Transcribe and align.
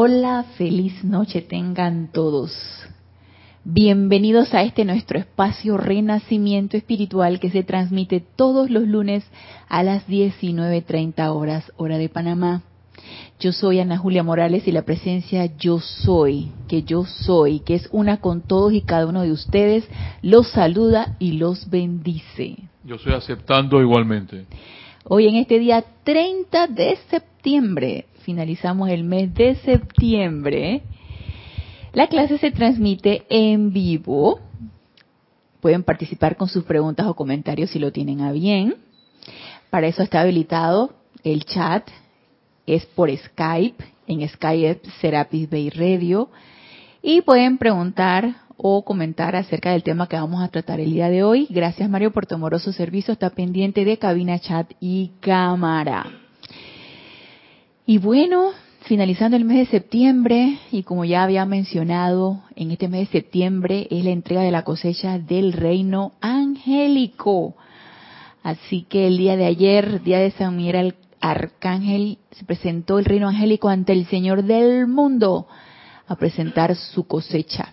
Hola, 0.00 0.44
feliz 0.56 1.02
noche 1.02 1.42
tengan 1.42 2.12
todos. 2.12 2.52
Bienvenidos 3.64 4.54
a 4.54 4.62
este 4.62 4.84
nuestro 4.84 5.18
espacio 5.18 5.76
Renacimiento 5.76 6.76
Espiritual 6.76 7.40
que 7.40 7.50
se 7.50 7.64
transmite 7.64 8.20
todos 8.20 8.70
los 8.70 8.86
lunes 8.86 9.24
a 9.68 9.82
las 9.82 10.06
19.30 10.06 11.34
horas, 11.34 11.72
hora 11.76 11.98
de 11.98 12.08
Panamá. 12.08 12.62
Yo 13.40 13.50
soy 13.50 13.80
Ana 13.80 13.98
Julia 13.98 14.22
Morales 14.22 14.68
y 14.68 14.70
la 14.70 14.82
presencia 14.82 15.46
Yo 15.56 15.80
Soy, 15.80 16.52
que 16.68 16.84
yo 16.84 17.04
soy, 17.04 17.58
que 17.58 17.74
es 17.74 17.88
una 17.90 18.20
con 18.20 18.42
todos 18.42 18.72
y 18.72 18.82
cada 18.82 19.04
uno 19.04 19.22
de 19.22 19.32
ustedes, 19.32 19.84
los 20.22 20.48
saluda 20.52 21.16
y 21.18 21.32
los 21.32 21.70
bendice. 21.70 22.54
Yo 22.84 22.94
estoy 22.94 23.14
aceptando 23.14 23.82
igualmente. 23.82 24.46
Hoy 25.02 25.26
en 25.26 25.34
este 25.34 25.58
día 25.58 25.84
30 26.04 26.68
de 26.68 26.98
septiembre, 27.10 28.06
finalizamos 28.20 28.90
el 28.90 29.04
mes 29.04 29.32
de 29.34 29.56
septiembre, 29.56 30.82
la 31.92 32.06
clase 32.06 32.38
se 32.38 32.50
transmite 32.50 33.24
en 33.28 33.72
vivo. 33.72 34.40
Pueden 35.60 35.82
participar 35.82 36.36
con 36.36 36.48
sus 36.48 36.64
preguntas 36.64 37.06
o 37.06 37.14
comentarios 37.14 37.70
si 37.70 37.78
lo 37.78 37.92
tienen 37.92 38.20
a 38.20 38.32
bien. 38.32 38.76
Para 39.70 39.86
eso 39.86 40.02
está 40.02 40.20
habilitado 40.20 40.94
el 41.24 41.44
chat. 41.44 41.88
Es 42.66 42.84
por 42.86 43.10
Skype, 43.10 43.82
en 44.06 44.28
Skype 44.28 44.82
Serapis 45.00 45.48
Bay 45.48 45.70
Radio. 45.70 46.30
Y 47.02 47.22
pueden 47.22 47.58
preguntar 47.58 48.34
o 48.56 48.84
comentar 48.84 49.36
acerca 49.36 49.70
del 49.70 49.82
tema 49.82 50.08
que 50.08 50.16
vamos 50.16 50.42
a 50.42 50.48
tratar 50.48 50.80
el 50.80 50.92
día 50.92 51.08
de 51.08 51.22
hoy. 51.22 51.46
Gracias 51.48 51.88
Mario 51.88 52.12
por 52.12 52.26
tu 52.26 52.34
amoroso 52.34 52.72
servicio. 52.72 53.12
Está 53.12 53.30
pendiente 53.30 53.84
de 53.84 53.98
cabina, 53.98 54.38
chat 54.38 54.70
y 54.80 55.12
cámara. 55.20 56.17
Y 57.88 57.96
bueno, 57.96 58.50
finalizando 58.82 59.38
el 59.38 59.46
mes 59.46 59.60
de 59.60 59.78
septiembre, 59.78 60.58
y 60.70 60.82
como 60.82 61.06
ya 61.06 61.22
había 61.22 61.46
mencionado, 61.46 62.42
en 62.54 62.70
este 62.70 62.86
mes 62.86 63.08
de 63.08 63.20
septiembre 63.20 63.88
es 63.90 64.04
la 64.04 64.10
entrega 64.10 64.42
de 64.42 64.50
la 64.50 64.62
cosecha 64.62 65.18
del 65.18 65.54
reino 65.54 66.12
angélico. 66.20 67.54
Así 68.42 68.82
que 68.82 69.06
el 69.06 69.16
día 69.16 69.38
de 69.38 69.46
ayer, 69.46 70.02
día 70.02 70.18
de 70.18 70.32
San 70.32 70.58
Miguel 70.58 70.96
Arcángel, 71.22 72.18
se 72.32 72.44
presentó 72.44 72.98
el 72.98 73.06
reino 73.06 73.26
angélico 73.26 73.70
ante 73.70 73.94
el 73.94 74.04
Señor 74.04 74.42
del 74.42 74.86
mundo 74.86 75.48
a 76.06 76.14
presentar 76.16 76.76
su 76.76 77.06
cosecha 77.06 77.72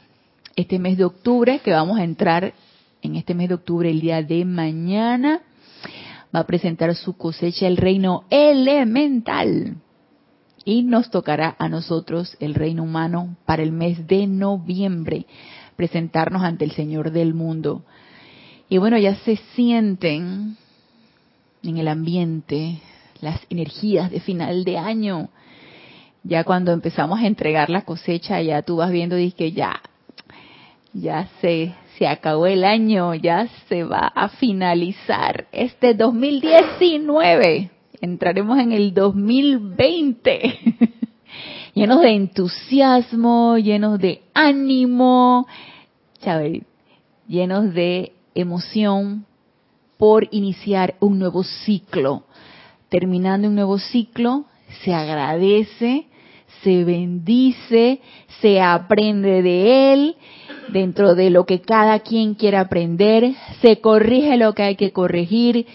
este 0.55 0.79
mes 0.79 0.97
de 0.97 1.03
octubre, 1.03 1.59
que 1.59 1.71
vamos 1.71 1.99
a 1.99 2.05
entrar 2.05 2.53
en 3.01 3.17
este 3.17 3.33
mes 3.33 3.49
de 3.49 3.55
octubre 3.55 3.89
el 3.89 3.99
día 3.99 4.23
de 4.23 4.45
mañana, 4.45 5.41
va 6.33 6.39
a 6.39 6.47
presentar 6.47 6.95
su 6.95 7.17
cosecha 7.17 7.67
el 7.67 7.75
reino 7.75 8.23
elemental. 8.29 9.81
Y 10.65 10.83
nos 10.83 11.11
tocará 11.11 11.55
a 11.59 11.69
nosotros, 11.69 12.35
el 12.39 12.55
reino 12.55 12.83
humano, 12.83 13.37
para 13.45 13.63
el 13.63 13.71
mes 13.71 14.07
de 14.07 14.27
noviembre, 14.27 15.25
presentarnos 15.75 16.43
ante 16.43 16.65
el 16.65 16.71
Señor 16.71 17.11
del 17.11 17.33
mundo. 17.33 17.83
Y 18.67 18.79
bueno, 18.79 18.97
ya 18.97 19.15
se 19.15 19.37
sienten 19.55 20.57
en 21.63 21.77
el 21.77 21.87
ambiente 21.87 22.79
las 23.21 23.39
energías 23.49 24.09
de 24.09 24.19
final 24.19 24.63
de 24.63 24.77
año. 24.77 25.29
Ya 26.23 26.43
cuando 26.43 26.73
empezamos 26.73 27.19
a 27.19 27.27
entregar 27.27 27.69
la 27.69 27.83
cosecha, 27.83 28.41
ya 28.41 28.63
tú 28.63 28.77
vas 28.77 28.91
viendo 28.91 29.17
y 29.19 29.31
que 29.31 29.51
ya 29.51 29.79
ya 30.95 31.27
se, 31.41 31.73
se 31.97 32.07
acabó 32.07 32.47
el 32.47 32.63
año, 32.63 33.13
ya 33.15 33.47
se 33.67 33.83
va 33.83 34.11
a 34.15 34.29
finalizar 34.29 35.45
este 35.51 35.93
2019. 35.93 37.69
Entraremos 38.01 38.59
en 38.59 38.71
el 38.71 38.93
2020. 38.93 40.59
llenos 41.73 42.01
de 42.01 42.09
entusiasmo, 42.15 43.57
llenos 43.57 43.99
de 43.99 44.21
ánimo, 44.33 45.47
llenos 47.27 47.73
de 47.73 48.13
emoción 48.33 49.25
por 49.97 50.27
iniciar 50.31 50.95
un 50.99 51.19
nuevo 51.19 51.43
ciclo. 51.43 52.23
Terminando 52.89 53.47
un 53.47 53.55
nuevo 53.55 53.77
ciclo, 53.77 54.45
se 54.83 54.93
agradece, 54.93 56.07
se 56.63 56.83
bendice, 56.83 58.01
se 58.41 58.61
aprende 58.61 59.41
de 59.41 59.93
él 59.93 60.15
dentro 60.69 61.13
de 61.13 61.29
lo 61.29 61.45
que 61.45 61.61
cada 61.61 61.99
quien 61.99 62.35
quiera 62.35 62.61
aprender, 62.61 63.33
se 63.61 63.81
corrige 63.81 64.37
lo 64.37 64.53
que 64.53 64.63
hay 64.63 64.75
que 64.75 64.91
corregir, 64.91 65.67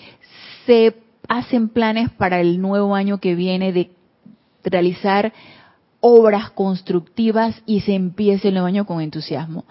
se 0.66 0.94
hacen 1.30 1.68
planes 1.68 2.10
para 2.10 2.40
el 2.40 2.60
nuevo 2.60 2.96
año 2.96 3.18
que 3.18 3.36
viene 3.36 3.72
de 3.72 3.92
realizar 4.64 5.32
obras 6.00 6.50
constructivas 6.50 7.62
y 7.66 7.82
se 7.82 7.94
empieza 7.94 8.48
el 8.48 8.54
nuevo 8.54 8.66
año 8.66 8.84
con 8.84 9.00
entusiasmo. 9.00 9.64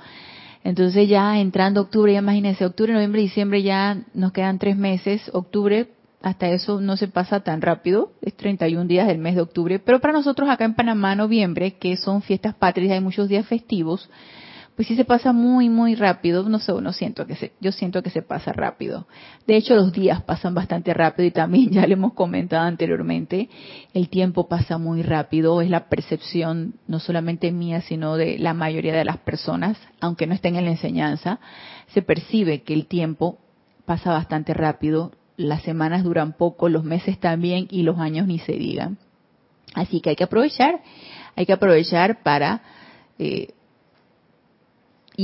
Entonces 0.63 1.09
ya 1.09 1.37
entrando 1.37 1.81
octubre, 1.81 2.13
ya 2.13 2.19
imagínense, 2.19 2.65
octubre, 2.65 2.93
noviembre, 2.93 3.21
diciembre 3.21 3.61
ya 3.61 3.97
nos 4.13 4.31
quedan 4.31 4.57
tres 4.57 4.77
meses, 4.77 5.29
octubre 5.33 5.89
hasta 6.21 6.47
eso 6.47 6.79
no 6.79 6.95
se 6.95 7.09
pasa 7.09 7.41
tan 7.41 7.61
rápido, 7.61 8.13
es 8.21 8.35
31 8.35 8.85
días 8.85 9.07
del 9.07 9.17
mes 9.17 9.35
de 9.35 9.41
octubre, 9.41 9.79
pero 9.79 9.99
para 9.99 10.13
nosotros 10.13 10.49
acá 10.49 10.63
en 10.63 10.75
Panamá, 10.75 11.13
noviembre, 11.15 11.73
que 11.73 11.97
son 11.97 12.21
fiestas 12.21 12.55
patrias, 12.55 12.93
hay 12.93 13.01
muchos 13.01 13.27
días 13.27 13.45
festivos, 13.45 14.09
pues 14.79 14.87
sí 14.87 14.95
se 14.95 15.03
pasa 15.03 15.33
muy, 15.33 15.67
muy 15.67 15.95
rápido. 15.95 16.47
No 16.47 16.57
sé, 16.57 16.71
no 16.71 16.93
siento 16.93 17.27
que 17.27 17.35
se, 17.35 17.51
yo 17.59 17.73
siento 17.73 18.01
que 18.01 18.09
se 18.09 18.21
pasa 18.21 18.53
rápido. 18.53 19.07
De 19.45 19.57
hecho, 19.57 19.75
los 19.75 19.91
días 19.91 20.21
pasan 20.21 20.53
bastante 20.53 20.93
rápido 20.93 21.27
y 21.27 21.31
también 21.31 21.69
ya 21.71 21.85
le 21.85 21.95
hemos 21.95 22.13
comentado 22.13 22.65
anteriormente, 22.65 23.49
el 23.93 24.07
tiempo 24.07 24.47
pasa 24.47 24.77
muy 24.77 25.01
rápido. 25.01 25.59
Es 25.59 25.69
la 25.69 25.89
percepción 25.89 26.75
no 26.87 27.01
solamente 27.01 27.51
mía, 27.51 27.81
sino 27.81 28.15
de 28.15 28.39
la 28.39 28.53
mayoría 28.53 28.95
de 28.95 29.03
las 29.03 29.17
personas, 29.17 29.77
aunque 29.99 30.27
no 30.27 30.33
estén 30.33 30.55
en 30.55 30.63
la 30.63 30.71
enseñanza, 30.71 31.41
se 31.87 32.01
percibe 32.01 32.61
que 32.61 32.73
el 32.73 32.85
tiempo 32.85 33.37
pasa 33.83 34.13
bastante 34.13 34.53
rápido. 34.53 35.11
Las 35.35 35.61
semanas 35.63 36.05
duran 36.05 36.31
poco, 36.37 36.69
los 36.69 36.85
meses 36.85 37.19
también 37.19 37.67
y 37.69 37.83
los 37.83 37.99
años 37.99 38.27
ni 38.27 38.39
se 38.39 38.53
digan. 38.53 38.97
Así 39.73 39.99
que 39.99 40.11
hay 40.11 40.15
que 40.15 40.23
aprovechar, 40.23 40.79
hay 41.35 41.45
que 41.45 41.51
aprovechar 41.51 42.23
para 42.23 42.61
eh, 43.17 43.49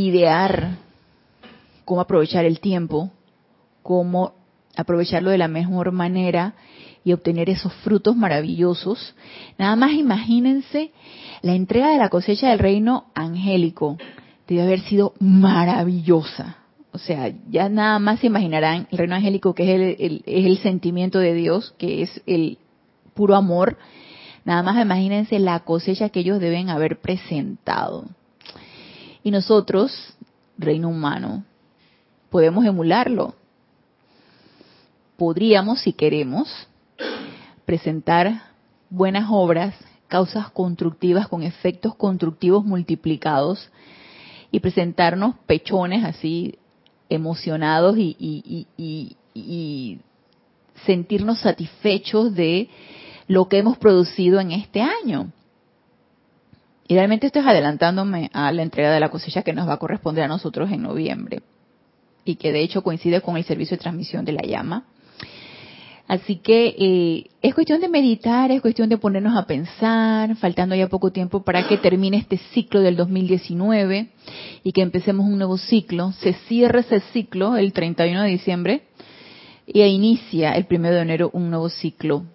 idear 0.03 0.77
cómo 1.85 2.01
aprovechar 2.01 2.43
el 2.43 2.59
tiempo, 2.59 3.11
cómo 3.81 4.33
aprovecharlo 4.75 5.29
de 5.29 5.37
la 5.37 5.47
mejor 5.47 5.93
manera 5.93 6.55
y 7.05 7.13
obtener 7.13 7.49
esos 7.49 7.71
frutos 7.75 8.13
maravillosos. 8.13 9.15
Nada 9.57 9.77
más 9.77 9.93
imagínense 9.93 10.91
la 11.41 11.53
entrega 11.53 11.91
de 11.91 11.97
la 11.97 12.09
cosecha 12.09 12.49
del 12.49 12.59
reino 12.59 13.05
angélico. 13.13 13.97
Debe 14.47 14.63
haber 14.63 14.81
sido 14.81 15.13
maravillosa. 15.19 16.57
O 16.91 16.97
sea, 16.97 17.31
ya 17.49 17.69
nada 17.69 17.97
más 17.99 18.19
se 18.19 18.27
imaginarán 18.27 18.87
el 18.91 18.97
reino 18.97 19.15
angélico 19.15 19.53
que 19.53 19.93
es 19.93 20.21
el, 20.25 20.57
sentimiento 20.57 21.19
de 21.19 21.33
Dios, 21.33 21.73
que 21.77 22.01
es 22.01 22.21
el 22.25 22.57
puro 23.13 23.35
amor. 23.35 23.77
Nada 24.43 24.61
más 24.61 24.81
imagínense 24.81 25.39
la 25.39 25.61
cosecha 25.61 26.09
que 26.09 26.19
ellos 26.19 26.41
deben 26.41 26.69
haber 26.69 26.99
presentado. 26.99 28.09
Y 29.25 29.31
nosotros, 29.31 29.91
reino 30.55 30.87
humano, 30.87 31.43
podemos 32.29 32.63
emularlo. 32.63 33.33
Podríamos, 35.17 35.81
si 35.81 35.93
queremos, 35.93 36.47
presentar 37.65 38.43
buenas 38.91 39.25
obras, 39.31 39.73
causas 40.09 40.51
constructivas 40.51 41.27
con 41.27 41.41
efectos 41.41 41.95
constructivos 41.95 42.63
multiplicados 42.65 43.71
y 44.51 44.59
presentarnos 44.59 45.33
pechones 45.47 46.05
así 46.05 46.59
emocionados 47.09 47.97
y, 47.97 48.67
y, 48.77 49.99
sentirnos 50.85 51.39
satisfechos 51.39 52.35
de 52.35 52.69
lo 53.27 53.49
que 53.49 53.57
hemos 53.57 53.79
producido 53.79 54.39
en 54.39 54.51
este 54.51 54.83
año. 54.83 55.31
Y 56.87 56.93
realmente 56.93 57.27
esto 57.27 57.39
es 57.39 57.45
adelantándome 57.45 58.29
a 58.33 58.51
la 58.51 58.61
entrega 58.61 58.91
de 58.91 58.99
la 58.99 59.09
cosecha 59.09 59.41
que 59.41 59.53
nos 59.53 59.67
va 59.67 59.73
a 59.73 59.77
corresponder 59.77 60.25
a 60.25 60.27
nosotros 60.27 60.71
en 60.71 60.83
noviembre 60.83 61.41
y 62.23 62.35
que 62.35 62.51
de 62.51 62.61
hecho 62.61 62.83
coincide 62.83 63.21
con 63.21 63.37
el 63.37 63.43
servicio 63.43 63.77
de 63.77 63.81
transmisión 63.81 64.25
de 64.25 64.33
la 64.33 64.43
llama. 64.43 64.85
Así 66.07 66.35
que 66.35 66.75
eh, 66.77 67.29
es 67.41 67.55
cuestión 67.55 67.81
de 67.81 67.89
meditar, 67.89 68.51
es 68.51 68.61
cuestión 68.61 68.89
de 68.89 68.99
ponernos 68.99 69.35
a 69.35 69.47
pensar, 69.47 70.35
faltando 70.35 70.75
ya 70.75 70.87
poco 70.87 71.11
tiempo 71.11 71.43
para 71.43 71.67
que 71.67 71.77
termine 71.77 72.17
este 72.17 72.37
ciclo 72.53 72.81
del 72.81 72.95
2019 72.95 74.09
y 74.63 74.71
que 74.71 74.81
empecemos 74.81 75.25
un 75.25 75.39
nuevo 75.39 75.57
ciclo. 75.57 76.11
Se 76.11 76.33
cierra 76.47 76.81
ese 76.81 76.99
ciclo 77.11 77.57
el 77.57 77.73
31 77.73 78.21
de 78.21 78.29
diciembre 78.29 78.83
y 79.65 79.81
inicia 79.81 80.51
el 80.51 80.67
1 80.69 80.91
de 80.91 81.01
enero 81.01 81.31
un 81.33 81.49
nuevo 81.49 81.69
ciclo 81.69 82.25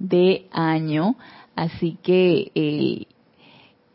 de 0.00 0.46
año. 0.50 1.16
Así 1.54 1.98
que 2.02 2.50
eh, 2.56 3.06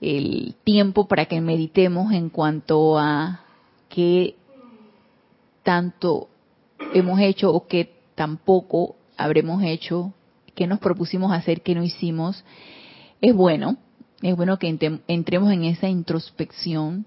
el 0.02 0.56
tiempo 0.64 1.08
para 1.08 1.28
que 1.28 1.40
meditemos 1.40 2.12
en 2.12 2.30
cuanto 2.30 2.98
a 2.98 3.42
qué 3.88 4.36
tanto 5.64 6.28
hemos 6.94 7.20
hecho 7.20 7.54
o 7.54 7.68
qué 7.68 7.94
tampoco 8.16 8.96
habremos 9.16 9.64
hecho, 9.64 10.14
qué 10.56 10.66
nos 10.66 10.80
propusimos 10.80 11.32
hacer, 11.32 11.62
qué 11.62 11.76
no 11.76 11.84
hicimos, 11.84 12.44
es 13.22 13.36
bueno. 13.36 13.78
es 14.22 14.36
bueno 14.36 14.58
que 14.58 14.76
entremos 15.08 15.52
en 15.52 15.64
esa 15.64 15.88
introspección 15.88 17.06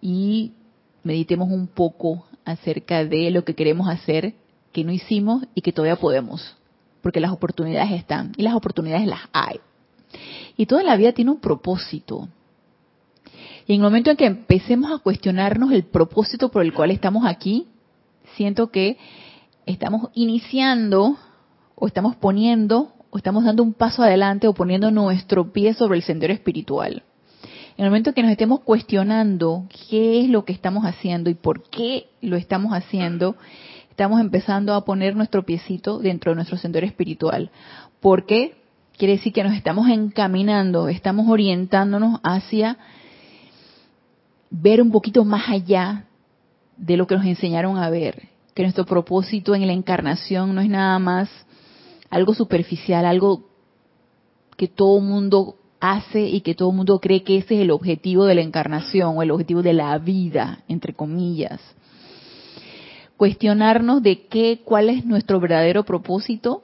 y 0.00 0.52
meditemos 1.04 1.50
un 1.50 1.68
poco 1.68 2.26
acerca 2.44 3.04
de 3.04 3.30
lo 3.30 3.44
que 3.44 3.54
queremos 3.54 3.88
hacer, 3.88 4.34
que 4.72 4.84
no 4.84 4.92
hicimos 4.92 5.46
y 5.54 5.62
que 5.62 5.72
todavía 5.72 5.96
podemos, 5.96 6.56
porque 7.02 7.20
las 7.20 7.32
oportunidades 7.32 7.92
están 7.92 8.32
y 8.36 8.42
las 8.42 8.54
oportunidades 8.54 9.06
las 9.06 9.20
hay. 9.32 9.60
Y 10.56 10.66
toda 10.66 10.82
la 10.82 10.96
vida 10.96 11.12
tiene 11.12 11.30
un 11.30 11.40
propósito. 11.40 12.28
Y 13.66 13.74
en 13.74 13.80
el 13.80 13.84
momento 13.84 14.10
en 14.10 14.16
que 14.16 14.26
empecemos 14.26 14.92
a 14.92 14.98
cuestionarnos 14.98 15.72
el 15.72 15.84
propósito 15.84 16.50
por 16.50 16.62
el 16.62 16.72
cual 16.72 16.90
estamos 16.90 17.26
aquí, 17.26 17.66
siento 18.36 18.70
que 18.70 18.96
estamos 19.66 20.10
iniciando 20.14 21.16
o 21.74 21.86
estamos 21.86 22.16
poniendo 22.16 22.92
o 23.10 23.18
estamos 23.18 23.44
dando 23.44 23.62
un 23.62 23.74
paso 23.74 24.02
adelante 24.02 24.46
o 24.46 24.54
poniendo 24.54 24.90
nuestro 24.90 25.52
pie 25.52 25.74
sobre 25.74 25.98
el 25.98 26.04
sendero 26.04 26.32
espiritual. 26.32 27.02
En 27.76 27.84
el 27.84 27.90
momento 27.90 28.14
que 28.14 28.22
nos 28.22 28.30
estemos 28.30 28.60
cuestionando 28.60 29.66
qué 29.90 30.22
es 30.22 30.30
lo 30.30 30.44
que 30.44 30.52
estamos 30.52 30.84
haciendo 30.84 31.28
y 31.28 31.34
por 31.34 31.68
qué 31.68 32.06
lo 32.22 32.36
estamos 32.36 32.72
haciendo, 32.72 33.36
estamos 33.90 34.20
empezando 34.20 34.72
a 34.74 34.84
poner 34.84 35.14
nuestro 35.14 35.44
piecito 35.44 35.98
dentro 35.98 36.30
de 36.30 36.36
nuestro 36.36 36.56
sendero 36.56 36.86
espiritual. 36.86 37.50
Porque 38.00 38.56
quiere 38.96 39.14
decir 39.14 39.32
que 39.32 39.44
nos 39.44 39.54
estamos 39.54 39.88
encaminando, 39.88 40.88
estamos 40.88 41.28
orientándonos 41.28 42.20
hacia 42.22 42.78
ver 44.50 44.80
un 44.80 44.90
poquito 44.90 45.24
más 45.24 45.48
allá 45.48 46.04
de 46.76 46.96
lo 46.96 47.06
que 47.06 47.16
nos 47.16 47.26
enseñaron 47.26 47.78
a 47.78 47.90
ver. 47.90 48.28
Que 48.54 48.62
nuestro 48.62 48.86
propósito 48.86 49.54
en 49.54 49.66
la 49.66 49.72
encarnación 49.72 50.54
no 50.54 50.60
es 50.62 50.68
nada 50.68 50.98
más 50.98 51.28
algo 52.08 52.34
superficial, 52.34 53.04
algo 53.04 53.44
que 54.56 54.68
todo 54.68 55.00
mundo 55.00 55.56
hace 55.78 56.26
y 56.26 56.40
que 56.40 56.54
todo 56.54 56.70
el 56.70 56.76
mundo 56.76 56.98
cree 57.00 57.22
que 57.22 57.36
ese 57.36 57.56
es 57.56 57.60
el 57.60 57.70
objetivo 57.70 58.24
de 58.24 58.34
la 58.34 58.40
encarnación 58.40 59.18
o 59.18 59.22
el 59.22 59.30
objetivo 59.30 59.62
de 59.62 59.74
la 59.74 59.98
vida, 59.98 60.60
entre 60.68 60.94
comillas. 60.94 61.60
Cuestionarnos 63.18 64.02
de 64.02 64.26
qué, 64.26 64.60
cuál 64.64 64.88
es 64.88 65.04
nuestro 65.04 65.38
verdadero 65.38 65.84
propósito 65.84 66.62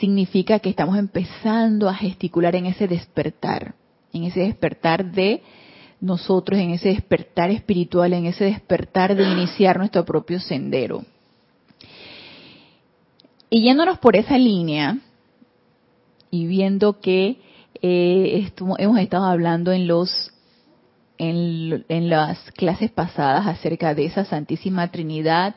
significa 0.00 0.58
que 0.58 0.70
estamos 0.70 0.98
empezando 0.98 1.88
a 1.88 1.94
gesticular 1.94 2.56
en 2.56 2.66
ese 2.66 2.88
despertar, 2.88 3.74
en 4.12 4.24
ese 4.24 4.40
despertar 4.40 5.12
de 5.12 5.42
nosotros, 6.00 6.58
en 6.58 6.70
ese 6.70 6.88
despertar 6.88 7.50
espiritual, 7.50 8.12
en 8.14 8.26
ese 8.26 8.44
despertar 8.44 9.14
de 9.14 9.30
iniciar 9.30 9.78
nuestro 9.78 10.04
propio 10.04 10.40
sendero. 10.40 11.04
Y 13.50 13.62
yéndonos 13.62 13.98
por 13.98 14.16
esa 14.16 14.38
línea, 14.38 14.98
y 16.30 16.46
viendo 16.46 17.00
que 17.00 17.38
eh, 17.82 18.50
hemos 18.78 18.98
estado 18.98 19.26
hablando 19.26 19.72
en 19.72 19.86
los 19.86 20.32
en, 21.18 22.08
las 22.08 22.38
clases 22.52 22.90
pasadas 22.90 23.46
acerca 23.46 23.94
de 23.94 24.06
esa 24.06 24.24
Santísima 24.24 24.90
Trinidad 24.90 25.54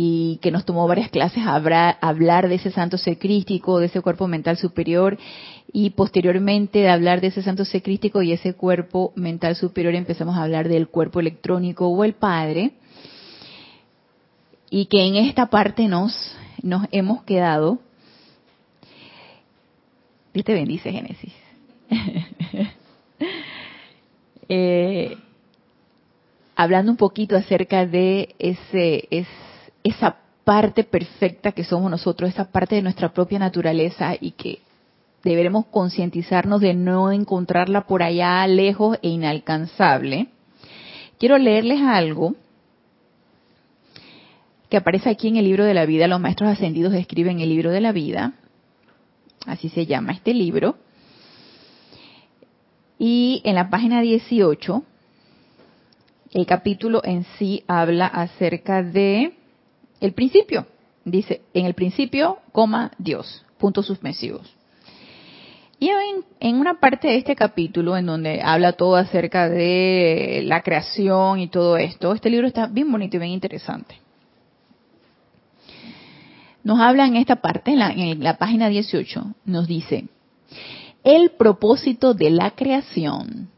y 0.00 0.38
que 0.42 0.52
nos 0.52 0.64
tomó 0.64 0.86
varias 0.86 1.10
clases 1.10 1.42
hablar 1.44 2.48
de 2.48 2.54
ese 2.54 2.70
santo 2.70 2.98
ser 2.98 3.18
crístico, 3.18 3.80
de 3.80 3.86
ese 3.86 4.00
cuerpo 4.00 4.28
mental 4.28 4.56
superior 4.56 5.18
y 5.72 5.90
posteriormente 5.90 6.78
de 6.78 6.88
hablar 6.88 7.20
de 7.20 7.26
ese 7.26 7.42
santo 7.42 7.64
ser 7.64 7.82
crístico 7.82 8.22
y 8.22 8.30
ese 8.30 8.54
cuerpo 8.54 9.12
mental 9.16 9.56
superior 9.56 9.96
empezamos 9.96 10.36
a 10.36 10.44
hablar 10.44 10.68
del 10.68 10.86
cuerpo 10.86 11.18
electrónico 11.18 11.88
o 11.88 12.04
el 12.04 12.12
Padre 12.12 12.74
y 14.70 14.86
que 14.86 15.04
en 15.04 15.16
esta 15.16 15.46
parte 15.46 15.88
nos, 15.88 16.14
nos 16.62 16.86
hemos 16.92 17.24
quedado 17.24 17.80
Dios 20.32 20.44
te 20.44 20.54
bendice, 20.54 20.92
Génesis. 20.92 21.32
Eh, 24.50 25.14
hablando 26.56 26.90
un 26.90 26.96
poquito 26.96 27.36
acerca 27.36 27.84
de 27.84 28.34
ese, 28.38 29.06
es, 29.10 29.26
esa 29.84 30.16
parte 30.44 30.84
perfecta 30.84 31.52
que 31.52 31.64
somos 31.64 31.90
nosotros, 31.90 32.30
esa 32.30 32.50
parte 32.50 32.76
de 32.76 32.82
nuestra 32.82 33.12
propia 33.12 33.38
naturaleza 33.38 34.14
y 34.18 34.32
que 34.32 34.60
deberemos 35.22 35.66
concientizarnos 35.66 36.60
de 36.60 36.74
no 36.74 37.12
encontrarla 37.12 37.86
por 37.86 38.02
allá 38.02 38.46
lejos 38.46 38.98
e 39.02 39.08
inalcanzable. 39.08 40.28
Quiero 41.18 41.36
leerles 41.38 41.82
algo 41.82 42.34
que 44.70 44.76
aparece 44.76 45.10
aquí 45.10 45.28
en 45.28 45.36
el 45.36 45.44
libro 45.44 45.64
de 45.64 45.74
la 45.74 45.86
vida. 45.86 46.06
Los 46.06 46.20
maestros 46.20 46.50
ascendidos 46.50 46.94
escriben 46.94 47.40
el 47.40 47.48
libro 47.48 47.70
de 47.70 47.80
la 47.80 47.92
vida 47.92 48.34
así 49.48 49.68
se 49.68 49.86
llama 49.86 50.12
este 50.12 50.34
libro. 50.34 50.76
Y 52.98 53.40
en 53.44 53.54
la 53.54 53.70
página 53.70 54.00
18, 54.00 54.82
el 56.32 56.46
capítulo 56.46 57.00
en 57.04 57.24
sí 57.38 57.64
habla 57.66 58.06
acerca 58.06 58.82
de 58.82 59.34
el 60.00 60.12
principio. 60.12 60.66
Dice, 61.04 61.42
en 61.54 61.66
el 61.66 61.74
principio, 61.74 62.38
coma 62.52 62.92
Dios, 62.98 63.44
puntos 63.58 63.86
suspensivos. 63.86 64.54
Y 65.80 65.88
en, 65.88 66.24
en, 66.40 66.56
una 66.56 66.80
parte 66.80 67.08
de 67.08 67.16
este 67.16 67.36
capítulo, 67.36 67.96
en 67.96 68.06
donde 68.06 68.42
habla 68.42 68.72
todo 68.72 68.96
acerca 68.96 69.48
de 69.48 70.42
la 70.44 70.62
creación 70.62 71.38
y 71.38 71.48
todo 71.48 71.76
esto, 71.76 72.12
este 72.12 72.30
libro 72.30 72.48
está 72.48 72.66
bien 72.66 72.90
bonito 72.90 73.16
y 73.16 73.20
bien 73.20 73.32
interesante 73.32 73.96
nos 76.68 76.80
habla 76.80 77.06
en 77.06 77.16
esta 77.16 77.36
parte, 77.36 77.70
en 77.70 77.78
la, 77.78 77.90
en 77.92 78.22
la 78.22 78.36
página 78.36 78.68
18, 78.68 79.34
nos 79.46 79.66
dice, 79.66 80.08
el 81.02 81.30
propósito 81.30 82.12
de 82.12 82.28
la 82.28 82.50
creación, 82.50 83.48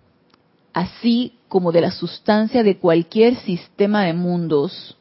así 0.72 1.34
como 1.48 1.72
de 1.72 1.80
la 1.80 1.90
sustancia 1.90 2.62
de 2.62 2.78
cualquier 2.78 3.34
sistema 3.34 4.04
de 4.04 4.12
mundos, 4.12 4.96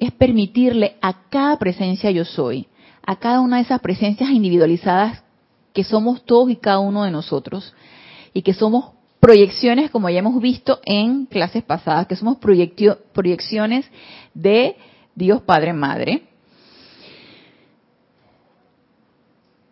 es 0.00 0.10
permitirle 0.12 0.96
a 1.02 1.28
cada 1.28 1.58
presencia 1.58 2.10
yo 2.10 2.24
soy, 2.24 2.66
a 3.06 3.16
cada 3.16 3.40
una 3.40 3.56
de 3.56 3.62
esas 3.62 3.80
presencias 3.80 4.30
individualizadas 4.30 5.22
que 5.72 5.84
somos 5.84 6.24
todos 6.24 6.50
y 6.50 6.56
cada 6.56 6.80
uno 6.80 7.04
de 7.04 7.10
nosotros, 7.10 7.74
y 8.32 8.42
que 8.42 8.54
somos 8.54 8.92
proyecciones, 9.20 9.90
como 9.90 10.08
ya 10.08 10.20
hemos 10.20 10.40
visto 10.40 10.80
en 10.84 11.26
clases 11.26 11.62
pasadas, 11.62 12.06
que 12.06 12.16
somos 12.16 12.38
proyecciones 12.38 13.86
de 14.34 14.76
Dios 15.14 15.42
Padre 15.42 15.74
Madre, 15.74 16.22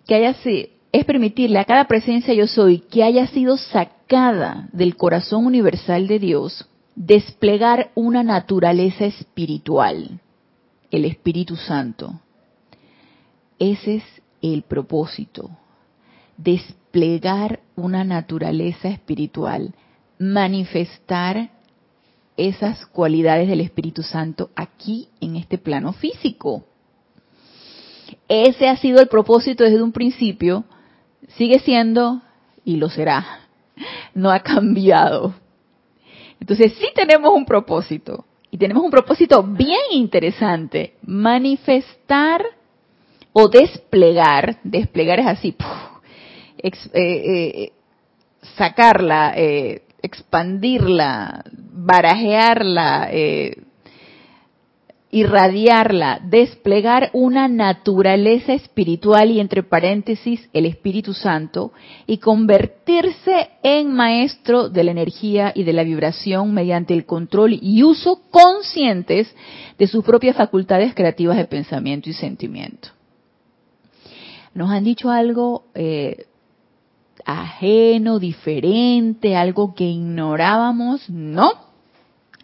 que 0.06 0.14
haya 0.14 0.34
sido, 0.34 0.69
es 0.92 1.04
permitirle 1.04 1.58
a 1.58 1.64
cada 1.64 1.86
presencia 1.86 2.32
yo 2.34 2.46
soy 2.46 2.81
que 2.81 3.02
haya 3.02 3.26
sido 3.26 3.56
sacada 3.56 4.69
del 4.72 4.96
corazón 4.96 5.46
universal 5.46 6.06
de 6.06 6.19
Dios, 6.19 6.67
desplegar 6.98 7.93
una 7.94 8.24
naturaleza 8.24 9.05
espiritual, 9.05 10.20
el 10.90 11.05
Espíritu 11.05 11.55
Santo. 11.55 12.20
Ese 13.60 13.96
es 13.96 14.05
el 14.43 14.62
propósito, 14.62 15.48
desplegar 16.36 17.60
una 17.76 18.02
naturaleza 18.02 18.88
espiritual, 18.88 19.74
manifestar 20.19 21.50
esas 22.36 22.84
cualidades 22.86 23.48
del 23.48 23.60
Espíritu 23.60 24.02
Santo 24.02 24.50
aquí 24.56 25.08
en 25.20 25.36
este 25.36 25.56
plano 25.56 25.93
físico. 25.93 26.64
Ese 28.26 28.69
ha 28.69 28.76
sido 28.76 29.00
el 29.00 29.06
propósito 29.06 29.62
desde 29.62 29.82
un 29.82 29.93
principio, 29.93 30.64
sigue 31.36 31.60
siendo 31.60 32.22
y 32.64 32.76
lo 32.76 32.90
será. 32.90 33.24
No 34.14 34.32
ha 34.32 34.40
cambiado. 34.40 35.34
Entonces 36.40 36.74
sí 36.78 36.88
tenemos 36.94 37.32
un 37.34 37.44
propósito. 37.44 38.24
Y 38.50 38.56
tenemos 38.56 38.82
un 38.82 38.90
propósito 38.90 39.42
bien 39.42 39.80
interesante. 39.92 40.94
Manifestar 41.02 42.44
o 43.32 43.48
desplegar. 43.48 44.58
Desplegar 44.62 45.20
es 45.20 45.26
así. 45.26 45.56
Eh, 46.62 46.72
eh, 46.94 47.72
sacarla, 48.56 49.34
eh, 49.36 49.82
expandirla, 50.02 51.44
barajearla, 51.52 53.10
irradiarla, 55.10 56.20
desplegar 56.22 57.10
una 57.15 57.48
naturaleza 57.48 58.53
espiritual 58.53 59.31
y 59.31 59.41
entre 59.41 59.62
paréntesis 59.62 60.48
el 60.53 60.67
Espíritu 60.67 61.15
Santo 61.15 61.72
y 62.06 62.19
convertirse 62.19 63.48
en 63.62 63.91
maestro 63.93 64.69
de 64.69 64.84
la 64.84 64.91
energía 64.91 65.53
y 65.55 65.65
de 65.65 65.72
la 65.72 65.84
vibración 65.84 66.53
mediante 66.53 66.93
el 66.93 67.06
control 67.06 67.58
y 67.60 67.82
uso 67.82 68.20
conscientes 68.31 69.34
de 69.79 69.86
sus 69.86 70.05
propias 70.05 70.36
facultades 70.36 70.94
creativas 70.94 71.38
de 71.38 71.46
pensamiento 71.46 72.10
y 72.10 72.12
sentimiento. 72.12 72.88
Nos 74.53 74.70
han 74.70 74.84
dicho 74.84 75.10
algo 75.10 75.65
eh, 75.74 76.27
ajeno, 77.24 78.19
diferente, 78.19 79.36
algo 79.36 79.74
que 79.74 79.84
ignorábamos, 79.84 81.08
no, 81.08 81.50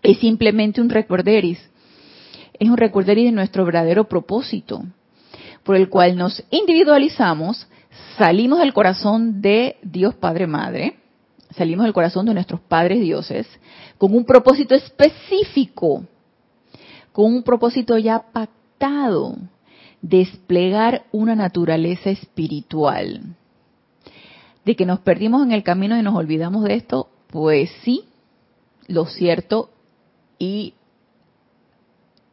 es 0.02 0.18
simplemente 0.18 0.80
un 0.80 0.88
recorderis 0.88 1.58
es 2.58 2.68
un 2.68 2.76
recorderis 2.76 3.26
de 3.26 3.32
nuestro 3.32 3.64
verdadero 3.64 4.08
propósito, 4.08 4.84
por 5.62 5.76
el 5.76 5.88
cual 5.88 6.16
nos 6.16 6.42
individualizamos, 6.50 7.66
salimos 8.16 8.60
del 8.60 8.72
corazón 8.72 9.40
de 9.40 9.76
Dios 9.82 10.14
Padre 10.14 10.46
Madre, 10.46 10.96
salimos 11.56 11.84
del 11.84 11.94
corazón 11.94 12.26
de 12.26 12.34
nuestros 12.34 12.60
padres 12.60 13.00
dioses, 13.00 13.48
con 13.98 14.14
un 14.14 14.24
propósito 14.24 14.74
específico, 14.74 16.04
con 17.12 17.32
un 17.32 17.42
propósito 17.42 17.96
ya 17.98 18.20
pactado, 18.32 19.36
desplegar 20.02 21.04
una 21.12 21.34
naturaleza 21.34 22.10
espiritual. 22.10 23.22
De 24.64 24.76
que 24.76 24.86
nos 24.86 25.00
perdimos 25.00 25.42
en 25.44 25.52
el 25.52 25.62
camino 25.62 25.98
y 25.98 26.02
nos 26.02 26.14
olvidamos 26.14 26.64
de 26.64 26.74
esto, 26.74 27.08
pues 27.28 27.70
sí, 27.82 28.04
lo 28.86 29.06
cierto 29.06 29.70
y 30.38 30.74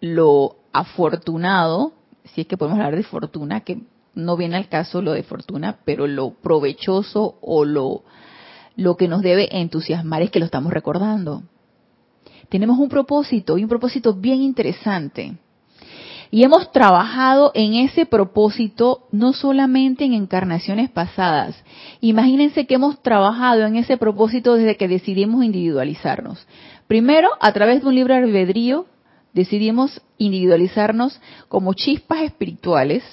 lo 0.01 0.57
afortunado, 0.73 1.93
si 2.33 2.41
es 2.41 2.47
que 2.47 2.57
podemos 2.57 2.79
hablar 2.79 2.95
de 2.95 3.03
fortuna, 3.03 3.61
que 3.61 3.81
no 4.13 4.35
viene 4.35 4.57
al 4.57 4.67
caso 4.67 5.01
lo 5.01 5.13
de 5.13 5.23
fortuna, 5.23 5.77
pero 5.85 6.07
lo 6.07 6.31
provechoso 6.31 7.37
o 7.41 7.63
lo, 7.63 8.03
lo 8.75 8.97
que 8.97 9.07
nos 9.07 9.21
debe 9.21 9.59
entusiasmar 9.59 10.21
es 10.21 10.31
que 10.31 10.39
lo 10.39 10.45
estamos 10.45 10.73
recordando. 10.73 11.43
Tenemos 12.49 12.79
un 12.79 12.89
propósito 12.89 13.57
y 13.57 13.63
un 13.63 13.69
propósito 13.69 14.13
bien 14.13 14.41
interesante. 14.41 15.37
Y 16.33 16.43
hemos 16.43 16.71
trabajado 16.71 17.51
en 17.53 17.73
ese 17.73 18.05
propósito 18.05 19.07
no 19.11 19.33
solamente 19.33 20.05
en 20.05 20.13
encarnaciones 20.13 20.89
pasadas. 20.89 21.61
Imagínense 21.99 22.65
que 22.65 22.75
hemos 22.75 23.01
trabajado 23.03 23.65
en 23.65 23.75
ese 23.75 23.97
propósito 23.97 24.55
desde 24.55 24.77
que 24.77 24.87
decidimos 24.87 25.43
individualizarnos. 25.43 26.47
Primero, 26.87 27.29
a 27.41 27.51
través 27.51 27.81
de 27.81 27.87
un 27.87 27.95
libre 27.95 28.15
albedrío, 28.15 28.85
decidimos 29.33 30.01
individualizarnos 30.17 31.19
como 31.47 31.73
chispas 31.73 32.21
espirituales, 32.21 33.03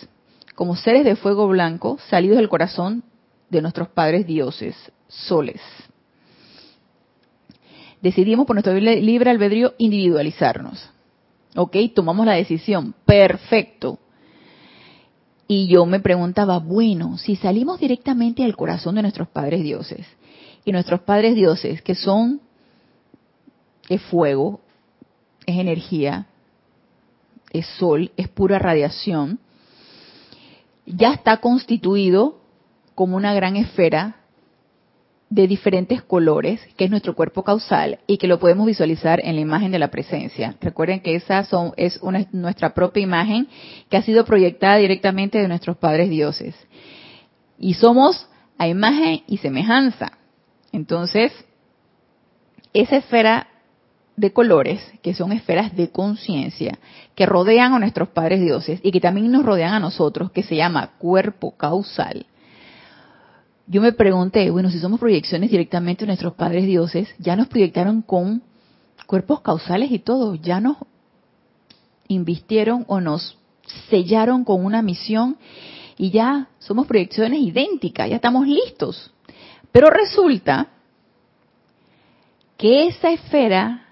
como 0.54 0.76
seres 0.76 1.04
de 1.04 1.16
fuego 1.16 1.48
blanco 1.48 1.98
salidos 2.08 2.38
del 2.38 2.48
corazón 2.48 3.04
de 3.50 3.62
nuestros 3.62 3.88
padres 3.88 4.26
dioses, 4.26 4.76
soles. 5.08 5.60
Decidimos 8.02 8.46
por 8.46 8.54
nuestro 8.54 8.74
libre 8.74 9.30
albedrío 9.30 9.74
individualizarnos. 9.78 10.90
¿Ok? 11.56 11.76
Tomamos 11.94 12.26
la 12.26 12.34
decisión. 12.34 12.94
Perfecto. 13.04 13.98
Y 15.48 15.66
yo 15.66 15.86
me 15.86 15.98
preguntaba, 15.98 16.58
bueno, 16.58 17.16
si 17.16 17.34
salimos 17.34 17.80
directamente 17.80 18.42
del 18.42 18.54
corazón 18.54 18.94
de 18.96 19.02
nuestros 19.02 19.28
padres 19.28 19.62
dioses, 19.62 20.06
y 20.64 20.72
nuestros 20.72 21.00
padres 21.00 21.34
dioses, 21.34 21.80
que 21.80 21.94
son 21.94 22.42
es 23.88 24.02
fuego, 24.02 24.60
es 25.48 25.58
energía, 25.58 26.26
es 27.52 27.66
sol, 27.78 28.12
es 28.16 28.28
pura 28.28 28.58
radiación, 28.58 29.38
ya 30.84 31.12
está 31.12 31.38
constituido 31.38 32.40
como 32.94 33.16
una 33.16 33.32
gran 33.32 33.56
esfera 33.56 34.16
de 35.30 35.46
diferentes 35.46 36.02
colores, 36.02 36.60
que 36.76 36.84
es 36.84 36.90
nuestro 36.90 37.14
cuerpo 37.14 37.44
causal 37.44 37.98
y 38.06 38.18
que 38.18 38.26
lo 38.26 38.38
podemos 38.38 38.66
visualizar 38.66 39.20
en 39.24 39.36
la 39.36 39.40
imagen 39.40 39.72
de 39.72 39.78
la 39.78 39.90
presencia. 39.90 40.56
Recuerden 40.60 41.00
que 41.00 41.14
esa 41.14 41.46
es 41.76 42.00
nuestra 42.32 42.74
propia 42.74 43.02
imagen 43.02 43.48
que 43.88 43.96
ha 43.96 44.02
sido 44.02 44.24
proyectada 44.24 44.76
directamente 44.76 45.38
de 45.38 45.48
nuestros 45.48 45.76
padres 45.78 46.10
dioses. 46.10 46.54
Y 47.58 47.74
somos 47.74 48.28
a 48.58 48.68
imagen 48.68 49.22
y 49.26 49.38
semejanza. 49.38 50.12
Entonces, 50.72 51.32
esa 52.72 52.96
esfera 52.96 53.48
de 54.18 54.32
colores, 54.32 54.80
que 55.02 55.14
son 55.14 55.32
esferas 55.32 55.74
de 55.76 55.90
conciencia, 55.90 56.78
que 57.14 57.26
rodean 57.26 57.74
a 57.74 57.78
nuestros 57.78 58.08
padres 58.08 58.40
dioses 58.40 58.80
y 58.82 58.90
que 58.92 59.00
también 59.00 59.30
nos 59.30 59.44
rodean 59.44 59.74
a 59.74 59.80
nosotros, 59.80 60.30
que 60.32 60.42
se 60.42 60.56
llama 60.56 60.92
cuerpo 60.98 61.56
causal 61.56 62.26
yo 63.68 63.82
me 63.82 63.92
pregunté, 63.92 64.50
bueno, 64.50 64.70
si 64.70 64.78
somos 64.78 64.98
proyecciones 64.98 65.50
directamente 65.50 66.04
de 66.04 66.06
nuestros 66.06 66.32
padres 66.34 66.64
dioses, 66.64 67.14
ya 67.18 67.36
nos 67.36 67.48
proyectaron 67.48 68.00
con 68.00 68.42
cuerpos 69.06 69.42
causales 69.42 69.90
y 69.92 69.98
todo, 69.98 70.34
ya 70.34 70.58
nos 70.58 70.78
invistieron 72.08 72.86
o 72.88 73.00
nos 73.00 73.36
sellaron 73.90 74.44
con 74.44 74.64
una 74.64 74.80
misión 74.80 75.36
y 75.98 76.10
ya 76.10 76.48
somos 76.58 76.86
proyecciones 76.86 77.40
idénticas, 77.40 78.08
ya 78.08 78.16
estamos 78.16 78.46
listos. 78.46 79.12
Pero 79.70 79.90
resulta 79.90 80.68
que 82.56 82.86
esa 82.86 83.10
esfera 83.10 83.87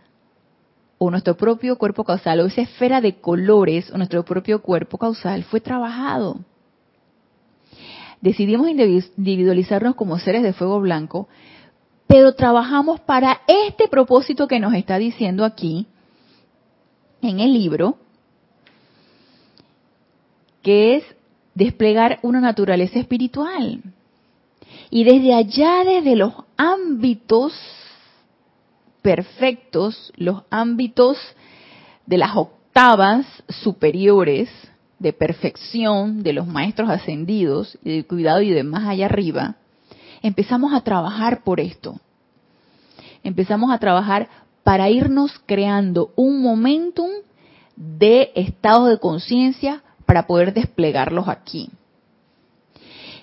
o 0.98 1.10
nuestro 1.10 1.36
propio 1.36 1.76
cuerpo 1.76 2.04
causal 2.04 2.40
o 2.40 2.46
esa 2.46 2.62
esfera 2.62 3.00
de 3.00 3.20
colores 3.20 3.90
o 3.90 3.98
nuestro 3.98 4.24
propio 4.24 4.62
cuerpo 4.62 4.98
causal 4.98 5.44
fue 5.44 5.60
trabajado 5.60 6.40
decidimos 8.20 8.68
individualizarnos 8.68 9.94
como 9.94 10.18
seres 10.18 10.42
de 10.42 10.52
fuego 10.52 10.80
blanco, 10.80 11.28
pero 12.06 12.34
trabajamos 12.34 13.00
para 13.00 13.40
este 13.46 13.88
propósito 13.88 14.48
que 14.48 14.60
nos 14.60 14.74
está 14.74 14.98
diciendo 14.98 15.44
aquí 15.44 15.86
en 17.22 17.40
el 17.40 17.52
libro, 17.52 17.98
que 20.62 20.96
es 20.96 21.04
desplegar 21.54 22.18
una 22.22 22.40
naturaleza 22.40 22.98
espiritual. 22.98 23.82
Y 24.90 25.04
desde 25.04 25.34
allá, 25.34 25.84
desde 25.84 26.16
los 26.16 26.32
ámbitos 26.56 27.52
perfectos, 29.06 30.12
los 30.16 30.42
ámbitos 30.50 31.16
de 32.06 32.18
las 32.18 32.34
octavas 32.34 33.24
superiores, 33.48 34.48
de 34.98 35.12
perfección 35.12 36.24
de 36.24 36.32
los 36.32 36.48
maestros 36.48 36.90
ascendidos 36.90 37.78
y 37.84 37.98
de 37.98 38.04
cuidado 38.04 38.42
y 38.42 38.50
de 38.50 38.64
más 38.64 38.88
allá 38.88 39.06
arriba, 39.06 39.54
empezamos 40.22 40.74
a 40.74 40.80
trabajar 40.80 41.44
por 41.44 41.60
esto. 41.60 42.00
Empezamos 43.22 43.70
a 43.70 43.78
trabajar 43.78 44.28
para 44.64 44.90
irnos 44.90 45.30
creando 45.46 46.12
un 46.16 46.42
momentum 46.42 47.10
de 47.76 48.32
estado 48.34 48.86
de 48.86 48.98
conciencia 48.98 49.84
para 50.04 50.26
poder 50.26 50.52
desplegarlos 50.52 51.28
aquí. 51.28 51.70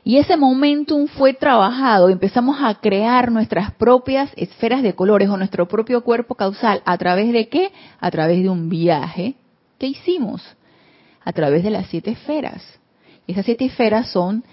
Y 0.04 0.18
ese 0.18 0.36
momentum 0.36 1.08
fue 1.08 1.34
trabajado, 1.34 2.10
empezamos 2.10 2.58
a 2.62 2.76
crear 2.76 3.32
nuestras 3.32 3.72
propias 3.72 4.30
esferas 4.36 4.84
de 4.84 4.96
colores 4.96 5.30
o 5.30 5.38
nuestro 5.38 5.68
propio 5.68 6.04
cuerpo 6.04 6.36
causal. 6.36 6.82
¿A 6.86 6.98
través 6.98 7.32
de 7.32 7.48
qué? 7.48 7.72
A 8.02 8.12
través 8.12 8.44
de 8.44 8.50
un 8.50 8.68
viaje 8.68 9.36
que 9.80 9.88
hicimos 9.88 10.44
a 11.26 11.32
través 11.32 11.64
de 11.64 11.70
las 11.70 11.88
siete 11.88 12.12
esferas. 12.12 12.62
Esas 13.28 13.46
siete 13.46 13.66
esferas 13.66 14.10
son 14.10 14.44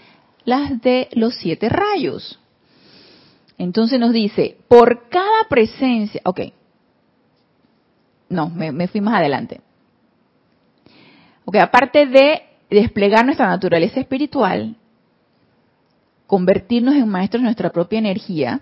las 0.45 0.81
de 0.81 1.09
los 1.13 1.35
siete 1.37 1.69
rayos. 1.69 2.39
Entonces 3.59 4.01
nos 4.01 4.13
dice, 4.13 4.57
por 4.69 5.09
cada 5.09 5.45
presencia, 5.49 6.21
ok, 6.25 6.41
no, 8.29 8.49
me, 8.49 8.89
fui 8.89 9.01
más 9.01 9.17
adelante. 9.17 9.61
Ok, 11.45 11.57
aparte 11.57 12.07
de 12.07 12.43
desplegar 12.71 13.25
nuestra 13.25 13.49
naturaleza 13.49 14.01
espiritual, 14.01 14.77
convertirnos 16.31 16.95
en 16.95 17.09
maestros 17.09 17.41
de 17.41 17.47
nuestra 17.47 17.71
propia 17.71 17.99
energía, 17.99 18.61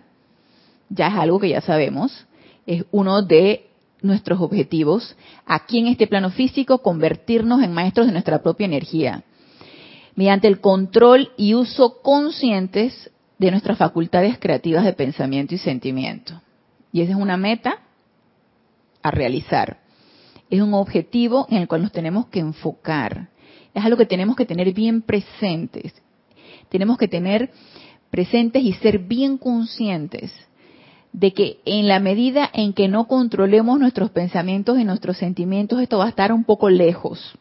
ya 0.88 1.08
es 1.08 1.14
algo 1.16 1.38
que 1.38 1.50
ya 1.50 1.60
sabemos, 1.60 2.26
es 2.64 2.87
uno 2.92 3.20
de 3.20 3.66
nuestros 4.00 4.40
objetivos, 4.40 5.14
aquí 5.44 5.78
en 5.78 5.88
este 5.88 6.06
plano 6.06 6.30
físico, 6.30 6.78
convertirnos 6.78 7.62
en 7.62 7.75
maestros 7.75 8.06
de 8.06 8.12
nuestra 8.12 8.42
propia 8.42 8.64
energía, 8.64 9.22
mediante 10.14 10.48
el 10.48 10.62
control 10.62 11.30
y 11.37 11.52
uso 11.52 12.00
conscientes 12.00 13.10
de 13.37 13.50
nuestras 13.50 13.76
facultades 13.76 14.38
creativas 14.38 14.82
de 14.87 14.94
pensamiento 14.94 15.54
y 15.54 15.58
sentimiento. 15.58 16.40
Y 16.90 17.02
esa 17.02 17.12
es 17.12 17.18
una 17.18 17.37
meta 17.37 17.82
a 19.02 19.10
realizar. 19.10 19.80
Es 20.48 20.62
un 20.62 20.72
objetivo 20.72 21.46
en 21.50 21.58
el 21.58 21.68
cual 21.68 21.82
nos 21.82 21.92
tenemos 21.92 22.28
que 22.28 22.40
enfocar. 22.40 23.28
Es 23.75 23.84
algo 23.84 23.98
que 23.98 24.06
tenemos 24.06 24.37
que 24.37 24.46
tener 24.46 24.72
bien 24.72 25.02
presentes. 25.02 25.92
Tenemos 26.68 26.98
que 26.98 27.08
tener 27.08 27.50
presentes 28.10 28.62
y 28.62 28.72
ser 28.75 28.98
bien 29.00 29.38
conscientes 29.38 30.32
de 31.12 31.32
que 31.32 31.60
en 31.64 31.88
la 31.88 32.00
medida 32.00 32.48
en 32.52 32.72
que 32.72 32.88
no 32.88 33.08
controlemos 33.08 33.78
nuestros 33.80 34.10
pensamientos 34.10 34.78
y 34.78 34.84
nuestros 34.84 35.16
sentimientos, 35.16 35.80
esto 35.80 35.98
va 35.98 36.06
a 36.06 36.10
estar 36.10 36.32
un 36.32 36.44
poco 36.44 36.70
lejos. 36.70 37.34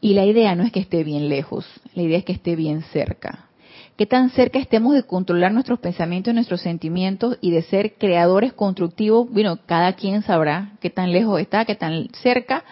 Y 0.00 0.14
la 0.14 0.24
idea 0.24 0.54
no 0.54 0.64
es 0.64 0.72
que 0.72 0.80
esté 0.80 1.04
bien 1.04 1.28
lejos, 1.28 1.66
la 1.94 2.02
idea 2.02 2.18
es 2.18 2.24
que 2.24 2.32
esté 2.32 2.56
bien 2.56 2.82
cerca. 2.92 3.48
¿Qué 3.96 4.06
tan 4.06 4.30
cerca 4.30 4.58
estemos 4.58 4.94
de 4.94 5.04
controlar 5.04 5.52
nuestros 5.52 5.78
pensamientos 5.78 6.32
y 6.32 6.34
nuestros 6.34 6.62
sentimientos 6.62 7.36
y 7.40 7.50
de 7.50 7.62
ser 7.62 7.94
creadores 7.98 8.52
constructivos? 8.54 9.30
Bueno, 9.30 9.58
cada 9.66 9.92
quien 9.92 10.22
sabrá 10.22 10.72
qué 10.80 10.88
tan 10.88 11.12
lejos 11.12 11.40
está, 11.40 11.66
qué 11.66 11.74
tan 11.74 12.08
cerca. 12.22 12.64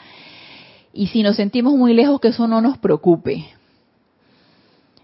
Y 0.92 1.08
si 1.08 1.22
nos 1.22 1.36
sentimos 1.36 1.74
muy 1.74 1.94
lejos, 1.94 2.20
que 2.20 2.28
eso 2.28 2.48
no 2.48 2.60
nos 2.60 2.78
preocupe. 2.78 3.46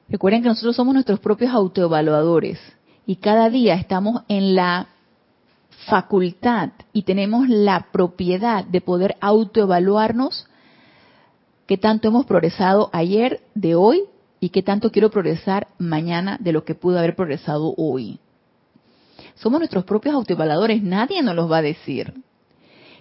Recuerden 0.08 0.42
que 0.42 0.48
nosotros 0.48 0.76
somos 0.76 0.94
nuestros 0.94 1.18
propios 1.20 1.52
autoevaluadores 1.52 2.58
y 3.06 3.16
cada 3.16 3.50
día 3.50 3.74
estamos 3.74 4.22
en 4.28 4.54
la 4.54 4.88
facultad 5.86 6.70
y 6.92 7.02
tenemos 7.02 7.48
la 7.48 7.88
propiedad 7.92 8.64
de 8.64 8.80
poder 8.80 9.16
autoevaluarnos 9.20 10.46
qué 11.66 11.76
tanto 11.76 12.08
hemos 12.08 12.26
progresado 12.26 12.90
ayer, 12.92 13.40
de 13.54 13.74
hoy 13.74 14.02
y 14.38 14.50
qué 14.50 14.62
tanto 14.62 14.92
quiero 14.92 15.10
progresar 15.10 15.68
mañana 15.78 16.36
de 16.40 16.52
lo 16.52 16.64
que 16.64 16.74
pude 16.74 16.98
haber 16.98 17.16
progresado 17.16 17.74
hoy. 17.76 18.20
Somos 19.34 19.60
nuestros 19.60 19.84
propios 19.84 20.14
autoevaluadores, 20.14 20.82
nadie 20.82 21.22
nos 21.22 21.34
los 21.34 21.50
va 21.50 21.58
a 21.58 21.62
decir. 21.62 22.14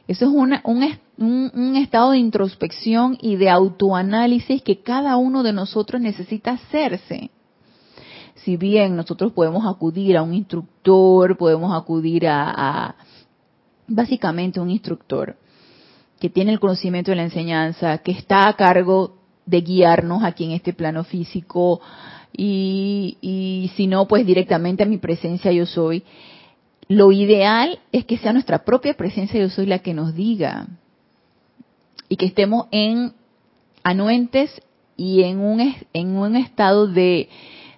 Eso 0.08 0.26
es 0.26 0.32
un, 0.32 0.84
un, 1.18 1.76
estado 1.76 2.12
de 2.12 2.18
introspección 2.18 3.18
y 3.22 3.36
de 3.36 3.50
autoanálisis 3.50 4.62
que 4.62 4.82
cada 4.82 5.18
uno 5.18 5.44
de 5.44 5.54
nosotros 5.54 6.02
necesita 6.02 6.52
hacerse. 6.52 7.32
Si 8.36 8.58
bien 8.58 8.96
nosotros 8.96 9.32
podemos 9.32 9.66
acudir 9.66 10.18
a 10.18 10.24
un 10.24 10.34
instructor, 10.34 11.38
podemos 11.38 11.76
acudir 11.76 12.28
a, 12.28 12.52
a 12.52 12.96
básicamente 13.88 14.60
un 14.60 14.70
instructor 14.70 15.38
que 16.20 16.30
tiene 16.30 16.52
el 16.52 16.60
conocimiento 16.60 17.12
de 17.12 17.18
la 17.18 17.24
enseñanza, 17.24 17.98
que 18.00 18.12
está 18.12 18.48
a 18.48 18.56
cargo 18.56 19.18
de 19.46 19.62
guiarnos 19.62 20.24
aquí 20.24 20.46
en 20.46 20.52
este 20.52 20.74
plano 20.74 21.04
físico 21.04 21.82
y, 22.36 23.18
y 23.22 23.72
si 23.76 23.88
no, 23.88 24.08
pues 24.08 24.26
directamente 24.26 24.84
a 24.84 24.88
mi 24.88 24.98
presencia 24.98 25.52
yo 25.52 25.66
soy. 25.66 26.04
Lo 26.88 27.12
ideal 27.12 27.80
es 27.92 28.06
que 28.06 28.18
sea 28.18 28.34
nuestra 28.34 28.64
propia 28.64 28.96
presencia 28.96 29.40
yo 29.40 29.50
soy 29.50 29.66
la 29.66 29.80
que 29.80 29.94
nos 29.94 30.14
diga 30.14 30.68
y 32.10 32.18
que 32.18 32.26
estemos 32.26 32.68
en 32.72 33.14
anuentes 33.84 34.62
y 34.98 35.24
en 35.24 35.40
un, 35.40 35.76
en 35.94 36.16
un 36.16 36.36
estado 36.36 36.88
de, 36.88 37.30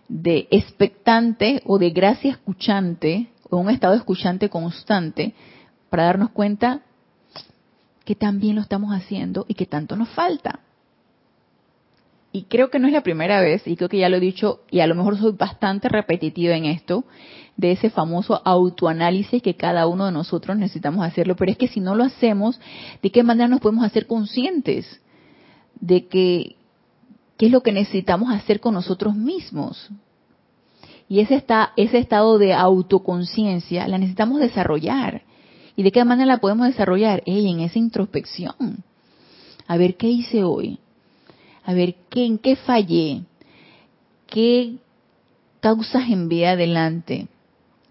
de 0.07 0.47
expectante 0.51 1.61
o 1.65 1.79
de 1.79 1.89
gracia 1.89 2.31
escuchante 2.31 3.27
o 3.49 3.57
un 3.57 3.69
estado 3.69 3.95
escuchante 3.95 4.49
constante 4.49 5.33
para 5.89 6.05
darnos 6.05 6.31
cuenta 6.31 6.81
que 8.05 8.15
también 8.15 8.55
lo 8.55 8.61
estamos 8.61 8.91
haciendo 8.93 9.45
y 9.47 9.53
que 9.53 9.65
tanto 9.65 9.95
nos 9.95 10.09
falta 10.09 10.61
y 12.37 12.43
creo 12.43 12.69
que 12.69 12.77
no 12.77 12.85
es 12.85 12.93
la 12.93 13.01
primera 13.01 13.41
vez, 13.41 13.65
y 13.65 13.75
creo 13.75 13.89
que 13.89 13.97
ya 13.97 14.09
lo 14.09 14.17
he 14.17 14.19
dicho, 14.19 14.59
y 14.69 14.81
a 14.81 14.85
lo 14.85 14.93
mejor 14.93 15.17
soy 15.17 15.31
bastante 15.31 15.89
repetitiva 15.89 16.55
en 16.55 16.65
esto, 16.65 17.03
de 17.55 17.71
ese 17.71 17.89
famoso 17.89 18.39
autoanálisis 18.45 19.41
que 19.41 19.55
cada 19.55 19.87
uno 19.87 20.05
de 20.05 20.11
nosotros 20.11 20.55
necesitamos 20.55 21.03
hacerlo, 21.03 21.35
pero 21.35 21.51
es 21.51 21.57
que 21.57 21.67
si 21.67 21.79
no 21.79 21.95
lo 21.95 22.03
hacemos, 22.03 22.59
¿de 23.01 23.09
qué 23.09 23.23
manera 23.23 23.47
nos 23.47 23.59
podemos 23.59 23.83
hacer 23.83 24.05
conscientes 24.05 25.01
de 25.79 26.05
que 26.05 26.57
qué 27.37 27.47
es 27.47 27.51
lo 27.51 27.63
que 27.63 27.71
necesitamos 27.71 28.31
hacer 28.31 28.59
con 28.59 28.75
nosotros 28.75 29.15
mismos? 29.15 29.89
Y 31.09 31.21
ese, 31.21 31.33
está, 31.33 31.73
ese 31.75 31.97
estado 31.97 32.37
de 32.37 32.53
autoconciencia 32.53 33.87
la 33.87 33.97
necesitamos 33.97 34.39
desarrollar. 34.39 35.23
¿Y 35.75 35.81
de 35.81 35.91
qué 35.91 36.05
manera 36.05 36.33
la 36.33 36.37
podemos 36.37 36.67
desarrollar? 36.67 37.23
en 37.25 37.61
esa 37.61 37.79
introspección. 37.79 38.83
A 39.65 39.75
ver, 39.77 39.97
¿qué 39.97 40.07
hice 40.07 40.43
hoy? 40.43 40.77
A 41.67 41.73
ver 41.73 41.95
¿qué, 42.09 42.25
en 42.25 42.37
qué 42.37 42.55
fallé, 42.55 43.23
qué 44.25 44.77
causas 45.59 46.09
envié 46.09 46.47
adelante, 46.47 47.27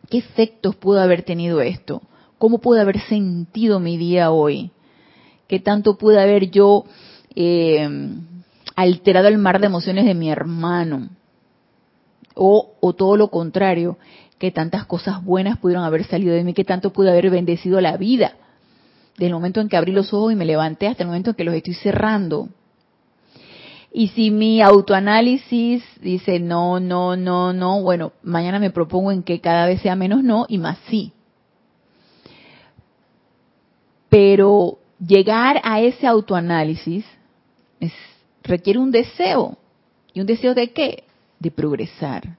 qué 0.08 0.16
efectos 0.16 0.74
pudo 0.76 0.98
haber 0.98 1.24
tenido 1.24 1.60
esto, 1.60 2.00
cómo 2.38 2.56
pudo 2.58 2.80
haber 2.80 2.98
sentido 3.00 3.78
mi 3.78 3.98
día 3.98 4.30
hoy, 4.30 4.70
qué 5.46 5.60
tanto 5.60 5.98
pude 5.98 6.18
haber 6.18 6.50
yo 6.50 6.86
eh, 7.34 7.86
alterado 8.76 9.28
el 9.28 9.36
mar 9.36 9.60
de 9.60 9.66
emociones 9.66 10.06
de 10.06 10.14
mi 10.14 10.30
hermano, 10.30 11.10
o, 12.34 12.76
o 12.80 12.94
todo 12.94 13.18
lo 13.18 13.28
contrario, 13.28 13.98
qué 14.38 14.50
tantas 14.50 14.86
cosas 14.86 15.22
buenas 15.22 15.58
pudieron 15.58 15.84
haber 15.84 16.04
salido 16.04 16.34
de 16.34 16.44
mí, 16.44 16.54
qué 16.54 16.64
tanto 16.64 16.94
pude 16.94 17.10
haber 17.10 17.28
bendecido 17.28 17.82
la 17.82 17.98
vida, 17.98 18.36
del 19.18 19.34
momento 19.34 19.60
en 19.60 19.68
que 19.68 19.76
abrí 19.76 19.92
los 19.92 20.14
ojos 20.14 20.32
y 20.32 20.36
me 20.36 20.46
levanté 20.46 20.86
hasta 20.86 21.02
el 21.02 21.08
momento 21.08 21.30
en 21.30 21.36
que 21.36 21.44
los 21.44 21.54
estoy 21.54 21.74
cerrando. 21.74 22.48
Y 23.98 24.08
si 24.08 24.30
mi 24.30 24.60
autoanálisis 24.60 25.82
dice 26.02 26.38
no, 26.38 26.78
no, 26.80 27.16
no, 27.16 27.54
no, 27.54 27.80
bueno, 27.80 28.12
mañana 28.22 28.58
me 28.58 28.68
propongo 28.68 29.10
en 29.10 29.22
que 29.22 29.40
cada 29.40 29.64
vez 29.64 29.80
sea 29.80 29.96
menos 29.96 30.22
no 30.22 30.44
y 30.50 30.58
más 30.58 30.76
sí. 30.90 31.14
Pero 34.10 34.80
llegar 34.98 35.62
a 35.64 35.80
ese 35.80 36.06
autoanálisis 36.06 37.06
requiere 38.42 38.78
un 38.78 38.90
deseo. 38.90 39.56
¿Y 40.12 40.20
un 40.20 40.26
deseo 40.26 40.52
de 40.52 40.72
qué? 40.72 41.04
De 41.40 41.50
progresar, 41.50 42.36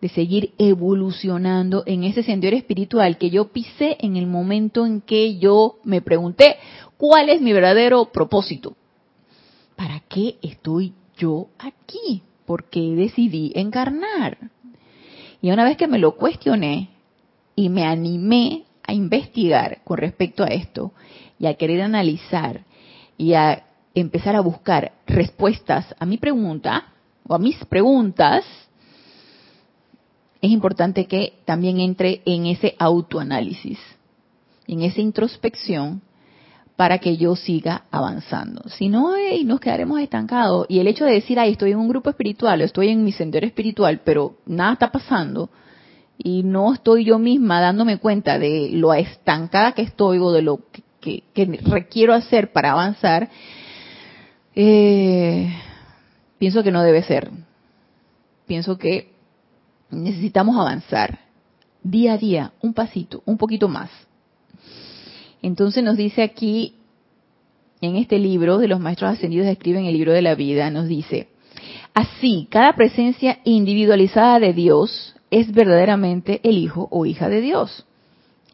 de 0.00 0.08
seguir 0.08 0.54
evolucionando 0.56 1.82
en 1.84 2.04
ese 2.04 2.22
sendero 2.22 2.56
espiritual 2.56 3.18
que 3.18 3.28
yo 3.28 3.48
pisé 3.48 3.98
en 4.00 4.16
el 4.16 4.26
momento 4.26 4.86
en 4.86 5.02
que 5.02 5.36
yo 5.36 5.76
me 5.84 6.00
pregunté 6.00 6.56
cuál 6.96 7.28
es 7.28 7.42
mi 7.42 7.52
verdadero 7.52 8.06
propósito. 8.06 8.78
¿Para 9.80 10.00
qué 10.00 10.36
estoy 10.42 10.92
yo 11.16 11.48
aquí? 11.58 12.22
¿Por 12.44 12.64
qué 12.64 12.94
decidí 12.94 13.50
encarnar? 13.54 14.36
Y 15.40 15.50
una 15.50 15.64
vez 15.64 15.78
que 15.78 15.88
me 15.88 15.98
lo 15.98 16.16
cuestioné 16.16 16.90
y 17.56 17.70
me 17.70 17.86
animé 17.86 18.64
a 18.86 18.92
investigar 18.92 19.80
con 19.84 19.96
respecto 19.96 20.44
a 20.44 20.48
esto 20.48 20.92
y 21.38 21.46
a 21.46 21.54
querer 21.54 21.80
analizar 21.80 22.66
y 23.16 23.32
a 23.32 23.64
empezar 23.94 24.36
a 24.36 24.42
buscar 24.42 24.92
respuestas 25.06 25.94
a 25.98 26.04
mi 26.04 26.18
pregunta 26.18 26.92
o 27.26 27.34
a 27.34 27.38
mis 27.38 27.56
preguntas, 27.64 28.44
es 30.42 30.50
importante 30.50 31.06
que 31.06 31.38
también 31.46 31.80
entre 31.80 32.20
en 32.26 32.44
ese 32.44 32.76
autoanálisis, 32.78 33.78
en 34.66 34.82
esa 34.82 35.00
introspección 35.00 36.02
para 36.80 36.96
que 36.96 37.18
yo 37.18 37.36
siga 37.36 37.84
avanzando. 37.90 38.62
Si 38.70 38.88
no, 38.88 39.12
nos 39.44 39.60
quedaremos 39.60 40.00
estancados. 40.00 40.64
Y 40.70 40.78
el 40.78 40.86
hecho 40.86 41.04
de 41.04 41.12
decir, 41.12 41.38
ay, 41.38 41.52
estoy 41.52 41.72
en 41.72 41.78
un 41.78 41.90
grupo 41.90 42.08
espiritual, 42.08 42.62
estoy 42.62 42.88
en 42.88 43.04
mi 43.04 43.12
sendero 43.12 43.46
espiritual, 43.46 44.00
pero 44.02 44.38
nada 44.46 44.72
está 44.72 44.90
pasando, 44.90 45.50
y 46.16 46.42
no 46.42 46.72
estoy 46.72 47.04
yo 47.04 47.18
misma 47.18 47.60
dándome 47.60 47.98
cuenta 47.98 48.38
de 48.38 48.70
lo 48.72 48.94
estancada 48.94 49.72
que 49.72 49.82
estoy 49.82 50.20
o 50.20 50.32
de 50.32 50.40
lo 50.40 50.60
que, 51.02 51.22
requiero 51.66 52.14
hacer 52.14 52.50
para 52.50 52.72
avanzar, 52.72 53.28
eh, 54.54 55.52
pienso 56.38 56.62
que 56.62 56.72
no 56.72 56.82
debe 56.82 57.02
ser. 57.02 57.30
Pienso 58.46 58.78
que 58.78 59.12
necesitamos 59.90 60.56
avanzar 60.56 61.18
día 61.82 62.14
a 62.14 62.16
día, 62.16 62.52
un 62.62 62.72
pasito, 62.72 63.22
un 63.26 63.36
poquito 63.36 63.68
más. 63.68 63.90
Entonces 65.42 65.82
nos 65.82 65.96
dice 65.96 66.22
aquí, 66.22 66.74
en 67.80 67.96
este 67.96 68.18
libro 68.18 68.58
de 68.58 68.68
los 68.68 68.80
maestros 68.80 69.12
ascendidos 69.12 69.46
escriben 69.46 69.86
el 69.86 69.94
libro 69.94 70.12
de 70.12 70.22
la 70.22 70.34
vida, 70.34 70.70
nos 70.70 70.86
dice, 70.86 71.28
así, 71.94 72.46
cada 72.50 72.74
presencia 72.74 73.40
individualizada 73.44 74.38
de 74.38 74.52
Dios 74.52 75.14
es 75.30 75.52
verdaderamente 75.52 76.40
el 76.42 76.58
hijo 76.58 76.88
o 76.90 77.06
hija 77.06 77.28
de 77.28 77.40
Dios 77.40 77.86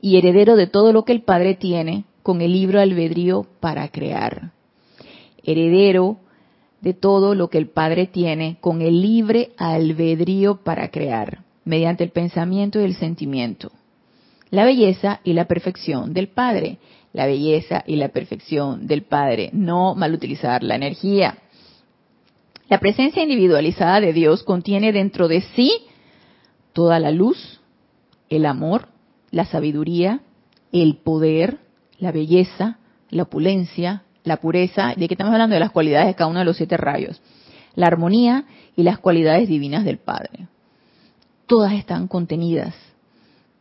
y 0.01 0.17
heredero 0.17 0.57
de 0.57 0.67
todo 0.67 0.93
lo 0.93 1.05
que 1.05 1.13
el 1.13 1.23
Padre 1.23 1.55
tiene 1.55 2.05
con 2.23 2.41
el 2.41 2.53
libro 2.53 2.81
albedrío 2.81 3.47
para 3.61 3.89
crear. 3.89 4.53
Heredero 5.43 6.19
de 6.81 6.93
todo 6.95 7.35
lo 7.35 7.49
que 7.49 7.59
el 7.59 7.69
Padre 7.69 8.07
tiene 8.07 8.59
con 8.61 8.83
el 8.83 9.01
libre 9.01 9.51
albedrío 9.57 10.57
para 10.63 10.91
crear, 10.91 11.41
mediante 11.65 12.05
el 12.05 12.11
pensamiento 12.11 12.81
y 12.81 12.85
el 12.85 12.95
sentimiento 12.95 13.73
la 14.51 14.65
belleza 14.65 15.21
y 15.25 15.33
la 15.33 15.47
perfección 15.47 16.13
del 16.13 16.29
Padre. 16.29 16.79
La 17.13 17.27
belleza 17.27 17.83
y 17.87 17.97
la 17.97 18.09
perfección 18.09 18.87
del 18.87 19.03
Padre, 19.03 19.49
no 19.53 19.95
malutilizar 19.95 20.63
la 20.63 20.75
energía. 20.75 21.39
La 22.69 22.79
presencia 22.79 23.23
individualizada 23.23 24.01
de 24.01 24.13
Dios 24.13 24.43
contiene 24.43 24.93
dentro 24.93 25.29
de 25.29 25.41
sí 25.41 25.73
toda 26.75 26.99
la 27.01 27.11
luz, 27.11 27.61
el 28.29 28.45
amor, 28.45 28.89
la 29.31 29.47
sabiduría, 29.47 30.21
el 30.73 30.99
poder, 30.99 31.59
la 31.99 32.13
belleza, 32.13 32.79
la 33.09 33.23
opulencia, 33.23 34.03
la 34.25 34.37
pureza, 34.37 34.93
de 34.95 35.09
que 35.09 35.15
estamos 35.15 35.33
hablando 35.33 35.55
de 35.55 35.61
las 35.61 35.71
cualidades 35.71 36.09
de 36.09 36.15
cada 36.17 36.29
uno 36.29 36.41
de 36.41 36.45
los 36.45 36.59
siete 36.59 36.77
rayos, 36.77 37.23
la 37.77 37.87
armonía 37.87 38.45
y 38.77 38.83
las 38.83 38.99
cualidades 38.99 39.49
divinas 39.49 39.85
del 39.85 39.99
Padre. 39.99 40.49
Todas 41.47 41.73
están 41.73 42.09
contenidas 42.09 42.75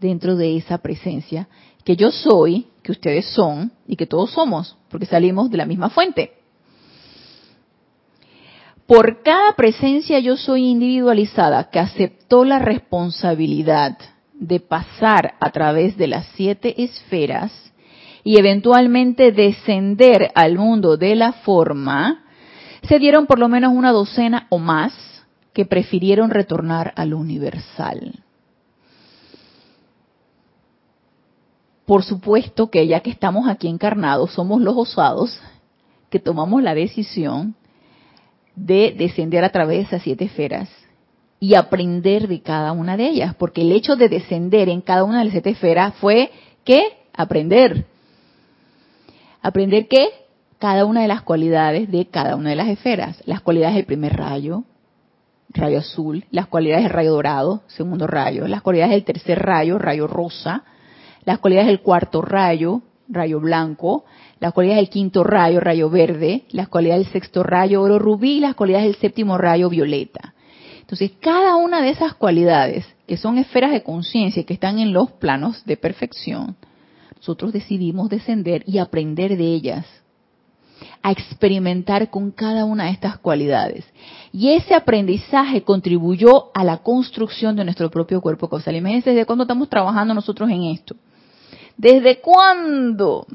dentro 0.06 0.36
de 0.36 0.58
esa 0.58 0.78
presencia 0.78 1.48
que 1.84 1.96
yo 1.96 2.12
soy, 2.12 2.68
que 2.84 2.92
ustedes 2.92 3.26
son 3.28 3.72
y 3.88 3.96
que 3.96 4.06
todos 4.06 4.32
somos, 4.32 4.78
porque 4.90 5.06
salimos 5.06 5.50
de 5.50 5.58
la 5.58 5.66
misma 5.66 5.90
fuente. 5.90 6.34
Por 8.88 9.24
cada 9.24 9.54
presencia 9.54 10.20
yo 10.20 10.38
soy 10.38 10.66
individualizada 10.66 11.70
que 11.70 11.80
aceptó 11.80 12.46
la 12.46 12.60
responsabilidad 12.60 13.98
de 14.34 14.60
pasar 14.60 15.36
a 15.40 15.50
través 15.52 15.98
de 15.98 16.08
las 16.08 16.28
siete 16.36 16.84
esferas 16.84 17.52
y 18.24 18.38
eventualmente 18.38 19.32
descender 19.32 20.32
al 20.36 20.58
mundo 20.58 20.98
de 20.98 21.16
la 21.16 21.34
forma, 21.34 22.26
se 22.84 23.00
dieron 23.00 23.26
por 23.26 23.40
lo 23.40 23.48
menos 23.48 23.74
una 23.74 23.92
docena 23.92 24.48
o 24.50 24.60
más 24.60 24.94
que 25.54 25.66
prefirieron 25.66 26.30
retornar 26.30 26.94
al 26.96 27.14
universal. 27.14 28.25
Por 31.86 32.04
supuesto 32.04 32.70
que 32.70 32.88
ya 32.88 33.02
que 33.02 33.12
estamos 33.12 33.48
aquí 33.48 33.68
encarnados, 33.68 34.32
somos 34.32 34.62
los 34.62 34.76
osados 34.76 35.40
que 36.10 36.20
tomamos 36.20 36.64
la 36.64 36.74
decisión 36.74 37.56
de 38.56 38.96
descender 38.98 39.44
a 39.44 39.52
través 39.52 39.78
de 39.78 39.84
esas 39.84 40.02
siete 40.02 40.26
esferas 40.26 40.70
y 41.40 41.56
aprender 41.56 42.28
de 42.28 42.42
cada 42.42 42.72
una 42.72 42.98
de 42.98 43.08
ellas, 43.08 43.36
porque 43.36 43.62
el 43.62 43.72
hecho 43.72 43.96
de 43.96 44.10
descender 44.10 44.70
en 44.70 44.82
cada 44.82 45.04
una 45.04 45.20
de 45.20 45.26
las 45.26 45.34
siete 45.34 45.52
esferas 45.52 45.94
fue 45.96 46.32
que 46.64 46.82
aprender. 47.14 47.86
Aprender 49.42 49.88
qué? 49.88 50.10
Cada 50.58 50.86
una 50.86 51.02
de 51.02 51.08
las 51.08 51.22
cualidades 51.22 51.92
de 51.92 52.08
cada 52.08 52.36
una 52.36 52.50
de 52.50 52.56
las 52.56 52.70
esferas. 52.70 53.22
Las 53.26 53.42
cualidades 53.42 53.76
del 53.76 53.86
primer 53.86 54.16
rayo, 54.16 54.64
rayo 55.50 55.80
azul, 55.80 56.26
las 56.32 56.48
cualidades 56.48 56.86
del 56.86 56.94
rayo 56.94 57.12
dorado, 57.12 57.62
segundo 57.68 58.08
rayo, 58.08 58.48
las 58.48 58.62
cualidades 58.62 58.94
del 58.94 59.04
tercer 59.04 59.40
rayo, 59.40 59.78
rayo 59.78 60.08
rosa, 60.08 60.64
las 61.26 61.40
cualidades 61.40 61.68
del 61.68 61.82
cuarto 61.82 62.22
rayo, 62.22 62.82
rayo 63.10 63.40
blanco, 63.40 64.06
las 64.40 64.54
cualidades 64.54 64.82
del 64.82 64.90
quinto 64.90 65.24
rayo, 65.24 65.60
rayo 65.60 65.90
verde, 65.90 66.44
las 66.52 66.68
cualidades 66.68 67.06
del 67.06 67.14
sexto 67.14 67.44
rayo, 67.44 67.82
oro 67.82 68.00
rubí, 68.00 68.38
y 68.38 68.40
las 68.40 68.56
cualidades 68.56 68.88
del 68.88 68.96
séptimo 68.96 69.38
rayo, 69.38 69.70
violeta. 69.70 70.34
Entonces, 70.82 71.14
cada 71.20 71.56
una 71.56 71.82
de 71.82 71.90
esas 71.90 72.14
cualidades, 72.14 72.86
que 73.08 73.18
son 73.18 73.38
esferas 73.38 73.72
de 73.72 73.82
conciencia 73.82 74.44
que 74.44 74.54
están 74.54 74.78
en 74.78 74.94
los 74.94 75.12
planos 75.14 75.66
de 75.66 75.78
perfección, 75.78 76.56
nosotros 77.16 77.54
decidimos 77.54 78.10
descender 78.10 78.64
y 78.68 78.78
aprender 78.78 79.36
de 79.36 79.46
ellas, 79.46 79.86
a 81.02 81.12
experimentar 81.12 82.10
con 82.10 82.32
cada 82.32 82.66
una 82.66 82.86
de 82.86 82.92
estas 82.92 83.18
cualidades. 83.18 83.86
Y 84.32 84.50
ese 84.50 84.76
aprendizaje 84.76 85.64
contribuyó 85.64 86.52
a 86.54 86.64
la 86.64 86.78
construcción 86.78 87.56
de 87.56 87.64
nuestro 87.64 87.90
propio 87.90 88.22
cuerpo 88.22 88.50
causal. 88.50 88.76
Imagínense 88.76 89.12
desde 89.12 89.26
cuándo 89.26 89.44
estamos 89.44 89.70
trabajando 89.70 90.14
nosotros 90.14 90.50
en 90.50 90.64
esto. 90.64 90.96
¿Desde 91.78 92.20
cuándo? 92.20 93.28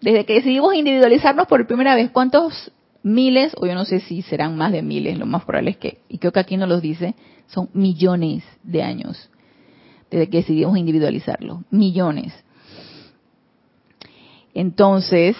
Desde 0.00 0.24
que 0.24 0.34
decidimos 0.34 0.74
individualizarnos 0.74 1.46
por 1.46 1.66
primera 1.66 1.94
vez, 1.94 2.10
¿cuántos 2.10 2.72
miles, 3.02 3.52
o 3.56 3.66
yo 3.66 3.74
no 3.74 3.84
sé 3.84 4.00
si 4.00 4.22
serán 4.22 4.56
más 4.56 4.72
de 4.72 4.82
miles, 4.82 5.18
lo 5.18 5.26
más 5.26 5.44
probable 5.44 5.72
es 5.72 5.76
que, 5.76 5.98
y 6.08 6.18
creo 6.18 6.32
que 6.32 6.40
aquí 6.40 6.56
no 6.56 6.66
los 6.66 6.82
dice, 6.82 7.14
son 7.48 7.68
millones 7.72 8.44
de 8.62 8.82
años 8.82 9.28
desde 10.12 10.28
que 10.28 10.38
decidimos 10.38 10.76
individualizarlo, 10.76 11.64
millones. 11.70 12.34
Entonces, 14.52 15.36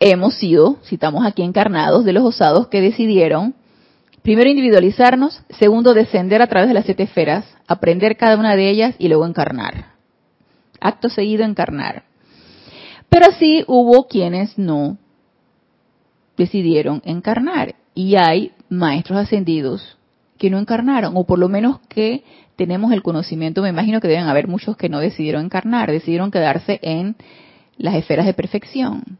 hemos 0.00 0.34
sido, 0.34 0.78
si 0.82 0.96
estamos 0.96 1.24
aquí 1.24 1.42
encarnados, 1.42 2.04
de 2.04 2.12
los 2.12 2.24
osados 2.24 2.66
que 2.66 2.80
decidieron, 2.80 3.54
primero 4.22 4.50
individualizarnos, 4.50 5.40
segundo 5.50 5.94
descender 5.94 6.42
a 6.42 6.48
través 6.48 6.68
de 6.68 6.74
las 6.74 6.84
siete 6.84 7.04
esferas, 7.04 7.44
aprender 7.68 8.16
cada 8.16 8.36
una 8.36 8.56
de 8.56 8.68
ellas 8.68 8.96
y 8.98 9.06
luego 9.06 9.24
encarnar. 9.24 9.95
Acto 10.80 11.08
seguido 11.08 11.44
encarnar. 11.44 12.04
Pero 13.08 13.32
sí 13.38 13.64
hubo 13.66 14.08
quienes 14.08 14.58
no 14.58 14.98
decidieron 16.36 17.02
encarnar. 17.04 17.74
Y 17.94 18.16
hay 18.16 18.52
maestros 18.68 19.18
ascendidos 19.18 19.96
que 20.38 20.50
no 20.50 20.58
encarnaron, 20.58 21.16
o 21.16 21.24
por 21.24 21.38
lo 21.38 21.48
menos 21.48 21.80
que 21.88 22.24
tenemos 22.56 22.92
el 22.92 23.02
conocimiento, 23.02 23.62
me 23.62 23.68
imagino 23.68 24.00
que 24.00 24.08
deben 24.08 24.26
haber 24.26 24.48
muchos 24.48 24.76
que 24.76 24.88
no 24.88 24.98
decidieron 24.98 25.44
encarnar, 25.44 25.90
decidieron 25.90 26.30
quedarse 26.30 26.78
en 26.82 27.16
las 27.76 27.94
esferas 27.94 28.26
de 28.26 28.34
perfección, 28.34 29.18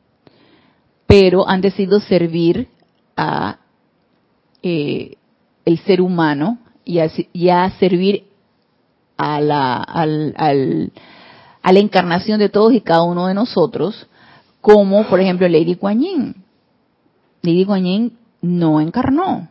pero 1.07 1.49
han 1.49 1.61
decidido 1.61 2.01
servir 2.01 2.69
a 3.17 3.59
eh, 4.63 5.17
el 5.65 5.79
ser 5.81 6.01
humano 6.01 6.59
y 6.85 6.99
a, 7.01 7.71
servir 7.79 8.25
a 9.17 9.41
la, 9.41 9.85
a 11.67 11.73
la 11.73 11.81
encarnación 11.81 12.39
de 12.39 12.49
todos 12.49 12.73
y 12.73 12.81
cada 12.81 13.03
uno 13.03 13.27
de 13.27 13.35
nosotros, 13.35 14.07
como 14.61 15.03
por 15.09 15.19
ejemplo 15.19 15.49
Lady 15.49 15.75
Kuan 15.75 15.99
Yin. 15.99 16.45
Lady 17.43 17.65
Guanyin 17.65 18.17
no 18.41 18.81
encarnó. 18.81 19.49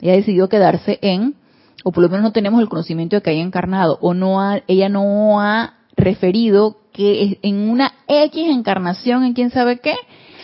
Ella 0.00 0.12
decidió 0.12 0.48
quedarse 0.48 1.00
en, 1.02 1.34
o 1.82 1.90
por 1.90 2.04
lo 2.04 2.08
menos 2.10 2.22
no 2.22 2.30
tenemos 2.30 2.60
el 2.60 2.68
conocimiento 2.68 3.16
de 3.16 3.22
que 3.22 3.30
haya 3.30 3.42
encarnado, 3.42 3.98
o 4.02 4.14
no 4.14 4.40
ha, 4.40 4.60
ella 4.68 4.88
no 4.88 5.40
ha 5.40 5.78
referido 5.96 6.76
que 6.92 7.40
en 7.42 7.68
una 7.68 7.92
X 8.06 8.50
encarnación, 8.50 9.24
en 9.24 9.32
quién 9.32 9.50
sabe 9.50 9.80
qué, 9.80 9.96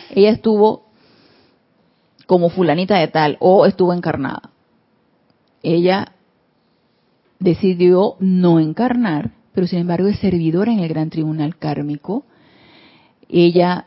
ella 0.09 0.31
estuvo 0.31 0.83
como 2.27 2.49
fulanita 2.49 2.97
de 2.97 3.07
tal, 3.07 3.37
o 3.39 3.65
estuvo 3.65 3.93
encarnada. 3.93 4.49
Ella 5.63 6.11
decidió 7.39 8.15
no 8.19 8.59
encarnar, 8.59 9.31
pero 9.55 9.67
sin 9.67 9.79
embargo 9.79 10.07
es 10.09 10.19
servidora 10.19 10.71
en 10.71 10.79
el 10.79 10.89
gran 10.89 11.09
tribunal 11.09 11.57
kármico. 11.57 12.25
Ella 13.29 13.85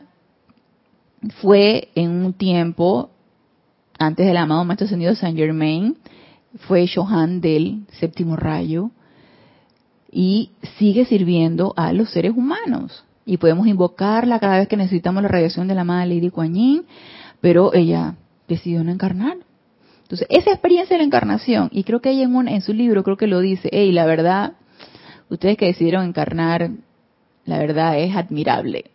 fue 1.41 1.89
en 1.93 2.09
un 2.09 2.33
tiempo, 2.33 3.11
antes 3.99 4.25
del 4.25 4.37
amado 4.37 4.65
Maestro 4.65 4.85
Ascendido 4.85 5.13
Saint 5.15 5.37
Germain, 5.37 5.95
fue 6.67 6.87
Shohan 6.87 7.39
del 7.39 7.85
séptimo 7.99 8.35
rayo 8.35 8.89
y 10.11 10.49
sigue 10.79 11.05
sirviendo 11.05 11.73
a 11.77 11.93
los 11.93 12.09
seres 12.09 12.35
humanos. 12.35 13.05
Y 13.23 13.37
podemos 13.37 13.67
invocarla 13.67 14.39
cada 14.39 14.57
vez 14.57 14.67
que 14.67 14.75
necesitamos 14.75 15.21
la 15.21 15.29
radiación 15.29 15.67
de 15.67 15.75
la 15.75 15.81
amada 15.81 16.07
Lady 16.07 16.31
Kuan 16.31 16.55
Yin, 16.55 16.85
pero 17.41 17.75
ella 17.75 18.15
decidió 18.47 18.83
no 18.83 18.91
encarnar. 18.91 19.37
Entonces, 20.01 20.25
esa 20.31 20.49
experiencia 20.49 20.95
de 20.95 21.03
la 21.03 21.05
encarnación, 21.05 21.69
y 21.71 21.83
creo 21.83 22.01
que 22.01 22.09
ella 22.09 22.23
en, 22.23 22.47
en 22.47 22.61
su 22.61 22.73
libro 22.73 23.03
creo 23.03 23.17
que 23.17 23.27
lo 23.27 23.39
dice, 23.39 23.69
hey, 23.71 23.91
la 23.91 24.07
verdad, 24.07 24.53
ustedes 25.29 25.57
que 25.57 25.67
decidieron 25.67 26.05
encarnar, 26.05 26.69
la 27.45 27.57
verdad 27.57 27.99
es 27.99 28.15
admirable 28.15 28.91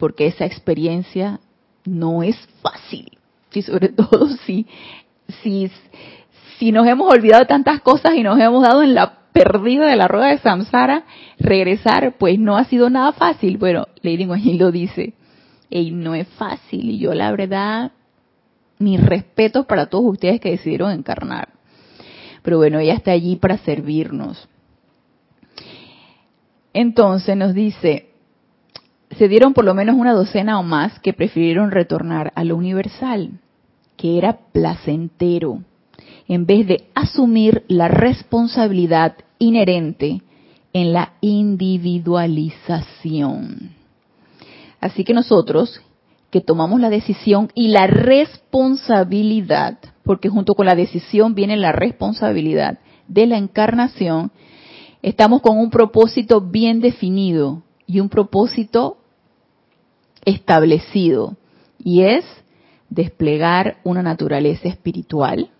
porque 0.00 0.26
esa 0.26 0.46
experiencia 0.46 1.38
no 1.84 2.24
es 2.24 2.36
fácil. 2.62 3.18
Y 3.52 3.62
sobre 3.62 3.88
todo 3.92 4.28
si, 4.46 4.66
si, 5.42 5.70
si 6.58 6.72
nos 6.72 6.88
hemos 6.88 7.12
olvidado 7.12 7.42
de 7.42 7.46
tantas 7.46 7.80
cosas 7.82 8.14
y 8.14 8.22
nos 8.22 8.40
hemos 8.40 8.62
dado 8.62 8.82
en 8.82 8.94
la 8.94 9.18
perdida 9.32 9.86
de 9.86 9.96
la 9.96 10.08
rueda 10.08 10.28
de 10.28 10.38
Samsara, 10.38 11.04
regresar 11.38 12.16
pues 12.18 12.38
no 12.38 12.56
ha 12.56 12.64
sido 12.64 12.90
nada 12.90 13.12
fácil. 13.12 13.58
Bueno, 13.58 13.86
Lady 14.02 14.24
Guanyin 14.24 14.58
lo 14.58 14.72
dice, 14.72 15.12
y 15.68 15.92
no 15.92 16.14
es 16.14 16.26
fácil. 16.28 16.90
Y 16.90 16.98
yo 16.98 17.14
la 17.14 17.30
verdad, 17.30 17.92
mi 18.78 18.96
respeto 18.96 19.64
para 19.64 19.86
todos 19.86 20.06
ustedes 20.06 20.40
que 20.40 20.50
decidieron 20.50 20.90
encarnar. 20.92 21.50
Pero 22.42 22.56
bueno, 22.56 22.78
ella 22.78 22.94
está 22.94 23.12
allí 23.12 23.36
para 23.36 23.58
servirnos. 23.58 24.48
Entonces 26.72 27.36
nos 27.36 27.52
dice, 27.54 28.10
se 29.16 29.28
dieron 29.28 29.54
por 29.54 29.64
lo 29.64 29.74
menos 29.74 29.96
una 29.96 30.12
docena 30.12 30.60
o 30.60 30.62
más 30.62 31.00
que 31.00 31.12
prefirieron 31.12 31.70
retornar 31.70 32.32
a 32.34 32.42
lo 32.44 32.56
universal, 32.56 33.30
que 33.96 34.18
era 34.18 34.38
placentero, 34.52 35.62
en 36.28 36.46
vez 36.46 36.66
de 36.66 36.88
asumir 36.94 37.64
la 37.68 37.88
responsabilidad 37.88 39.16
inherente 39.38 40.22
en 40.72 40.92
la 40.92 41.12
individualización. 41.20 43.70
Así 44.80 45.02
que 45.04 45.12
nosotros, 45.12 45.82
que 46.30 46.40
tomamos 46.40 46.80
la 46.80 46.88
decisión 46.88 47.50
y 47.54 47.68
la 47.68 47.88
responsabilidad, 47.88 49.78
porque 50.04 50.28
junto 50.28 50.54
con 50.54 50.66
la 50.66 50.76
decisión 50.76 51.34
viene 51.34 51.56
la 51.56 51.72
responsabilidad 51.72 52.78
de 53.08 53.26
la 53.26 53.36
encarnación, 53.36 54.30
estamos 55.02 55.42
con 55.42 55.58
un 55.58 55.70
propósito 55.70 56.40
bien 56.40 56.80
definido 56.80 57.62
y 57.86 58.00
un 58.00 58.08
propósito 58.08 58.98
establecido 60.24 61.36
y 61.82 62.02
es 62.02 62.24
desplegar 62.88 63.78
una 63.84 64.02
naturaleza 64.02 64.68
espiritual 64.68 65.50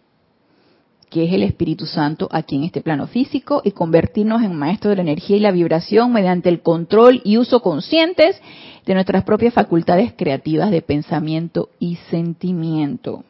que 1.11 1.25
es 1.25 1.33
el 1.33 1.43
Espíritu 1.43 1.87
Santo 1.87 2.29
aquí 2.31 2.57
en 2.57 2.65
este 2.65 2.81
plano 2.81 3.09
físico 3.09 3.61
y 3.65 3.73
convertirnos 3.73 4.43
en 4.43 4.55
maestros 4.55 4.93
de 4.93 4.97
la 4.97 5.03
energía 5.03 5.37
y 5.37 5.41
la 5.41 5.51
vibración 5.51 6.13
mediante 6.13 6.49
el 6.49 6.63
control 6.63 7.21
y 7.25 7.37
uso 7.37 7.61
conscientes 7.61 8.41
de 8.87 8.95
nuestras 8.95 9.25
propias 9.25 9.53
facultades 9.53 10.15
creativas 10.17 10.71
de 10.71 10.83
pensamiento 10.83 11.69
y 11.81 11.97
sentimiento. 12.11 13.25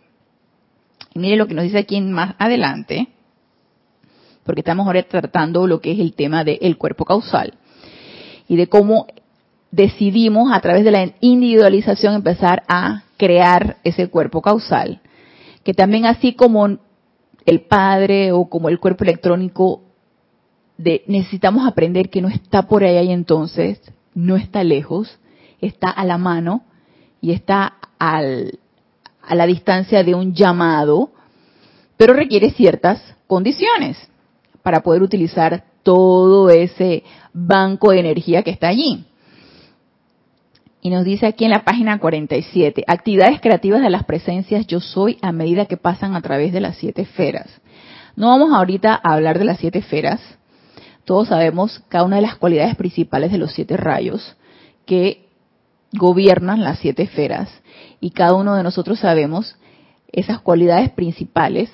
Y 1.15 1.19
mire 1.19 1.37
lo 1.37 1.47
que 1.47 1.55
nos 1.55 1.65
dice 1.65 1.79
aquí 1.79 2.01
más 2.03 2.35
adelante, 2.39 3.09
porque 4.51 4.63
estamos 4.63 4.85
ahora 4.85 5.05
tratando 5.05 5.69
lo 5.69 5.81
que 5.81 5.93
es 5.93 6.01
el 6.01 6.13
tema 6.13 6.43
del 6.43 6.77
cuerpo 6.77 7.05
causal 7.05 7.55
y 8.49 8.57
de 8.57 8.67
cómo 8.67 9.07
decidimos 9.71 10.51
a 10.53 10.59
través 10.59 10.83
de 10.83 10.91
la 10.91 11.13
individualización 11.21 12.17
empezar 12.17 12.65
a 12.67 13.05
crear 13.17 13.77
ese 13.85 14.09
cuerpo 14.09 14.43
causal. 14.43 15.03
Que 15.63 15.73
también 15.73 16.05
así 16.05 16.33
como 16.33 16.79
el 17.47 17.61
padre 17.61 18.33
o 18.33 18.47
como 18.47 18.69
el 18.69 18.81
cuerpo 18.81 19.05
electrónico, 19.05 19.83
de, 20.77 21.05
necesitamos 21.07 21.65
aprender 21.65 22.11
que 22.11 22.21
no 22.21 22.27
está 22.27 22.67
por 22.67 22.83
allá 22.83 23.03
y 23.03 23.13
entonces, 23.13 23.81
no 24.15 24.35
está 24.35 24.65
lejos, 24.65 25.21
está 25.61 25.91
a 25.91 26.05
la 26.05 26.19
mano 26.19 26.65
y 27.21 27.31
está 27.31 27.75
al, 28.01 28.59
a 29.23 29.37
la 29.37 29.47
distancia 29.47 30.03
de 30.03 30.17
un 30.17 30.35
llamado, 30.35 31.13
pero 31.97 32.15
requiere 32.15 32.51
ciertas 32.51 33.01
condiciones 33.29 34.10
para 34.63 34.83
poder 34.83 35.03
utilizar 35.03 35.65
todo 35.83 36.51
ese 36.51 37.05
banco 37.33 37.91
de 37.91 38.01
energía 38.01 38.43
que 38.43 38.51
está 38.51 38.69
allí. 38.69 39.05
Y 40.83 40.91
nos 40.91 41.05
dice 41.05 41.27
aquí 41.27 41.45
en 41.45 41.51
la 41.51 41.65
página 41.65 41.99
47, 41.99 42.85
actividades 42.87 43.41
creativas 43.41 43.83
de 43.83 43.91
las 43.91 44.05
presencias 44.05 44.67
yo 44.67 44.81
soy 44.81 45.19
a 45.21 45.31
medida 45.31 45.67
que 45.67 45.77
pasan 45.77 46.15
a 46.15 46.23
través 46.23 46.53
de 46.53 46.61
las 46.61 46.77
siete 46.77 47.03
esferas. 47.03 47.61
No 48.17 48.29
vamos 48.29 48.53
ahorita 48.53 48.99
a 49.03 49.13
hablar 49.13 49.39
de 49.39 49.45
las 49.45 49.59
siete 49.59 49.81
esferas. 49.81 50.21
Todos 51.05 51.29
sabemos 51.29 51.83
cada 51.89 52.05
una 52.05 52.17
de 52.17 52.23
las 52.23 52.37
cualidades 52.37 52.77
principales 52.77 53.31
de 53.31 53.39
los 53.39 53.53
siete 53.53 53.77
rayos 53.77 54.37
que 54.87 55.27
gobiernan 55.93 56.63
las 56.63 56.79
siete 56.79 57.03
esferas. 57.03 57.51
Y 58.01 58.11
cada 58.11 58.35
uno 58.35 58.55
de 58.55 58.63
nosotros 58.63 59.01
sabemos 59.01 59.57
esas 60.13 60.41
cualidades 60.41 60.91
principales 60.91 61.71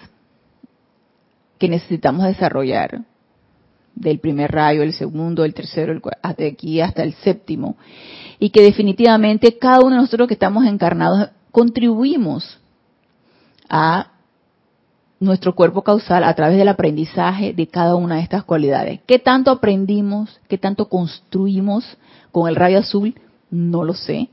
que 1.58 1.68
necesitamos 1.68 2.24
desarrollar 2.24 3.02
del 3.94 4.18
primer 4.20 4.52
rayo, 4.52 4.82
el 4.82 4.92
segundo, 4.92 5.44
el 5.44 5.54
tercero, 5.54 5.92
el, 5.92 6.02
hasta 6.22 6.44
aquí 6.44 6.80
hasta 6.80 7.02
el 7.02 7.14
séptimo, 7.14 7.76
y 8.38 8.50
que 8.50 8.62
definitivamente 8.62 9.58
cada 9.58 9.80
uno 9.80 9.96
de 9.96 10.02
nosotros 10.02 10.28
que 10.28 10.34
estamos 10.34 10.66
encarnados 10.66 11.30
contribuimos 11.50 12.58
a 13.68 14.12
nuestro 15.18 15.54
cuerpo 15.54 15.82
causal 15.82 16.24
a 16.24 16.34
través 16.34 16.58
del 16.58 16.68
aprendizaje 16.68 17.54
de 17.54 17.66
cada 17.66 17.94
una 17.94 18.16
de 18.16 18.22
estas 18.22 18.44
cualidades. 18.44 19.00
¿Qué 19.06 19.18
tanto 19.18 19.50
aprendimos? 19.50 20.40
¿Qué 20.48 20.58
tanto 20.58 20.88
construimos 20.88 21.96
con 22.32 22.48
el 22.48 22.56
rayo 22.56 22.78
azul? 22.78 23.14
No 23.50 23.82
lo 23.82 23.94
sé. 23.94 24.28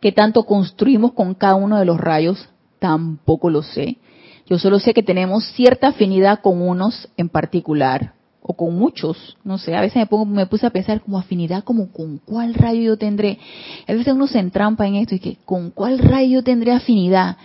¿Qué 0.00 0.12
tanto 0.12 0.44
construimos 0.44 1.12
con 1.12 1.34
cada 1.34 1.56
uno 1.56 1.78
de 1.78 1.84
los 1.84 1.98
rayos? 1.98 2.48
Tampoco 2.78 3.50
lo 3.50 3.62
sé. 3.62 3.98
Yo 4.46 4.58
solo 4.58 4.78
sé 4.78 4.92
que 4.94 5.02
tenemos 5.02 5.44
cierta 5.52 5.88
afinidad 5.88 6.40
con 6.40 6.60
unos 6.60 7.08
en 7.16 7.28
particular, 7.28 8.14
o 8.42 8.54
con 8.54 8.76
muchos, 8.76 9.36
no 9.44 9.56
sé, 9.56 9.74
a 9.76 9.80
veces 9.80 9.96
me, 9.96 10.06
pongo, 10.06 10.26
me 10.26 10.46
puse 10.46 10.66
a 10.66 10.70
pensar 10.70 11.00
como 11.00 11.16
afinidad, 11.16 11.62
como 11.62 11.92
con 11.92 12.18
cuál 12.18 12.54
rayo 12.54 12.82
yo 12.82 12.96
tendré. 12.96 13.38
A 13.86 13.92
veces 13.92 14.12
uno 14.12 14.26
se 14.26 14.40
entrampa 14.40 14.86
en 14.86 14.96
esto 14.96 15.14
y 15.14 15.20
que 15.20 15.36
con 15.44 15.70
cuál 15.70 15.98
rayo 15.98 16.40
yo 16.40 16.42
tendré 16.42 16.72
afinidad. 16.72 17.36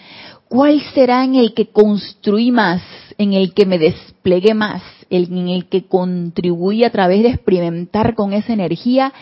¿Cuál 0.49 0.81
será 0.95 1.23
en 1.23 1.36
el 1.36 1.53
que 1.53 1.67
construí 1.67 2.51
más, 2.51 2.81
en 3.17 3.33
el 3.33 3.53
que 3.53 3.65
me 3.65 3.77
desplegué 3.77 4.55
más, 4.55 4.81
en 5.10 5.48
el 5.48 5.65
que 5.65 5.86
contribuí 5.86 6.84
a 6.84 6.91
través 6.91 7.24
de 7.24 7.30
experimentar 7.30 8.15
con 8.15 8.34
esa 8.34 8.54
energía 8.54 9.13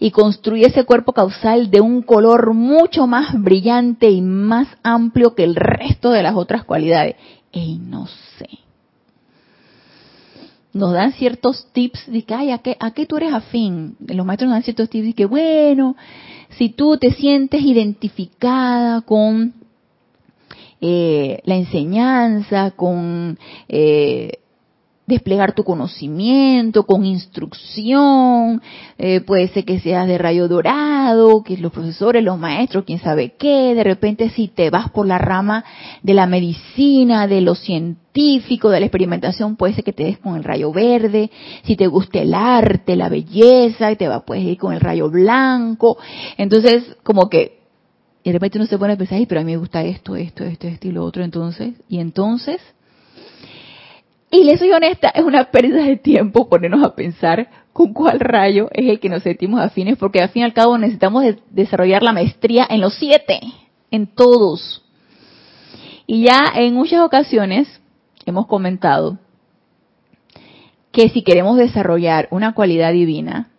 y 0.00 0.10
construí 0.10 0.64
ese 0.64 0.84
cuerpo 0.84 1.12
causal 1.12 1.70
de 1.70 1.80
un 1.80 2.02
color 2.02 2.54
mucho 2.54 3.06
más 3.06 3.40
brillante 3.40 4.10
y 4.10 4.20
más 4.20 4.68
amplio 4.82 5.34
que 5.34 5.44
el 5.44 5.54
resto 5.54 6.10
de 6.10 6.22
las 6.22 6.34
otras 6.36 6.64
cualidades? 6.64 7.16
Ey, 7.52 7.78
no 7.78 8.06
sé 8.06 8.48
nos 10.78 10.92
dan 10.92 11.12
ciertos 11.12 11.66
tips 11.72 12.10
de 12.10 12.22
que, 12.22 12.34
ay, 12.34 12.50
¿a 12.50 12.58
qué, 12.58 12.76
¿a 12.78 12.92
qué 12.92 13.06
tú 13.06 13.16
eres 13.16 13.32
afín? 13.32 13.96
Los 14.06 14.24
maestros 14.24 14.48
nos 14.48 14.56
dan 14.56 14.62
ciertos 14.62 14.88
tips 14.88 15.06
de 15.06 15.12
que, 15.12 15.26
bueno, 15.26 15.96
si 16.50 16.70
tú 16.70 16.96
te 16.96 17.12
sientes 17.12 17.62
identificada 17.62 19.00
con 19.02 19.54
eh, 20.80 21.40
la 21.44 21.56
enseñanza, 21.56 22.70
con 22.72 23.38
eh, 23.68 24.38
desplegar 25.08 25.54
tu 25.54 25.64
conocimiento 25.64 26.84
con 26.84 27.06
instrucción, 27.06 28.60
eh, 28.98 29.22
puede 29.22 29.48
ser 29.48 29.64
que 29.64 29.80
seas 29.80 30.06
de 30.06 30.18
rayo 30.18 30.48
dorado, 30.48 31.42
que 31.42 31.56
los 31.56 31.72
profesores, 31.72 32.22
los 32.22 32.38
maestros, 32.38 32.84
quién 32.84 32.98
sabe 32.98 33.34
qué, 33.38 33.74
de 33.74 33.84
repente 33.84 34.28
si 34.28 34.48
te 34.48 34.68
vas 34.68 34.90
por 34.90 35.06
la 35.06 35.16
rama 35.16 35.64
de 36.02 36.12
la 36.12 36.26
medicina, 36.26 37.26
de 37.26 37.40
lo 37.40 37.54
científico, 37.54 38.68
de 38.68 38.80
la 38.80 38.86
experimentación, 38.86 39.56
puede 39.56 39.72
ser 39.72 39.82
que 39.82 39.94
te 39.94 40.04
des 40.04 40.18
con 40.18 40.36
el 40.36 40.44
rayo 40.44 40.72
verde, 40.72 41.30
si 41.64 41.74
te 41.74 41.86
gusta 41.86 42.20
el 42.20 42.34
arte, 42.34 42.94
la 42.94 43.08
belleza, 43.08 43.94
te 43.96 44.08
va, 44.08 44.26
puedes 44.26 44.44
ir 44.44 44.58
con 44.58 44.74
el 44.74 44.80
rayo 44.80 45.08
blanco, 45.08 45.96
entonces 46.36 46.84
como 47.02 47.30
que 47.30 47.60
de 48.24 48.32
repente 48.32 48.58
uno 48.58 48.66
se 48.66 48.76
pone 48.76 48.92
a 48.92 48.96
pensar, 48.98 49.18
pero 49.26 49.40
a 49.40 49.44
mí 49.44 49.52
me 49.52 49.56
gusta 49.56 49.82
esto, 49.84 50.16
esto, 50.16 50.44
esto, 50.44 50.66
esto 50.66 50.86
y 50.86 50.92
lo 50.92 51.02
otro, 51.02 51.24
entonces, 51.24 51.76
y 51.88 51.98
entonces, 51.98 52.60
y 54.30 54.44
les 54.44 54.58
soy 54.58 54.70
honesta, 54.72 55.08
es 55.08 55.24
una 55.24 55.50
pérdida 55.50 55.84
de 55.84 55.96
tiempo 55.96 56.48
ponernos 56.48 56.84
a 56.84 56.94
pensar 56.94 57.48
con 57.72 57.94
cuál 57.94 58.20
rayo 58.20 58.68
es 58.72 58.88
el 58.88 59.00
que 59.00 59.08
nos 59.08 59.22
sentimos 59.22 59.60
afines, 59.60 59.96
porque 59.96 60.20
al 60.20 60.28
fin 60.28 60.42
y 60.42 60.44
al 60.44 60.52
cabo 60.52 60.76
necesitamos 60.76 61.24
desarrollar 61.50 62.02
la 62.02 62.12
maestría 62.12 62.66
en 62.68 62.80
los 62.80 62.94
siete, 62.94 63.40
en 63.90 64.06
todos. 64.06 64.84
Y 66.06 66.24
ya 66.24 66.40
en 66.54 66.74
muchas 66.74 67.00
ocasiones 67.00 67.80
hemos 68.26 68.46
comentado 68.46 69.18
que 70.92 71.08
si 71.08 71.22
queremos 71.22 71.56
desarrollar 71.56 72.28
una 72.30 72.52
cualidad 72.52 72.92
divina 72.92 73.50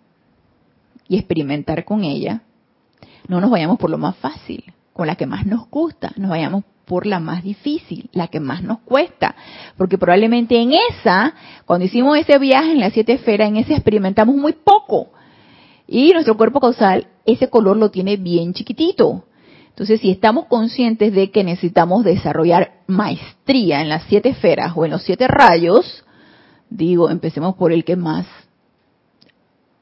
y 1.07 1.17
experimentar 1.17 1.85
con 1.85 2.03
ella, 2.03 2.41
no 3.27 3.41
nos 3.41 3.49
vayamos 3.49 3.79
por 3.79 3.89
lo 3.89 3.97
más 3.97 4.15
fácil, 4.17 4.63
con 4.93 5.07
la 5.07 5.15
que 5.15 5.25
más 5.25 5.45
nos 5.45 5.67
gusta, 5.69 6.11
nos 6.17 6.29
vayamos 6.29 6.63
por 6.89 7.05
la 7.05 7.19
más 7.19 7.43
difícil, 7.43 8.09
la 8.13 8.29
que 8.29 8.39
más 8.39 8.63
nos 8.63 8.79
cuesta, 8.79 9.35
porque 9.77 9.99
probablemente 9.99 10.59
en 10.59 10.71
esa, 10.73 11.35
cuando 11.65 11.85
hicimos 11.85 12.17
ese 12.17 12.39
viaje 12.39 12.71
en 12.71 12.79
las 12.79 12.93
siete 12.93 13.13
esferas, 13.13 13.47
en 13.47 13.57
ese 13.57 13.75
experimentamos 13.75 14.35
muy 14.35 14.53
poco. 14.53 15.11
Y 15.87 16.11
nuestro 16.13 16.35
cuerpo 16.35 16.59
causal, 16.59 17.05
ese 17.27 17.47
color 17.47 17.77
lo 17.77 17.91
tiene 17.91 18.17
bien 18.17 18.55
chiquitito. 18.55 19.25
Entonces, 19.67 20.01
si 20.01 20.09
estamos 20.09 20.47
conscientes 20.47 21.13
de 21.13 21.29
que 21.29 21.43
necesitamos 21.43 22.03
desarrollar 22.03 22.81
maestría 22.87 23.81
en 23.81 23.89
las 23.89 24.03
siete 24.09 24.29
esferas 24.29 24.73
o 24.75 24.83
en 24.83 24.89
los 24.89 25.03
siete 25.03 25.27
rayos, 25.27 26.03
digo, 26.71 27.11
empecemos 27.11 27.53
por 27.53 27.71
el 27.71 27.85
que 27.85 27.97
más 27.97 28.25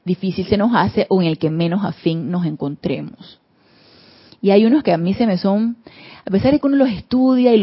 difícil 0.04 0.46
se 0.46 0.58
nos 0.58 0.72
hace 0.74 1.06
o 1.08 1.22
en 1.22 1.28
el 1.28 1.38
que 1.38 1.48
menos 1.48 1.86
afín 1.86 2.30
nos 2.30 2.44
encontremos. 2.44 3.40
Y 4.40 4.50
hay 4.50 4.64
unos 4.64 4.82
que 4.82 4.92
a 4.92 4.98
mí 4.98 5.14
se 5.14 5.26
me 5.26 5.36
son, 5.36 5.76
a 6.28 6.30
pesar 6.30 6.52
de 6.52 6.60
que 6.60 6.66
uno 6.66 6.76
los 6.76 6.90
estudia 6.90 7.54
y 7.54 7.58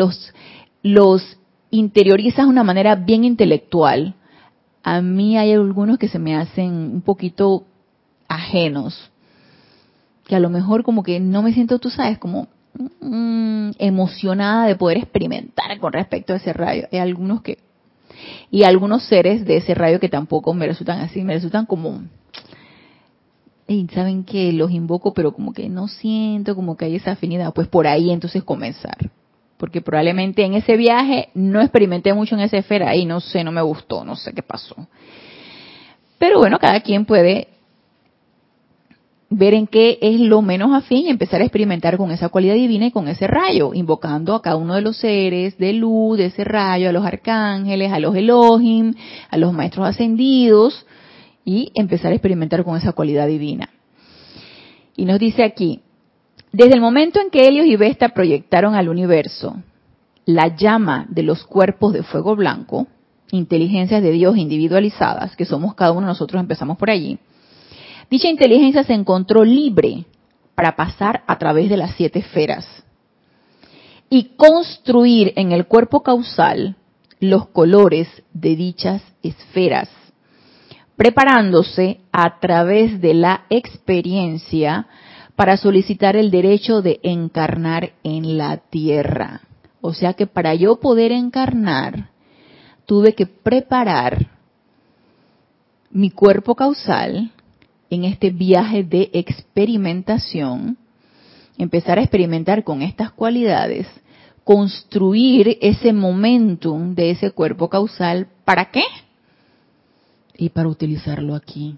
los, 0.83 1.37
interioriza 1.69 2.41
de 2.41 2.47
una 2.47 2.63
manera 2.63 2.95
bien 2.95 3.23
intelectual, 3.23 4.15
a 4.81 5.01
mí 5.01 5.37
hay 5.37 5.53
algunos 5.53 5.99
que 5.99 6.07
se 6.07 6.17
me 6.17 6.35
hacen 6.35 6.73
un 6.73 7.01
poquito 7.01 7.65
ajenos, 8.27 9.11
que 10.25 10.35
a 10.35 10.39
lo 10.39 10.49
mejor 10.49 10.81
como 10.81 11.03
que 11.03 11.19
no 11.19 11.43
me 11.43 11.53
siento, 11.53 11.77
tú 11.77 11.91
sabes, 11.91 12.17
como 12.17 12.47
mm, 13.01 13.73
emocionada 13.77 14.65
de 14.65 14.75
poder 14.75 14.97
experimentar 14.97 15.77
con 15.79 15.93
respecto 15.93 16.33
a 16.33 16.37
ese 16.37 16.51
rayo. 16.51 16.87
Hay 16.91 16.97
algunos 16.97 17.43
que, 17.43 17.59
y 18.49 18.63
algunos 18.63 19.03
seres 19.03 19.45
de 19.45 19.57
ese 19.57 19.75
rayo 19.75 19.99
que 19.99 20.09
tampoco 20.09 20.55
me 20.55 20.65
resultan 20.65 21.01
así, 21.01 21.23
me 21.23 21.35
resultan 21.35 21.67
como 21.67 22.01
y 23.67 23.87
saben 23.87 24.23
que 24.23 24.53
los 24.53 24.71
invoco, 24.71 25.13
pero 25.13 25.33
como 25.33 25.53
que 25.53 25.69
no 25.69 25.87
siento 25.87 26.55
como 26.55 26.77
que 26.77 26.85
hay 26.85 26.95
esa 26.95 27.11
afinidad, 27.11 27.53
pues 27.53 27.67
por 27.67 27.87
ahí 27.87 28.11
entonces 28.11 28.43
comenzar. 28.43 29.11
Porque 29.57 29.81
probablemente 29.81 30.43
en 30.43 30.53
ese 30.53 30.75
viaje 30.77 31.29
no 31.33 31.61
experimenté 31.61 32.13
mucho 32.13 32.35
en 32.35 32.41
esa 32.41 32.57
esfera 32.57 32.95
y 32.95 33.05
no 33.05 33.21
sé, 33.21 33.43
no 33.43 33.51
me 33.51 33.61
gustó, 33.61 34.03
no 34.03 34.15
sé 34.15 34.33
qué 34.33 34.43
pasó. 34.43 34.75
Pero 36.19 36.39
bueno, 36.39 36.59
cada 36.59 36.81
quien 36.81 37.05
puede 37.05 37.47
ver 39.29 39.53
en 39.53 39.65
qué 39.65 39.97
es 40.01 40.19
lo 40.19 40.41
menos 40.41 40.73
afín 40.73 41.07
y 41.07 41.09
empezar 41.09 41.41
a 41.41 41.45
experimentar 41.45 41.97
con 41.97 42.11
esa 42.11 42.29
cualidad 42.29 42.53
divina 42.53 42.85
y 42.85 42.91
con 42.91 43.07
ese 43.07 43.25
rayo, 43.25 43.73
invocando 43.73 44.35
a 44.35 44.41
cada 44.41 44.57
uno 44.57 44.75
de 44.75 44.81
los 44.81 44.97
seres 44.97 45.57
de 45.57 45.73
luz, 45.73 46.17
de 46.17 46.25
ese 46.27 46.43
rayo, 46.43 46.89
a 46.89 46.93
los 46.93 47.05
arcángeles, 47.05 47.91
a 47.91 47.99
los 47.99 48.15
Elohim, 48.15 48.93
a 49.29 49.37
los 49.37 49.51
maestros 49.51 49.87
ascendidos, 49.87 50.85
y 51.45 51.71
empezar 51.75 52.11
a 52.11 52.15
experimentar 52.15 52.63
con 52.63 52.75
esa 52.75 52.93
cualidad 52.93 53.27
divina. 53.27 53.69
Y 54.97 55.05
nos 55.05 55.19
dice 55.19 55.43
aquí, 55.43 55.81
desde 56.51 56.73
el 56.73 56.81
momento 56.81 57.21
en 57.21 57.29
que 57.29 57.47
Helios 57.47 57.67
y 57.67 57.75
Vesta 57.75 58.09
proyectaron 58.09 58.75
al 58.75 58.89
universo 58.89 59.55
la 60.25 60.55
llama 60.55 61.05
de 61.09 61.21
los 61.21 61.45
cuerpos 61.45 61.93
de 61.93 62.01
fuego 62.01 62.35
blanco, 62.35 62.87
inteligencias 63.31 64.01
de 64.01 64.11
Dios 64.11 64.37
individualizadas, 64.37 65.35
que 65.35 65.45
somos 65.45 65.75
cada 65.75 65.91
uno 65.91 66.01
de 66.01 66.07
nosotros, 66.07 66.39
empezamos 66.39 66.77
por 66.77 66.89
allí, 66.89 67.19
dicha 68.09 68.27
inteligencia 68.27 68.83
se 68.83 68.93
encontró 68.93 69.43
libre 69.43 70.05
para 70.55 70.75
pasar 70.75 71.23
a 71.27 71.37
través 71.37 71.69
de 71.69 71.77
las 71.77 71.95
siete 71.95 72.19
esferas 72.19 72.65
y 74.09 74.35
construir 74.35 75.33
en 75.35 75.51
el 75.51 75.67
cuerpo 75.67 76.01
causal 76.01 76.75
los 77.19 77.47
colores 77.49 78.07
de 78.33 78.55
dichas 78.55 79.01
esferas 79.21 79.89
preparándose 80.97 81.99
a 82.11 82.39
través 82.39 83.01
de 83.01 83.13
la 83.13 83.45
experiencia 83.49 84.87
para 85.35 85.57
solicitar 85.57 86.15
el 86.15 86.31
derecho 86.31 86.81
de 86.81 86.99
encarnar 87.03 87.91
en 88.03 88.37
la 88.37 88.57
tierra. 88.57 89.41
O 89.81 89.93
sea 89.93 90.13
que 90.13 90.27
para 90.27 90.55
yo 90.55 90.77
poder 90.79 91.11
encarnar, 91.11 92.09
tuve 92.85 93.13
que 93.13 93.25
preparar 93.25 94.27
mi 95.91 96.09
cuerpo 96.09 96.55
causal 96.55 97.31
en 97.89 98.05
este 98.05 98.29
viaje 98.29 98.83
de 98.83 99.09
experimentación, 99.13 100.77
empezar 101.57 101.99
a 101.99 102.01
experimentar 102.01 102.63
con 102.63 102.81
estas 102.81 103.11
cualidades, 103.11 103.87
construir 104.43 105.57
ese 105.61 105.93
momentum 105.93 106.95
de 106.95 107.11
ese 107.11 107.31
cuerpo 107.31 107.69
causal, 107.69 108.27
¿para 108.43 108.71
qué? 108.71 108.83
Y 110.37 110.49
para 110.49 110.67
utilizarlo 110.67 111.35
aquí. 111.35 111.77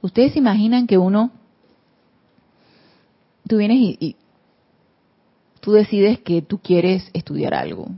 Ustedes 0.00 0.32
se 0.32 0.38
imaginan 0.38 0.86
que 0.86 0.98
uno 0.98 1.30
tú 3.48 3.58
vienes 3.58 3.78
y, 3.78 3.96
y 4.00 4.16
tú 5.60 5.72
decides 5.72 6.20
que 6.20 6.42
tú 6.42 6.58
quieres 6.58 7.10
estudiar 7.12 7.54
algo. 7.54 7.88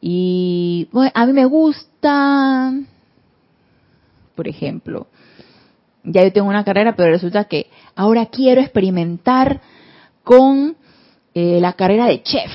Y 0.00 0.88
bueno, 0.92 1.10
a 1.14 1.26
mí 1.26 1.32
me 1.32 1.44
gusta, 1.44 2.72
por 4.34 4.48
ejemplo, 4.48 5.08
ya 6.04 6.22
yo 6.22 6.32
tengo 6.32 6.48
una 6.48 6.64
carrera, 6.64 6.94
pero 6.94 7.10
resulta 7.10 7.44
que 7.44 7.68
ahora 7.94 8.26
quiero 8.26 8.60
experimentar 8.60 9.60
con 10.22 10.76
eh, 11.34 11.58
la 11.60 11.72
carrera 11.74 12.06
de 12.06 12.22
chef. 12.22 12.50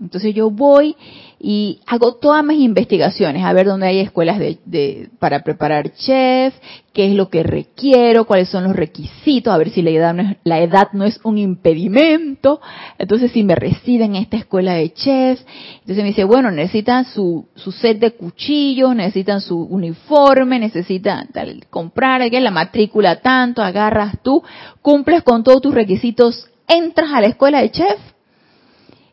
Entonces 0.00 0.34
yo 0.34 0.50
voy 0.50 0.96
y 1.40 1.80
hago 1.86 2.16
todas 2.16 2.44
mis 2.44 2.60
investigaciones, 2.60 3.44
a 3.44 3.52
ver 3.52 3.66
dónde 3.66 3.86
hay 3.86 4.00
escuelas 4.00 4.38
de, 4.38 5.08
para 5.20 5.44
preparar 5.44 5.92
chef, 5.94 6.52
qué 6.92 7.06
es 7.06 7.14
lo 7.14 7.28
que 7.28 7.44
requiero, 7.44 8.24
cuáles 8.24 8.48
son 8.48 8.64
los 8.64 8.74
requisitos, 8.74 9.52
a 9.52 9.58
ver 9.58 9.70
si 9.70 9.82
la 9.82 9.90
edad 9.90 10.14
no 10.14 10.22
es, 10.22 10.36
la 10.42 10.60
edad 10.60 10.88
no 10.94 11.04
es 11.04 11.20
un 11.22 11.38
impedimento, 11.38 12.60
entonces 12.98 13.30
si 13.30 13.44
me 13.44 13.54
residen 13.54 14.16
en 14.16 14.22
esta 14.22 14.36
escuela 14.36 14.74
de 14.74 14.92
chef, 14.92 15.40
entonces 15.74 15.98
me 15.98 16.08
dice, 16.08 16.24
bueno, 16.24 16.50
necesitan 16.50 17.04
su, 17.04 17.46
su 17.54 17.70
set 17.70 18.00
de 18.00 18.12
cuchillos, 18.12 18.96
necesitan 18.96 19.40
su 19.40 19.60
uniforme, 19.62 20.58
necesitan 20.58 21.28
comprar, 21.70 22.20
aquí 22.20 22.40
la 22.40 22.50
matrícula 22.50 23.20
tanto, 23.20 23.62
agarras 23.62 24.20
tú, 24.24 24.42
cumples 24.82 25.22
con 25.22 25.44
todos 25.44 25.62
tus 25.62 25.74
requisitos, 25.74 26.50
entras 26.66 27.12
a 27.12 27.20
la 27.20 27.28
escuela 27.28 27.60
de 27.60 27.70
chef 27.70 27.98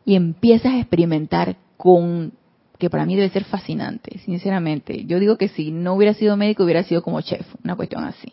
y 0.04 0.16
empiezas 0.16 0.72
a 0.72 0.78
experimentar 0.78 1.56
con 1.76 2.32
que 2.78 2.90
para 2.90 3.06
mí 3.06 3.16
debe 3.16 3.30
ser 3.30 3.44
fascinante, 3.44 4.18
sinceramente. 4.24 5.04
Yo 5.06 5.18
digo 5.18 5.36
que 5.36 5.48
si 5.48 5.70
no 5.70 5.94
hubiera 5.94 6.14
sido 6.14 6.36
médico 6.36 6.64
hubiera 6.64 6.82
sido 6.82 7.02
como 7.02 7.20
chef, 7.20 7.46
una 7.64 7.76
cuestión 7.76 8.04
así. 8.04 8.32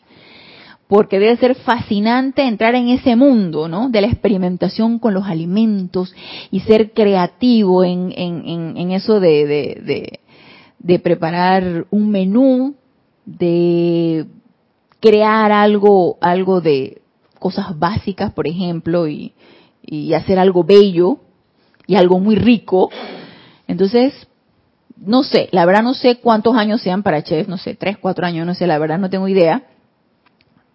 Porque 0.88 1.18
debe 1.18 1.38
ser 1.38 1.56
fascinante 1.56 2.44
entrar 2.44 2.76
en 2.76 2.90
ese 2.90 3.16
mundo, 3.16 3.68
¿no? 3.68 3.90
De 3.90 4.02
la 4.02 4.08
experimentación 4.08 5.00
con 5.00 5.14
los 5.14 5.26
alimentos 5.26 6.14
y 6.52 6.60
ser 6.62 6.92
creativo 6.92 7.84
en, 7.84 8.14
en, 8.16 8.92
eso 8.92 9.20
de, 9.20 9.48
de, 9.48 10.20
de, 10.78 11.00
preparar 11.00 11.88
un 11.90 12.12
menú, 12.12 12.76
de 13.26 14.26
crear 15.00 15.52
algo, 15.52 16.18
algo 16.22 16.60
de 16.60 17.02
cosas 17.40 17.80
básicas, 17.80 18.34
por 18.34 18.46
ejemplo, 18.46 19.08
y, 19.08 19.34
y 19.82 20.14
hacer 20.14 20.38
algo 20.38 20.64
bello 20.66 21.20
y 21.88 21.96
algo 21.96 22.20
muy 22.20 22.36
rico 22.36 22.90
entonces, 23.74 24.28
no 24.96 25.24
sé, 25.24 25.50
la 25.52 25.66
verdad 25.66 25.84
no 25.84 25.94
sé 25.96 26.18
cuántos 26.18 26.56
años 26.56 26.82
sean 26.82 27.02
para 27.04 27.24
chef, 27.24 27.48
no 27.48 27.58
sé, 27.58 27.76
tres, 27.76 27.98
cuatro 27.98 28.26
años, 28.26 28.46
no 28.46 28.54
sé, 28.54 28.68
la 28.68 28.78
verdad 28.78 29.00
no 29.00 29.10
tengo 29.10 29.28
idea. 29.28 29.64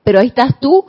Pero 0.03 0.19
ahí 0.19 0.27
estás 0.27 0.59
tú 0.61 0.85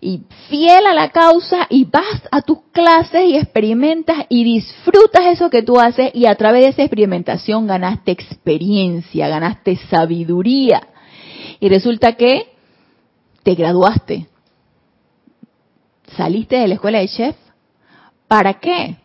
y 0.00 0.22
fiel 0.48 0.86
a 0.86 0.94
la 0.94 1.10
causa 1.10 1.66
y 1.68 1.84
vas 1.84 2.22
a 2.30 2.40
tus 2.40 2.58
clases 2.72 3.24
y 3.26 3.36
experimentas 3.36 4.24
y 4.30 4.44
disfrutas 4.44 5.26
eso 5.26 5.50
que 5.50 5.62
tú 5.62 5.78
haces 5.78 6.10
y 6.14 6.26
a 6.26 6.34
través 6.36 6.62
de 6.62 6.68
esa 6.70 6.82
experimentación 6.82 7.66
ganaste 7.66 8.12
experiencia, 8.12 9.28
ganaste 9.28 9.76
sabiduría. 9.90 10.88
Y 11.60 11.68
resulta 11.68 12.14
que 12.14 12.48
te 13.42 13.54
graduaste. 13.54 14.26
Saliste 16.16 16.56
de 16.56 16.68
la 16.68 16.74
escuela 16.74 16.98
de 16.98 17.08
chef. 17.08 17.36
¿Para 18.26 18.54
qué? 18.54 19.01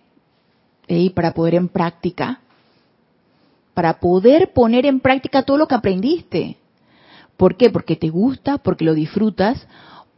Y 0.87 1.09
para 1.11 1.33
poder 1.33 1.55
en 1.55 1.67
práctica, 1.67 2.41
para 3.73 3.99
poder 3.99 4.53
poner 4.53 4.85
en 4.85 4.99
práctica 4.99 5.43
todo 5.43 5.57
lo 5.57 5.67
que 5.67 5.75
aprendiste. 5.75 6.57
¿Por 7.35 7.55
qué? 7.55 7.69
Porque 7.69 7.95
te 7.95 8.09
gusta, 8.09 8.57
porque 8.57 8.85
lo 8.85 8.93
disfrutas, 8.93 9.67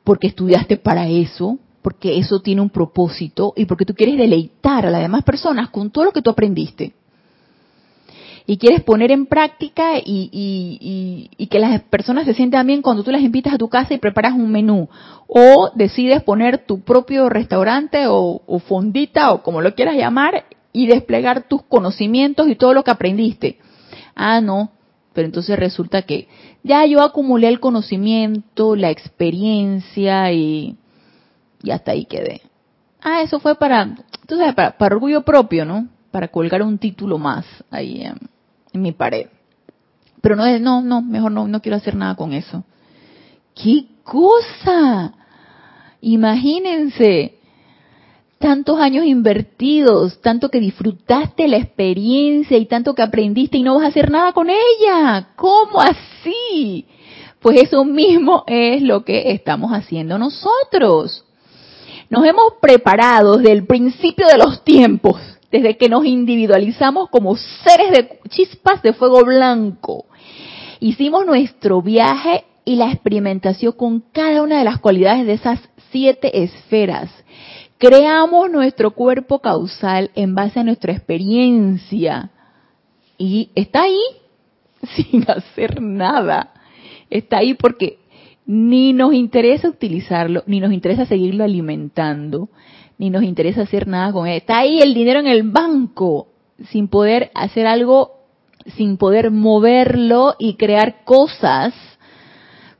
porque 0.04 0.28
estudiaste 0.28 0.78
para 0.78 1.10
eso, 1.10 1.60
porque 1.82 2.18
eso 2.18 2.42
tiene 2.42 2.62
un 2.62 2.70
propósito 2.70 3.54
y 3.56 3.66
porque 3.66 3.86
tú 3.86 3.94
quieres 3.94 4.18
deleitar 4.18 4.86
a 4.86 4.90
las 4.90 5.02
demás 5.02 5.24
personas 5.24 5.70
con 5.70 5.92
todo 5.92 6.06
lo 6.06 6.12
que 6.12 6.22
tú 6.22 6.30
aprendiste. 6.30 6.94
Y 8.46 8.58
quieres 8.58 8.82
poner 8.82 9.12
en 9.12 9.28
práctica 9.28 10.00
y, 10.00 11.30
y, 11.38 11.48
que 11.48 11.60
las 11.60 11.82
personas 11.84 12.26
se 12.26 12.34
sientan 12.34 12.66
bien 12.66 12.82
cuando 12.82 13.04
tú 13.04 13.12
las 13.12 13.22
invitas 13.22 13.54
a 13.54 13.60
tu 13.60 13.70
casa 13.70 13.94
y 13.94 14.00
preparas 14.00 14.34
un 14.34 14.52
menú. 14.52 14.90
O 15.28 15.70
decides 15.76 16.24
poner 16.24 16.66
tu 16.66 16.82
propio 16.82 17.30
restaurante 17.30 18.08
o, 18.08 18.42
o 18.48 18.60
fondita 18.60 19.34
o 19.34 19.44
como 19.44 19.62
lo 19.62 19.76
quieras 19.76 19.96
llamar 19.98 20.46
y 20.72 20.88
desplegar 20.88 21.48
tus 21.48 21.64
conocimientos 21.64 22.48
y 22.48 22.56
todo 22.56 22.74
lo 22.74 22.84
que 22.84 22.92
aprendiste. 22.92 23.60
Ah, 24.16 24.42
no, 24.42 24.72
pero 25.14 25.26
entonces 25.26 25.58
resulta 25.58 26.04
que 26.04 26.28
ya 26.64 26.86
yo 26.86 27.02
acumulé 27.02 27.48
el 27.48 27.60
conocimiento, 27.60 28.76
la 28.76 28.90
experiencia 28.90 30.32
y, 30.32 30.78
y 31.64 31.72
hasta 31.72 31.92
ahí 31.92 32.06
quedé. 32.06 32.42
Ah, 33.02 33.22
eso 33.22 33.40
fue 33.40 33.56
para, 33.56 33.82
entonces 34.22 34.54
para, 34.54 34.78
para 34.78 34.96
orgullo 34.96 35.24
propio, 35.24 35.66
¿no? 35.66 35.88
Para 36.12 36.28
colgar 36.28 36.62
un 36.62 36.78
título 36.78 37.18
más 37.18 37.46
ahí 37.72 38.02
en, 38.02 38.18
en 38.74 38.82
mi 38.82 38.92
pared. 38.92 39.28
Pero 40.22 40.36
no 40.36 40.46
es, 40.46 40.60
no, 40.62 40.82
no, 40.82 41.02
mejor 41.02 41.32
no, 41.32 41.48
no 41.48 41.62
quiero 41.62 41.78
hacer 41.78 41.96
nada 41.96 42.16
con 42.16 42.34
eso. 42.34 42.64
¡Qué 43.56 43.88
cosa! 44.04 45.14
Imagínense, 46.02 47.39
tantos 48.40 48.80
años 48.80 49.06
invertidos, 49.06 50.22
tanto 50.22 50.50
que 50.50 50.62
disfrutaste 50.62 51.48
la 51.50 51.58
experiencia 51.58 52.58
y 52.58 52.66
tanto 52.66 52.96
que 52.96 53.02
aprendiste 53.02 53.58
y 53.58 53.64
no 53.64 53.76
vas 53.76 53.84
a 53.84 53.88
hacer 53.88 54.10
nada 54.10 54.32
con 54.32 54.50
ella. 54.50 55.30
¿Cómo 55.36 55.82
así? 55.82 56.86
Pues 57.42 57.62
eso 57.62 57.84
mismo 57.84 58.46
es 58.48 58.82
lo 58.82 59.04
que 59.04 59.32
estamos 59.34 59.72
haciendo 59.72 60.18
nosotros. 60.18 61.26
Nos 62.10 62.26
hemos 62.26 62.54
preparado 62.62 63.38
desde 63.38 63.52
el 63.52 63.68
principio 63.68 64.26
de 64.28 64.38
los 64.38 64.64
tiempos, 64.64 65.22
desde 65.52 65.78
que 65.78 65.90
nos 65.90 66.06
individualizamos 66.06 67.10
como 67.10 67.36
seres 67.36 67.92
de 67.92 68.20
chispas 68.30 68.82
de 68.82 68.94
fuego 68.94 69.26
blanco. 69.26 70.06
Hicimos 70.80 71.26
nuestro 71.26 71.82
viaje 71.82 72.46
y 72.64 72.78
la 72.78 72.90
experimentación 72.90 73.74
con 73.74 74.00
cada 74.14 74.42
una 74.42 74.60
de 74.60 74.64
las 74.64 74.80
cualidades 74.80 75.28
de 75.28 75.34
esas 75.34 75.60
siete 75.92 76.44
esferas 76.44 77.10
Creamos 77.80 78.52
nuestro 78.52 78.92
cuerpo 78.92 79.40
causal 79.40 80.12
en 80.14 80.36
base 80.36 80.60
a 80.60 80.66
nuestra 80.66 80.92
experiencia 80.92 82.30
y 83.18 83.52
está 83.56 83.84
ahí 83.84 84.02
sin 84.96 85.24
hacer 85.32 85.82
nada. 85.82 86.52
Está 87.10 87.38
ahí 87.38 87.54
porque 87.54 88.00
ni 88.46 88.92
nos 88.92 89.14
interesa 89.14 89.70
utilizarlo, 89.70 90.44
ni 90.46 90.60
nos 90.60 90.74
interesa 90.74 91.06
seguirlo 91.06 91.46
alimentando, 91.46 92.50
ni 92.98 93.10
nos 93.10 93.24
interesa 93.24 93.62
hacer 93.62 93.88
nada 93.88 94.12
con 94.12 94.28
él. 94.28 94.36
Está 94.36 94.60
ahí 94.60 94.82
el 94.82 94.94
dinero 94.94 95.22
en 95.22 95.28
el 95.28 95.44
banco, 95.44 96.28
sin 96.72 96.90
poder 96.90 97.32
hacer 97.34 97.66
algo, 97.66 98.18
sin 98.76 98.98
poder 98.98 99.32
moverlo 99.32 100.36
y 100.38 100.56
crear 100.56 101.06
cosas 101.06 101.74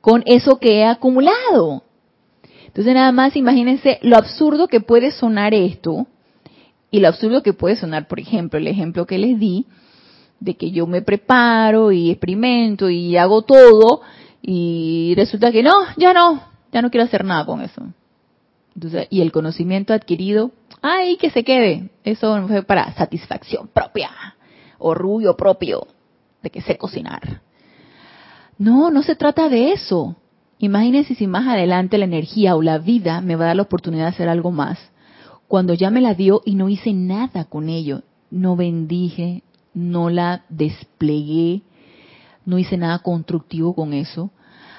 con 0.02 0.24
eso 0.26 0.60
que 0.60 0.80
he 0.80 0.86
acumulado. 0.86 1.84
Entonces 2.80 2.96
nada 2.96 3.12
más 3.12 3.36
imagínense 3.36 4.00
lo 4.04 4.16
absurdo 4.16 4.70
que 4.70 4.80
puede 4.80 5.12
sonar 5.12 5.54
esto 5.54 6.08
y 6.90 7.02
lo 7.02 7.10
absurdo 7.10 7.44
que 7.44 7.52
puede 7.52 7.76
sonar, 7.76 8.08
por 8.08 8.22
ejemplo, 8.22 8.58
el 8.58 8.68
ejemplo 8.68 9.06
que 9.06 9.18
les 9.18 9.38
di 9.38 9.66
de 10.40 10.56
que 10.56 10.72
yo 10.72 10.88
me 10.88 11.02
preparo 11.02 11.92
y 11.92 12.10
experimento 12.10 12.90
y 12.90 13.18
hago 13.18 13.42
todo 13.42 14.00
y 14.42 15.14
resulta 15.18 15.52
que 15.52 15.62
no, 15.62 15.74
ya 15.98 16.14
no, 16.14 16.42
ya 16.72 16.82
no 16.82 16.90
quiero 16.90 17.04
hacer 17.04 17.26
nada 17.26 17.46
con 17.46 17.60
eso. 17.60 17.84
Entonces, 18.76 19.08
y 19.10 19.20
el 19.20 19.34
conocimiento 19.34 19.94
adquirido, 19.94 20.52
ay, 20.82 21.18
que 21.18 21.32
se 21.32 21.44
quede. 21.44 21.90
Eso 22.06 22.48
fue 22.48 22.64
para 22.64 22.94
satisfacción 22.94 23.68
propia, 23.68 24.10
orgullo 24.78 25.36
propio 25.36 25.86
de 26.42 26.50
que 26.50 26.62
sé 26.62 26.78
cocinar. 26.78 27.42
No, 28.58 28.90
no 28.90 29.04
se 29.04 29.18
trata 29.18 29.50
de 29.50 29.74
eso. 29.74 30.16
Imagínense 30.60 31.16
si 31.16 31.26
más 31.26 31.48
adelante 31.48 31.98
la 31.98 32.06
energía 32.06 32.56
o 32.56 32.62
la 32.62 32.78
vida 32.78 33.22
me 33.22 33.38
va 33.38 33.46
a 33.46 33.48
dar 33.48 33.56
la 33.56 33.64
oportunidad 33.64 34.04
de 34.04 34.10
hacer 34.10 34.30
algo 34.30 34.52
más. 34.52 34.78
Cuando 35.48 35.74
ya 35.74 35.90
me 35.90 36.02
la 36.02 36.14
dio 36.14 36.42
y 36.46 36.56
no 36.56 36.68
hice 36.68 36.94
nada 36.94 37.46
con 37.46 37.70
ello, 37.70 38.04
no 38.30 38.58
bendije, 38.58 39.44
no 39.74 40.10
la 40.10 40.44
desplegué, 40.50 41.62
no 42.46 42.60
hice 42.60 42.78
nada 42.78 43.00
constructivo 43.00 43.74
con 43.74 43.94
eso. 43.94 44.32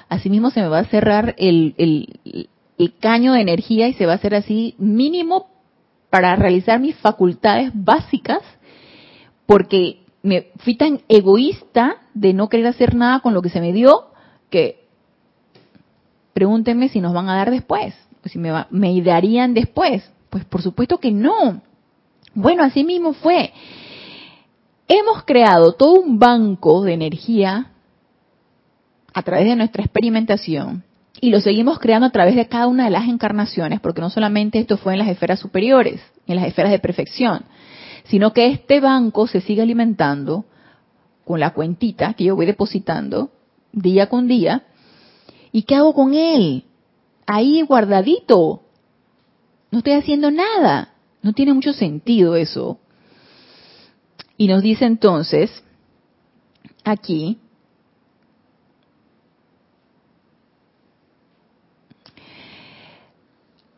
Asimismo 0.07 0.51
se 0.51 0.61
me 0.61 0.67
va 0.67 0.79
a 0.79 0.85
cerrar 0.85 1.33
el, 1.39 1.73
el, 1.77 2.47
el 2.77 2.93
caño 2.99 3.33
de 3.33 3.41
energía 3.41 3.87
y 3.87 3.93
se 3.93 4.05
va 4.05 4.13
a 4.13 4.15
hacer 4.15 4.35
así 4.35 4.75
mínimo 4.77 5.47
para 6.11 6.35
realizar 6.35 6.79
mis 6.79 6.95
facultades 6.97 7.71
básicas, 7.73 8.41
porque 9.47 10.03
me 10.21 10.47
fui 10.57 10.75
tan 10.75 11.01
egoísta 11.09 11.95
de 12.13 12.33
no 12.33 12.49
querer 12.49 12.67
hacer 12.67 12.93
nada 12.93 13.21
con 13.21 13.33
lo 13.33 13.41
que 13.41 13.49
se 13.49 13.61
me 13.61 13.73
dio 13.73 14.11
que 14.51 14.80
pregúntenme 16.33 16.89
si 16.89 17.01
nos 17.01 17.13
van 17.13 17.29
a 17.29 17.35
dar 17.35 17.51
después, 17.51 17.93
si 18.25 18.39
me, 18.39 18.51
me 18.69 19.01
darían 19.01 19.53
después. 19.53 20.09
Pues 20.29 20.45
por 20.45 20.61
supuesto 20.61 20.97
que 20.97 21.11
no. 21.11 21.61
Bueno, 22.33 22.63
así 22.63 22.83
mismo 22.83 23.13
fue. 23.13 23.51
Hemos 24.87 25.23
creado 25.23 25.73
todo 25.73 25.99
un 25.99 26.19
banco 26.19 26.83
de 26.83 26.93
energía 26.93 27.71
a 29.13 29.23
través 29.23 29.45
de 29.45 29.55
nuestra 29.55 29.83
experimentación 29.83 30.83
y 31.19 31.29
lo 31.29 31.39
seguimos 31.39 31.79
creando 31.79 32.07
a 32.07 32.11
través 32.11 32.35
de 32.35 32.47
cada 32.47 32.67
una 32.67 32.85
de 32.85 32.89
las 32.89 33.07
encarnaciones, 33.07 33.79
porque 33.79 34.01
no 34.01 34.09
solamente 34.09 34.59
esto 34.59 34.77
fue 34.77 34.93
en 34.93 34.99
las 34.99 35.07
esferas 35.07 35.39
superiores, 35.39 36.01
en 36.25 36.35
las 36.35 36.47
esferas 36.47 36.71
de 36.71 36.79
perfección, 36.79 37.43
sino 38.05 38.33
que 38.33 38.47
este 38.47 38.79
banco 38.79 39.27
se 39.27 39.41
sigue 39.41 39.61
alimentando 39.61 40.45
con 41.23 41.39
la 41.39 41.51
cuentita 41.51 42.13
que 42.13 42.23
yo 42.23 42.35
voy 42.35 42.47
depositando 42.47 43.29
día 43.71 44.09
con 44.09 44.27
día. 44.27 44.63
¿Y 45.51 45.63
qué 45.63 45.75
hago 45.75 45.93
con 45.93 46.13
él? 46.13 46.65
Ahí 47.25 47.61
guardadito. 47.61 48.63
No 49.71 49.79
estoy 49.79 49.93
haciendo 49.93 50.31
nada. 50.31 50.93
No 51.21 51.33
tiene 51.33 51.53
mucho 51.53 51.73
sentido 51.73 52.35
eso. 52.35 52.79
Y 54.37 54.47
nos 54.47 54.63
dice 54.63 54.85
entonces, 54.85 55.63
aquí, 56.83 57.37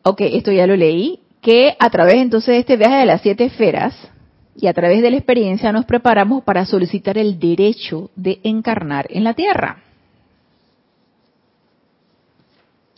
ok, 0.02 0.20
esto 0.22 0.52
ya 0.52 0.66
lo 0.66 0.74
leí, 0.74 1.20
que 1.42 1.76
a 1.78 1.90
través 1.90 2.14
entonces 2.14 2.54
de 2.54 2.58
este 2.60 2.76
viaje 2.78 2.96
de 2.96 3.06
las 3.06 3.20
siete 3.20 3.44
esferas 3.44 3.94
y 4.56 4.66
a 4.68 4.72
través 4.72 5.02
de 5.02 5.10
la 5.10 5.18
experiencia 5.18 5.72
nos 5.72 5.84
preparamos 5.84 6.42
para 6.44 6.64
solicitar 6.64 7.18
el 7.18 7.38
derecho 7.38 8.10
de 8.16 8.40
encarnar 8.44 9.06
en 9.10 9.24
la 9.24 9.34
Tierra. 9.34 9.83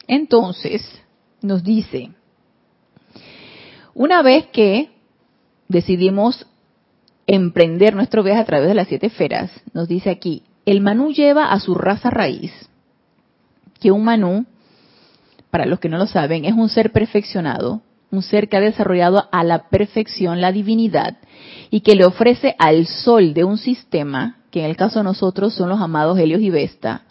Entonces, 0.09 0.83
nos 1.43 1.63
dice, 1.63 2.11
una 3.95 4.23
vez 4.23 4.47
que 4.47 4.91
decidimos 5.69 6.47
emprender 7.27 7.95
nuestro 7.95 8.23
viaje 8.23 8.41
a 8.41 8.45
través 8.45 8.69
de 8.69 8.75
las 8.75 8.89
siete 8.89 9.07
esferas, 9.07 9.51
nos 9.73 9.89
dice 9.89 10.11
aquí, 10.11 10.43
el 10.65 10.81
Manú 10.81 11.13
lleva 11.13 11.53
a 11.53 11.61
su 11.61 11.75
raza 11.75 12.11
raíz, 12.11 12.53
que 13.81 13.91
un 13.91 14.05
Manú 14.05 14.47
para 15.57 15.65
los 15.65 15.81
que 15.81 15.89
no 15.89 15.97
lo 15.97 16.07
saben, 16.07 16.45
es 16.45 16.53
un 16.53 16.69
ser 16.69 16.93
perfeccionado, 16.93 17.81
un 18.11 18.21
ser 18.23 18.51
que 18.51 18.59
ha 18.59 18.61
desarrollado 18.61 19.27
a 19.33 19.43
la 19.43 19.71
perfección 19.71 20.43
la 20.43 20.53
divinidad 20.53 21.17
y 21.71 21.81
que 21.81 21.95
le 21.95 22.05
ofrece 22.05 22.55
al 22.59 22.87
sol 22.87 23.33
de 23.33 23.45
un 23.45 23.57
sistema, 23.57 24.37
que 24.51 24.61
en 24.61 24.67
el 24.67 24.77
caso 24.77 24.99
de 24.99 25.05
nosotros 25.05 25.55
son 25.55 25.71
los 25.71 25.81
amados 25.81 26.19
Helios 26.19 26.43
y 26.43 26.51
Vesta, 26.51 27.06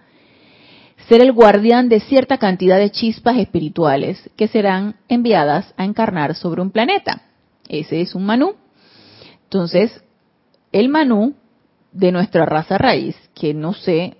ser 1.08 1.22
el 1.22 1.32
guardián 1.32 1.90
de 1.90 2.00
cierta 2.00 2.38
cantidad 2.38 2.78
de 2.78 2.92
chispas 2.92 3.38
espirituales 3.38 4.30
que 4.36 4.48
serán 4.48 4.96
enviadas 5.08 5.74
a 5.78 5.86
encarnar 5.86 6.36
sobre 6.36 6.62
un 6.62 6.72
planeta. 6.72 7.22
Ese 7.68 8.02
es 8.02 8.16
un 8.16 8.26
Manú. 8.26 8.56
Entonces, 9.44 10.04
el 10.72 10.90
Manú 10.90 11.36
de 11.92 12.12
nuestra 12.12 12.46
raza 12.46 12.78
raíz, 12.78 13.16
que 13.34 13.54
no 13.54 13.74
sé 13.74 14.18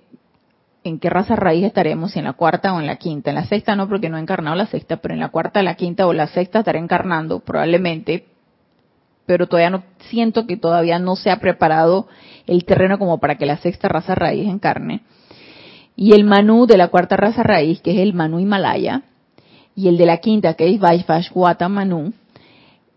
en 0.84 1.00
qué 1.00 1.10
raza 1.10 1.34
raíz 1.34 1.64
estaremos, 1.64 2.12
si 2.12 2.20
en 2.20 2.26
la 2.26 2.34
cuarta 2.34 2.72
o 2.72 2.80
en 2.80 2.86
la 2.86 2.96
quinta. 2.96 3.30
En 3.30 3.36
la 3.36 3.44
sexta 3.44 3.74
no, 3.74 3.88
porque 3.88 4.08
no 4.08 4.16
he 4.16 4.20
encarnado 4.20 4.54
la 4.56 4.66
sexta, 4.66 4.98
pero 4.98 5.14
en 5.14 5.20
la 5.20 5.30
cuarta, 5.30 5.62
la 5.62 5.74
quinta 5.74 6.06
o 6.06 6.12
la 6.12 6.28
sexta 6.28 6.60
estaré 6.60 6.78
encarnando, 6.78 7.40
probablemente. 7.40 8.26
Pero 9.26 9.48
todavía 9.48 9.70
no 9.70 9.82
siento 10.08 10.46
que 10.46 10.56
todavía 10.56 11.00
no 11.00 11.16
se 11.16 11.30
ha 11.30 11.40
preparado 11.40 12.06
el 12.46 12.64
terreno 12.64 12.98
como 12.98 13.18
para 13.18 13.34
que 13.36 13.46
la 13.46 13.56
sexta 13.56 13.88
raza 13.88 14.14
raíz 14.14 14.48
encarne. 14.48 15.02
Y 15.96 16.12
el 16.12 16.24
Manú 16.24 16.66
de 16.66 16.76
la 16.76 16.88
cuarta 16.88 17.16
raza 17.16 17.42
raíz, 17.42 17.80
que 17.80 17.92
es 17.92 17.98
el 17.98 18.12
Manú 18.12 18.38
Himalaya, 18.38 19.02
y 19.74 19.88
el 19.88 19.96
de 19.96 20.06
la 20.06 20.18
quinta, 20.18 20.54
que 20.54 20.68
es 20.68 20.78
Vaishvashwata 20.78 21.68
Manú, 21.68 22.12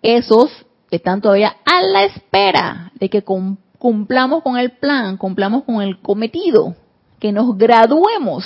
esos 0.02 0.66
están 0.92 1.22
todavía 1.22 1.56
a 1.66 1.82
la 1.82 2.04
espera 2.04 2.92
de 2.96 3.10
que 3.10 3.24
cumplamos 3.24 4.44
con 4.44 4.58
el 4.58 4.72
plan, 4.72 5.18
cumplamos 5.18 5.64
con 5.64 5.82
el 5.82 6.00
cometido 6.00 6.76
que 7.20 7.32
nos 7.32 7.58
graduemos. 7.58 8.46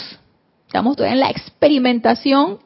Estamos 0.68 0.96
todavía 0.96 1.14
en 1.14 1.20
la 1.20 1.30
experimentación 1.30 2.60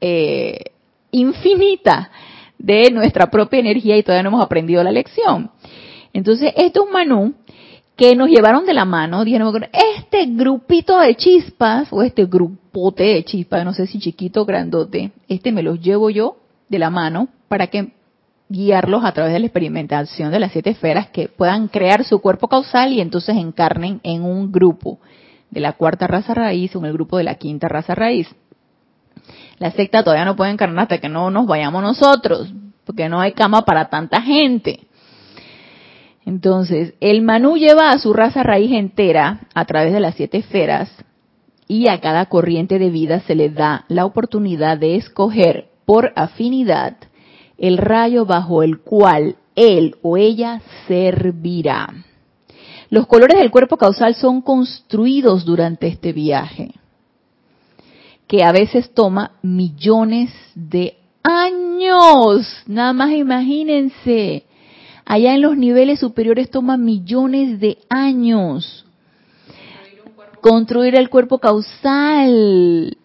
eh, 0.00 0.72
infinita 1.10 2.10
de 2.58 2.90
nuestra 2.90 3.30
propia 3.30 3.60
energía 3.60 3.96
y 3.96 4.02
todavía 4.02 4.22
no 4.22 4.30
hemos 4.30 4.44
aprendido 4.44 4.82
la 4.82 4.90
lección. 4.90 5.50
Entonces, 6.12 6.52
esto 6.56 6.80
es 6.80 6.86
un 6.86 6.92
manú 6.92 7.34
que 7.96 8.14
nos 8.14 8.28
llevaron 8.28 8.66
de 8.66 8.74
la 8.74 8.84
mano, 8.84 9.24
dijeron, 9.24 9.66
este 9.72 10.26
grupito 10.26 10.98
de 11.00 11.14
chispas, 11.16 11.88
o 11.90 12.02
este 12.02 12.26
grupote 12.26 13.04
de 13.04 13.24
chispas, 13.24 13.64
no 13.64 13.72
sé 13.72 13.86
si 13.86 13.98
chiquito 13.98 14.42
o 14.42 14.44
grandote, 14.44 15.12
este 15.28 15.50
me 15.50 15.62
los 15.62 15.80
llevo 15.80 16.10
yo 16.10 16.36
de 16.68 16.78
la 16.78 16.90
mano 16.90 17.28
para 17.48 17.68
que 17.68 17.92
guiarlos 18.48 19.04
a 19.04 19.12
través 19.12 19.32
de 19.32 19.40
la 19.40 19.46
experimentación 19.46 20.30
de 20.30 20.38
las 20.38 20.52
siete 20.52 20.70
esferas 20.70 21.08
que 21.08 21.28
puedan 21.28 21.68
crear 21.68 22.04
su 22.04 22.20
cuerpo 22.20 22.48
causal 22.48 22.92
y 22.92 23.00
entonces 23.00 23.36
encarnen 23.36 24.00
en 24.04 24.22
un 24.22 24.52
grupo 24.52 25.00
de 25.50 25.60
la 25.60 25.72
cuarta 25.72 26.06
raza 26.06 26.34
raíz 26.34 26.76
o 26.76 26.80
en 26.80 26.86
el 26.86 26.92
grupo 26.92 27.16
de 27.16 27.24
la 27.24 27.36
quinta 27.36 27.66
raza 27.66 27.94
raíz. 27.94 28.28
La 29.58 29.70
secta 29.70 30.04
todavía 30.04 30.26
no 30.26 30.36
puede 30.36 30.50
encarnar 30.50 30.82
hasta 30.82 30.98
que 30.98 31.08
no 31.08 31.30
nos 31.30 31.46
vayamos 31.46 31.82
nosotros, 31.82 32.52
porque 32.84 33.08
no 33.08 33.20
hay 33.20 33.32
cama 33.32 33.62
para 33.62 33.88
tanta 33.88 34.20
gente. 34.20 34.85
Entonces, 36.26 36.94
el 37.00 37.22
Manú 37.22 37.56
lleva 37.56 37.90
a 37.90 37.98
su 37.98 38.12
raza 38.12 38.42
raíz 38.42 38.72
entera 38.72 39.46
a 39.54 39.64
través 39.64 39.92
de 39.92 40.00
las 40.00 40.16
siete 40.16 40.38
esferas 40.38 40.90
y 41.68 41.86
a 41.86 42.00
cada 42.00 42.26
corriente 42.26 42.80
de 42.80 42.90
vida 42.90 43.20
se 43.20 43.36
le 43.36 43.48
da 43.48 43.84
la 43.88 44.04
oportunidad 44.04 44.76
de 44.76 44.96
escoger 44.96 45.68
por 45.84 46.12
afinidad 46.16 46.96
el 47.58 47.78
rayo 47.78 48.26
bajo 48.26 48.64
el 48.64 48.80
cual 48.80 49.36
él 49.54 49.94
o 50.02 50.16
ella 50.16 50.60
servirá. 50.88 51.94
Los 52.90 53.06
colores 53.06 53.38
del 53.38 53.52
cuerpo 53.52 53.76
causal 53.76 54.16
son 54.16 54.42
construidos 54.42 55.44
durante 55.44 55.86
este 55.86 56.12
viaje, 56.12 56.72
que 58.26 58.42
a 58.42 58.50
veces 58.50 58.92
toma 58.92 59.32
millones 59.42 60.30
de 60.56 60.96
años. 61.22 62.64
Nada 62.66 62.92
más 62.92 63.12
imagínense. 63.12 64.45
Allá 65.06 65.34
en 65.34 65.40
los 65.40 65.56
niveles 65.56 66.00
superiores 66.00 66.50
toma 66.50 66.76
millones 66.76 67.60
de 67.60 67.78
años. 67.88 68.84
Construir 70.40 70.96
el 70.96 71.08
cuerpo 71.08 71.38
causal 71.38 72.98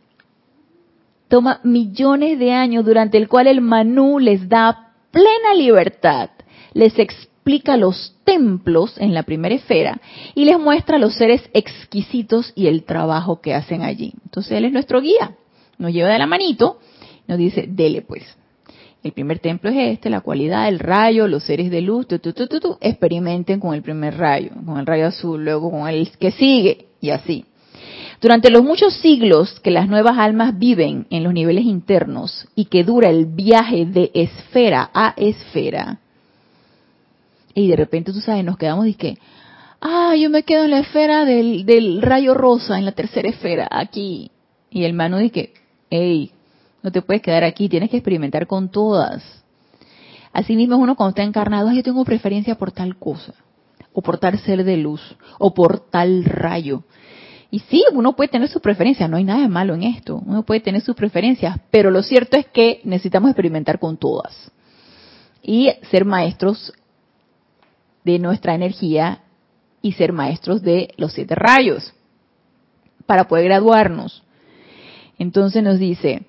toma 1.28 1.62
millones 1.64 2.39
de 2.39 2.52
años 2.52 2.84
durante 2.84 3.18
el 3.18 3.30
cual 3.30 3.47
el 3.47 3.62
Manú 3.62 4.20
les 4.20 4.49
da 4.49 4.93
plena 5.12 5.54
libertad, 5.56 6.32
les 6.74 6.97
explica 6.99 7.78
los 7.78 8.16
templos 8.26 8.97
en 8.97 9.14
la 9.14 9.24
primera 9.24 9.56
esfera 9.56 10.02
y 10.36 10.45
les 10.45 10.60
muestra 10.60 10.97
los 10.97 11.16
seres 11.16 11.41
exquisitos 11.54 12.52
y 12.56 12.68
el 12.68 12.84
trabajo 12.84 13.41
que 13.41 13.54
hacen 13.54 13.84
allí. 13.84 14.14
Entonces 14.26 14.54
él 14.54 14.66
es 14.66 14.74
nuestro 14.74 15.02
guía, 15.02 15.36
nos 15.78 15.93
lleva 15.93 16.10
de 16.10 16.20
la 16.20 16.28
manito, 16.28 16.80
nos 17.28 17.38
dice, 17.38 17.66
dele 17.68 18.02
pues. 18.02 18.24
El 19.04 19.14
primer 19.14 19.39
templo 19.39 19.70
es 19.72 19.93
este, 19.93 20.10
la 20.10 20.22
cualidad, 20.22 20.68
el 20.68 20.80
rayo, 20.80 21.28
los 21.28 21.43
seres 21.43 21.72
de 21.72 21.82
luz, 21.82 22.08
tu, 22.08 22.20
tu, 22.20 22.34
tu, 22.34 22.78
experimenten 22.82 23.60
con 23.60 23.74
el 23.74 23.82
primer 23.82 24.18
rayo, 24.18 24.52
con 24.66 24.78
el 24.78 24.86
rayo 24.86 25.08
azul, 25.08 25.43
luego 25.43 25.72
con 25.72 25.88
el 25.88 26.10
que 26.20 26.32
sigue 26.32 26.86
y 26.99 27.10
así. 27.10 27.45
Durante 28.22 28.52
los 28.52 28.64
muchos 28.64 28.93
siglos 28.95 29.60
que 29.62 29.72
las 29.72 29.89
nuevas 29.89 30.20
almas 30.20 30.60
viven 30.60 31.08
en 31.10 31.24
los 31.24 31.34
niveles 31.34 31.66
internos 31.66 32.47
y 32.54 32.66
que 32.66 32.84
dura 32.84 33.10
el 33.10 33.26
viaje 33.26 33.88
de 33.88 34.12
esfera 34.14 34.91
a 34.93 35.16
esfera, 35.18 35.99
y 37.54 37.68
de 37.68 37.76
repente, 37.76 38.14
tú 38.14 38.20
sabes, 38.20 38.43
nos 38.45 38.58
quedamos 38.58 38.88
y 38.88 38.93
que, 38.93 39.18
ah, 39.82 40.16
yo 40.16 40.30
me 40.30 40.43
quedo 40.43 40.66
en 40.66 40.72
la 40.72 40.80
esfera 40.80 41.26
del, 41.26 42.02
rayo 42.02 42.34
rosa, 42.34 42.78
en 42.78 42.86
la 42.86 42.93
tercera 42.93 43.30
esfera, 43.30 43.68
aquí. 43.70 44.32
Y 44.70 44.84
el 44.86 44.93
mano 44.93 45.18
dice, 45.18 45.54
hey, 45.89 46.32
no 46.84 46.92
te 46.92 47.02
puedes 47.02 47.22
quedar 47.22 47.44
aquí, 47.44 47.70
tienes 47.70 47.90
que 47.90 47.98
experimentar 47.98 48.48
con 48.48 48.70
todas. 48.70 49.24
Así 50.34 50.56
mismo 50.56 50.78
uno 50.78 50.96
cuando 50.96 51.10
está 51.10 51.24
encarnado, 51.24 51.72
yo 51.72 51.84
tengo 51.84 52.06
preferencia 52.06 52.56
por 52.56 52.72
tal 52.72 52.98
cosa, 52.98 53.34
o 53.94 54.02
por 54.02 54.18
tal 54.18 54.40
ser 54.40 54.64
de 54.64 54.78
luz, 54.78 55.02
o 55.40 55.54
por 55.54 55.80
tal 55.90 56.24
rayo. 56.24 56.84
Y 57.50 57.60
sí, 57.60 57.84
uno 57.92 58.16
puede 58.16 58.30
tener 58.30 58.48
sus 58.48 58.62
preferencias, 58.62 59.10
no 59.10 59.18
hay 59.18 59.26
nada 59.26 59.42
de 59.42 59.50
malo 59.50 59.74
en 59.74 59.84
esto, 59.84 60.22
uno 60.26 60.44
puede 60.44 60.62
tener 60.62 60.82
sus 60.82 60.96
preferencias, 60.96 61.60
pero 61.70 61.92
lo 61.92 62.02
cierto 62.02 62.38
es 62.38 62.46
que 62.48 62.80
necesitamos 62.86 63.30
experimentar 63.30 63.78
con 63.78 63.98
todas 63.98 64.52
y 65.44 65.70
ser 65.90 66.06
maestros 66.06 66.72
de 68.06 68.20
nuestra 68.20 68.56
energía 68.56 69.20
y 69.82 69.94
ser 69.94 70.14
maestros 70.14 70.62
de 70.62 70.94
los 70.98 71.12
siete 71.14 71.36
rayos 71.36 71.94
para 73.06 73.28
poder 73.28 73.46
graduarnos. 73.46 74.24
Entonces 75.18 75.62
nos 75.62 75.78
dice, 75.78 76.24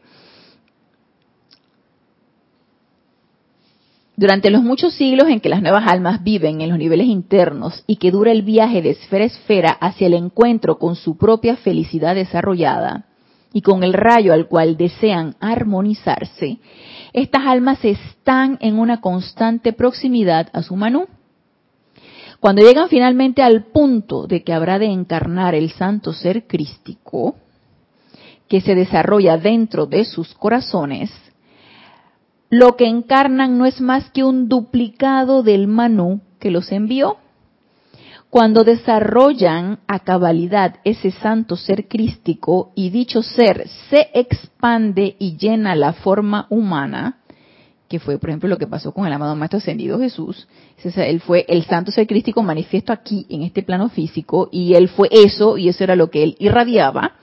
Durante 4.22 4.50
los 4.50 4.62
muchos 4.62 4.94
siglos 4.94 5.26
en 5.26 5.40
que 5.40 5.48
las 5.48 5.62
nuevas 5.62 5.84
almas 5.88 6.22
viven 6.22 6.60
en 6.60 6.68
los 6.68 6.78
niveles 6.78 7.08
internos 7.08 7.82
y 7.88 7.96
que 7.96 8.12
dura 8.12 8.30
el 8.30 8.42
viaje 8.42 8.80
de 8.80 8.90
esfera 8.90 9.24
a 9.24 9.26
esfera 9.26 9.70
hacia 9.72 10.06
el 10.06 10.14
encuentro 10.14 10.78
con 10.78 10.94
su 10.94 11.16
propia 11.16 11.56
felicidad 11.56 12.14
desarrollada 12.14 13.06
y 13.52 13.62
con 13.62 13.82
el 13.82 13.92
rayo 13.92 14.32
al 14.32 14.46
cual 14.46 14.76
desean 14.76 15.34
armonizarse, 15.40 16.60
estas 17.12 17.42
almas 17.44 17.84
están 17.84 18.58
en 18.60 18.78
una 18.78 19.00
constante 19.00 19.72
proximidad 19.72 20.50
a 20.52 20.62
su 20.62 20.76
manú. 20.76 21.08
Cuando 22.38 22.62
llegan 22.62 22.88
finalmente 22.88 23.42
al 23.42 23.64
punto 23.72 24.28
de 24.28 24.44
que 24.44 24.52
habrá 24.52 24.78
de 24.78 24.86
encarnar 24.86 25.56
el 25.56 25.72
santo 25.72 26.12
ser 26.12 26.46
crístico, 26.46 27.34
que 28.46 28.60
se 28.60 28.76
desarrolla 28.76 29.36
dentro 29.36 29.86
de 29.86 30.04
sus 30.04 30.32
corazones, 30.34 31.10
lo 32.52 32.76
que 32.76 32.86
encarnan 32.86 33.56
no 33.56 33.64
es 33.64 33.80
más 33.80 34.10
que 34.10 34.24
un 34.24 34.46
duplicado 34.46 35.42
del 35.42 35.68
Manú 35.68 36.20
que 36.38 36.50
los 36.50 36.70
envió. 36.70 37.16
Cuando 38.28 38.62
desarrollan 38.62 39.78
a 39.88 40.00
cabalidad 40.00 40.74
ese 40.84 41.12
santo 41.12 41.56
ser 41.56 41.88
crístico 41.88 42.70
y 42.74 42.90
dicho 42.90 43.22
ser 43.22 43.66
se 43.88 44.10
expande 44.12 45.16
y 45.18 45.38
llena 45.38 45.74
la 45.74 45.94
forma 45.94 46.46
humana, 46.50 47.20
que 47.88 47.98
fue 47.98 48.18
por 48.18 48.28
ejemplo 48.28 48.50
lo 48.50 48.58
que 48.58 48.66
pasó 48.66 48.92
con 48.92 49.06
el 49.06 49.14
amado 49.14 49.34
Maestro 49.34 49.56
Ascendido 49.56 49.98
Jesús, 49.98 50.46
él 50.84 51.20
fue 51.22 51.46
el 51.48 51.64
santo 51.64 51.90
ser 51.90 52.06
crístico 52.06 52.42
manifiesto 52.42 52.92
aquí 52.92 53.24
en 53.30 53.44
este 53.44 53.62
plano 53.62 53.88
físico 53.88 54.50
y 54.52 54.74
él 54.74 54.88
fue 54.88 55.08
eso 55.10 55.56
y 55.56 55.70
eso 55.70 55.84
era 55.84 55.96
lo 55.96 56.10
que 56.10 56.22
él 56.22 56.36
irradiaba 56.38 57.14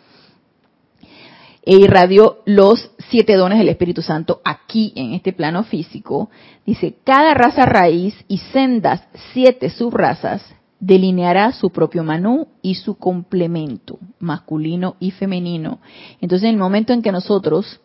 e 1.64 1.76
irradió 1.76 2.39
los 2.45 2.91
siete 3.10 3.36
dones 3.36 3.60
del 3.60 3.70
Espíritu 3.70 4.01
Santo 4.01 4.41
aquí 4.43 4.93
en 4.95 5.14
este 5.14 5.34
plano 5.34 5.64
físico, 5.64 6.30
dice, 6.66 6.95
cada 7.03 7.34
raza 7.34 7.66
raíz 7.66 8.16
y 8.28 8.38
sendas 8.38 9.01
siete 9.34 9.70
subrazas 9.70 10.43
delineará 10.80 11.51
su 11.51 11.72
propio 11.72 12.03
manú 12.03 12.47
y 12.62 12.76
su 12.76 12.95
complemento, 12.95 13.99
masculino 14.20 14.95
y 14.99 15.12
femenino. 15.12 15.80
Entonces, 16.22 16.47
en 16.47 16.55
el 16.55 16.60
momento 16.60 16.93
en 16.93 17.01
que 17.01 17.12
nosotros, 17.12 17.82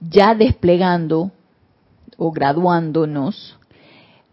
ya 0.00 0.34
desplegando 0.34 1.30
o 2.16 2.32
graduándonos 2.32 3.56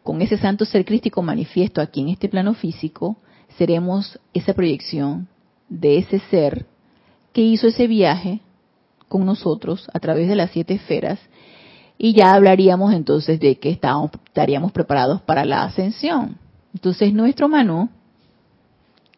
con 0.01 0.21
ese 0.21 0.37
santo 0.37 0.65
ser 0.65 0.85
crístico 0.85 1.21
manifiesto 1.21 1.81
aquí 1.81 2.01
en 2.01 2.09
este 2.09 2.29
plano 2.29 2.55
físico, 2.55 3.17
seremos 3.57 4.19
esa 4.33 4.53
proyección 4.53 5.27
de 5.67 5.99
ese 5.99 6.19
ser 6.31 6.65
que 7.33 7.41
hizo 7.41 7.67
ese 7.67 7.87
viaje 7.87 8.41
con 9.07 9.25
nosotros 9.25 9.87
a 9.93 9.99
través 9.99 10.27
de 10.27 10.35
las 10.35 10.51
siete 10.51 10.75
esferas 10.75 11.19
y 11.97 12.13
ya 12.13 12.33
hablaríamos 12.33 12.93
entonces 12.93 13.39
de 13.39 13.59
que 13.59 13.69
estaríamos 13.69 14.71
preparados 14.71 15.21
para 15.21 15.43
la 15.43 15.63
ascensión. 15.63 16.37
Entonces 16.73 17.13
nuestro 17.13 17.49
Manú, 17.49 17.89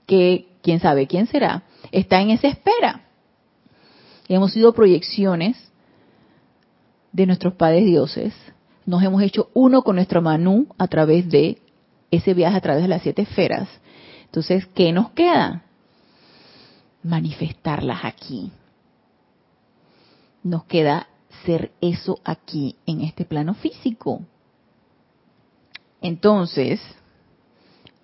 que 0.08 0.48
quién 0.64 0.80
sabe 0.80 1.08
quién 1.08 1.28
será, 1.28 1.64
está 1.92 2.22
en 2.22 2.32
esa 2.32 2.48
espera. 2.48 3.02
Hemos 4.28 4.54
sido 4.54 4.74
proyecciones 4.74 5.58
de 7.12 7.26
nuestros 7.26 7.54
padres 7.54 7.86
dioses, 7.86 8.34
nos 8.86 9.04
hemos 9.04 9.22
hecho 9.22 9.50
uno 9.54 9.84
con 9.84 9.98
nuestro 9.98 10.22
Manú 10.22 10.68
a 10.78 10.88
través 10.88 11.30
de 11.30 11.62
ese 12.10 12.34
viaje 12.34 12.58
a 12.58 12.62
través 12.62 12.82
de 12.82 12.88
las 12.88 13.02
siete 13.02 13.22
esferas. 13.22 13.70
Entonces, 14.26 14.66
¿qué 14.68 14.92
nos 14.92 15.12
queda? 15.12 15.64
Manifestarlas 17.04 18.04
aquí. 18.04 18.52
Nos 20.44 20.66
queda 20.66 21.08
ser 21.46 21.72
eso 21.82 22.20
aquí, 22.24 22.76
en 22.86 23.02
este 23.02 23.26
plano 23.26 23.54
físico. 23.54 24.22
Entonces, 26.02 26.82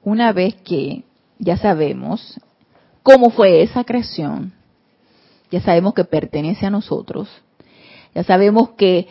una 0.04 0.32
vez 0.32 0.56
que 0.56 1.04
ya 1.39 1.58
sabemos 1.58 2.39
cómo 3.04 3.30
fue 3.30 3.62
esa 3.64 3.84
creación, 3.84 4.54
ya 5.52 5.62
sabemos 5.62 5.93
que 5.93 6.04
pertenece 6.04 6.66
a 6.66 6.70
nosotros, 6.70 7.30
ya 8.14 8.24
sabemos 8.24 8.72
que 8.72 9.08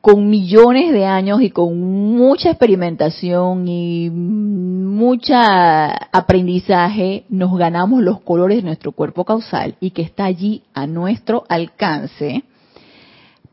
con 0.00 0.30
millones 0.30 0.92
de 0.92 1.04
años 1.04 1.42
y 1.42 1.50
con 1.50 1.78
mucha 2.16 2.50
experimentación 2.50 3.68
y 3.68 4.08
mucha 4.10 5.90
aprendizaje 5.90 7.24
nos 7.28 7.56
ganamos 7.58 8.02
los 8.02 8.20
colores 8.20 8.58
de 8.58 8.62
nuestro 8.62 8.92
cuerpo 8.92 9.24
causal 9.24 9.76
y 9.78 9.90
que 9.90 10.02
está 10.02 10.24
allí 10.24 10.62
a 10.72 10.86
nuestro 10.86 11.44
alcance. 11.48 12.44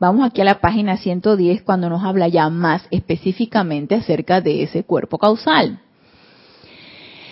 Vamos 0.00 0.24
aquí 0.24 0.40
a 0.40 0.44
la 0.44 0.60
página 0.60 0.96
110 0.96 1.62
cuando 1.62 1.90
nos 1.90 2.02
habla 2.04 2.28
ya 2.28 2.48
más 2.48 2.82
específicamente 2.90 3.96
acerca 3.96 4.40
de 4.40 4.62
ese 4.62 4.84
cuerpo 4.84 5.18
causal. 5.18 5.80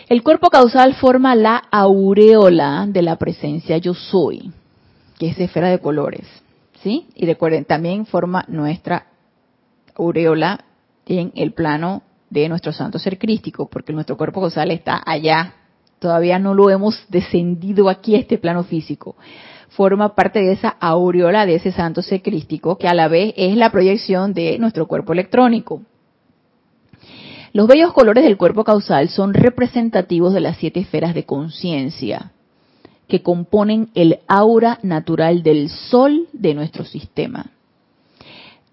El 0.09 0.23
cuerpo 0.23 0.51
causal 0.51 0.95
forma 0.95 1.35
la 1.35 1.57
aureola 1.71 2.87
de 2.89 3.03
la 3.03 3.17
presencia 3.17 3.79
yo 3.79 3.95
soy, 3.95 4.53
que 5.19 5.29
es 5.29 5.39
esfera 5.39 5.69
de 5.69 5.79
colores. 5.79 6.27
Y 6.87 7.26
recuerden, 7.26 7.64
también 7.64 8.07
forma 8.07 8.45
nuestra 8.49 9.07
aureola 9.97 10.64
en 11.07 11.32
el 11.34 11.53
plano 11.53 12.03
de 12.30 12.49
nuestro 12.49 12.72
santo 12.72 12.99
ser 12.99 13.18
crístico, 13.18 13.68
porque 13.68 13.93
nuestro 13.93 14.16
cuerpo 14.16 14.41
causal 14.41 14.70
está 14.70 15.03
allá. 15.05 15.55
Todavía 15.99 16.39
no 16.39 16.55
lo 16.55 16.70
hemos 16.70 17.05
descendido 17.09 17.89
aquí 17.89 18.14
a 18.14 18.18
este 18.18 18.39
plano 18.39 18.64
físico. 18.64 19.16
Forma 19.70 20.14
parte 20.14 20.41
de 20.41 20.53
esa 20.53 20.68
aureola 20.68 21.47
de 21.47 21.57
ese 21.57 21.72
santo 21.72 22.03
ser 22.03 22.22
crístico, 22.22 22.78
que 22.78 22.89
a 22.89 22.95
la 22.95 23.09
vez 23.09 23.34
es 23.37 23.57
la 23.57 23.70
proyección 23.70 24.32
de 24.32 24.59
nuestro 24.59 24.87
cuerpo 24.87 25.12
electrónico. 25.12 25.82
Los 27.53 27.66
bellos 27.66 27.93
colores 27.93 28.24
del 28.24 28.37
cuerpo 28.37 28.64
causal 28.64 29.09
son 29.09 29.32
representativos 29.32 30.34
de 30.34 30.41
las 30.41 30.59
siete 30.59 30.80
esferas 30.80 31.14
de 31.14 31.24
conciencia 31.24 32.32
que 33.09 33.23
componen 33.23 33.91
el 33.95 34.21
aura 34.27 34.79
natural 34.83 35.43
del 35.43 35.69
sol 35.69 36.29
de 36.33 36.55
nuestro 36.55 36.85
sistema. 36.85 37.53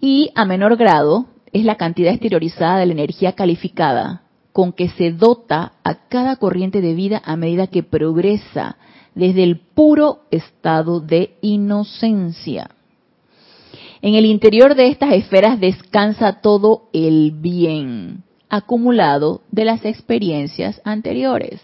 Y 0.02 0.32
a 0.36 0.46
menor 0.46 0.76
grado 0.76 1.28
es 1.52 1.66
la 1.66 1.76
cantidad 1.76 2.12
exteriorizada 2.12 2.80
de 2.80 2.88
la 2.88 2.94
energía 2.94 3.34
calificada 3.34 4.24
con 4.52 4.72
que 4.72 4.90
se 4.90 5.12
dota 5.12 5.74
a 5.84 6.08
cada 6.08 6.36
corriente 6.36 6.82
de 6.82 6.94
vida 6.94 7.22
a 7.26 7.36
medida 7.36 7.68
que 7.68 7.84
progresa 7.84 8.78
desde 9.16 9.44
el 9.44 9.60
puro 9.60 10.22
estado 10.32 11.00
de 11.00 11.36
inocencia. 11.42 12.70
En 14.02 14.16
el 14.16 14.26
interior 14.26 14.76
de 14.76 14.88
estas 14.88 15.14
esferas 15.14 15.60
descansa 15.60 16.42
todo 16.42 16.90
el 16.94 17.32
bien, 17.32 18.24
acumulado 18.50 19.42
de 19.52 19.66
las 19.66 19.86
experiencias 19.86 20.82
anteriores, 20.84 21.62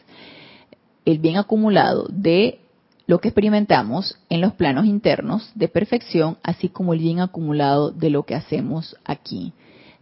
el 1.06 1.20
bien 1.20 1.38
acumulado 1.38 2.08
de 2.10 2.60
lo 3.08 3.20
que 3.20 3.30
experimentamos 3.30 4.20
en 4.30 4.42
los 4.42 4.54
planos 4.54 4.86
internos 4.86 5.52
de 5.56 5.68
perfección, 5.68 6.38
así 6.44 6.70
como 6.70 6.94
el 6.94 7.00
bien 7.00 7.20
acumulado 7.20 7.92
de 7.92 8.10
lo 8.10 8.24
que 8.24 8.36
hacemos 8.36 8.96
aquí, 9.04 9.54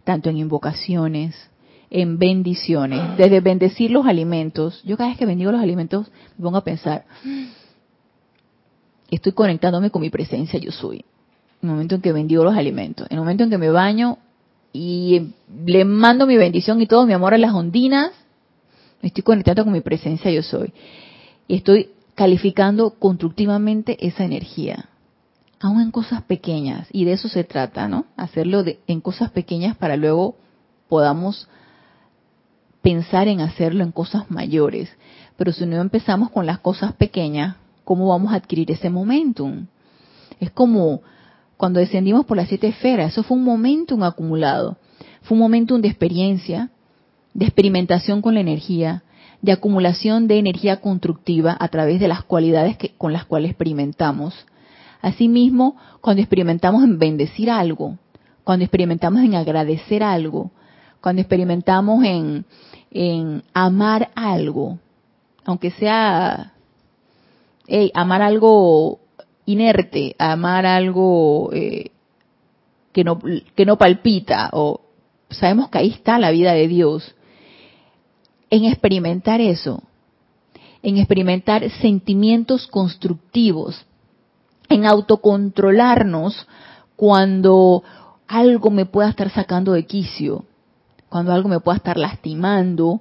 tanto 0.04 0.28
en 0.28 0.36
invocaciones, 0.36 1.34
en 1.90 2.18
bendiciones, 2.18 3.16
desde 3.16 3.40
bendecir 3.40 3.90
los 3.90 4.06
alimentos. 4.06 4.82
Yo 4.84 4.96
cada 4.96 5.08
vez 5.08 5.18
que 5.18 5.24
bendigo 5.24 5.52
los 5.52 5.62
alimentos 5.62 6.10
me 6.36 6.44
pongo 6.44 6.58
a 6.58 6.64
pensar, 6.64 7.06
estoy 9.10 9.32
conectándome 9.32 9.90
con 9.90 10.02
mi 10.02 10.10
presencia, 10.10 10.58
yo 10.58 10.70
soy. 10.70 11.04
En 11.62 11.68
el 11.68 11.70
momento 11.70 11.94
en 11.94 12.02
que 12.02 12.12
bendigo 12.12 12.44
los 12.44 12.56
alimentos, 12.56 13.06
en 13.10 13.16
el 13.16 13.20
momento 13.20 13.44
en 13.44 13.50
que 13.50 13.58
me 13.58 13.70
baño, 13.70 14.18
y 14.72 15.32
le 15.64 15.84
mando 15.84 16.26
mi 16.26 16.36
bendición 16.36 16.80
y 16.82 16.86
todo 16.86 17.06
mi 17.06 17.12
amor 17.12 17.34
a 17.34 17.38
las 17.38 17.52
ondinas, 17.52 18.12
estoy 19.02 19.22
conectando 19.22 19.64
con 19.64 19.72
mi 19.72 19.80
presencia 19.80 20.30
yo 20.30 20.42
soy. 20.42 20.72
Y 21.46 21.56
estoy 21.56 21.90
calificando 22.14 22.90
constructivamente 22.90 23.96
esa 24.06 24.24
energía, 24.24 24.88
aún 25.60 25.80
en 25.80 25.90
cosas 25.90 26.22
pequeñas. 26.22 26.88
Y 26.92 27.04
de 27.04 27.12
eso 27.12 27.28
se 27.28 27.44
trata, 27.44 27.88
¿no? 27.88 28.06
Hacerlo 28.16 28.64
en 28.86 29.00
cosas 29.00 29.30
pequeñas 29.30 29.76
para 29.76 29.96
luego 29.96 30.36
podamos 30.88 31.48
pensar 32.82 33.28
en 33.28 33.40
hacerlo 33.40 33.84
en 33.84 33.92
cosas 33.92 34.30
mayores. 34.30 34.90
Pero 35.36 35.52
si 35.52 35.66
no 35.66 35.80
empezamos 35.80 36.30
con 36.30 36.46
las 36.46 36.58
cosas 36.58 36.92
pequeñas, 36.94 37.56
¿cómo 37.84 38.08
vamos 38.08 38.32
a 38.32 38.36
adquirir 38.36 38.70
ese 38.70 38.90
momentum? 38.90 39.66
Es 40.40 40.50
como 40.50 41.02
cuando 41.56 41.80
descendimos 41.80 42.24
por 42.24 42.36
las 42.36 42.48
siete 42.48 42.68
esferas, 42.68 43.12
eso 43.12 43.22
fue 43.22 43.36
un 43.36 43.44
momentum 43.44 44.02
acumulado, 44.04 44.76
fue 45.22 45.34
un 45.34 45.40
momentum 45.40 45.80
de 45.80 45.88
experiencia, 45.88 46.70
de 47.38 47.44
experimentación 47.44 48.20
con 48.20 48.34
la 48.34 48.40
energía, 48.40 49.04
de 49.42 49.52
acumulación 49.52 50.26
de 50.26 50.40
energía 50.40 50.80
constructiva 50.80 51.56
a 51.60 51.68
través 51.68 52.00
de 52.00 52.08
las 52.08 52.24
cualidades 52.24 52.76
que, 52.76 52.94
con 52.98 53.12
las 53.12 53.26
cuales 53.26 53.52
experimentamos. 53.52 54.34
Asimismo, 55.02 55.76
cuando 56.00 56.20
experimentamos 56.20 56.82
en 56.82 56.98
bendecir 56.98 57.48
algo, 57.48 57.96
cuando 58.42 58.64
experimentamos 58.64 59.22
en 59.22 59.36
agradecer 59.36 60.02
algo, 60.02 60.50
cuando 61.00 61.22
experimentamos 61.22 62.02
en, 62.02 62.44
en 62.90 63.44
amar 63.54 64.10
algo, 64.16 64.80
aunque 65.44 65.70
sea 65.70 66.54
amar 67.94 68.20
algo 68.20 68.98
inerte, 69.46 70.16
amar 70.18 70.66
algo 70.66 71.50
eh, 71.52 71.92
que, 72.92 73.04
no, 73.04 73.20
que 73.54 73.64
no 73.64 73.78
palpita, 73.78 74.50
o 74.54 74.80
sabemos 75.30 75.68
que 75.68 75.78
ahí 75.78 75.90
está 75.90 76.18
la 76.18 76.32
vida 76.32 76.52
de 76.52 76.66
Dios, 76.66 77.14
en 78.50 78.64
experimentar 78.64 79.40
eso, 79.40 79.82
en 80.82 80.98
experimentar 80.98 81.68
sentimientos 81.80 82.66
constructivos, 82.66 83.84
en 84.68 84.86
autocontrolarnos 84.86 86.46
cuando 86.96 87.82
algo 88.26 88.70
me 88.70 88.86
pueda 88.86 89.08
estar 89.08 89.30
sacando 89.30 89.72
de 89.72 89.86
quicio, 89.86 90.44
cuando 91.08 91.32
algo 91.32 91.48
me 91.48 91.60
pueda 91.60 91.76
estar 91.78 91.96
lastimando 91.96 93.00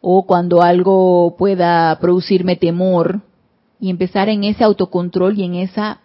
o 0.00 0.26
cuando 0.26 0.62
algo 0.62 1.36
pueda 1.36 1.98
producirme 2.00 2.56
temor, 2.56 3.22
y 3.80 3.90
empezar 3.90 4.28
en 4.28 4.44
ese 4.44 4.64
autocontrol 4.64 5.38
y 5.38 5.44
en 5.44 5.54
esa 5.54 6.00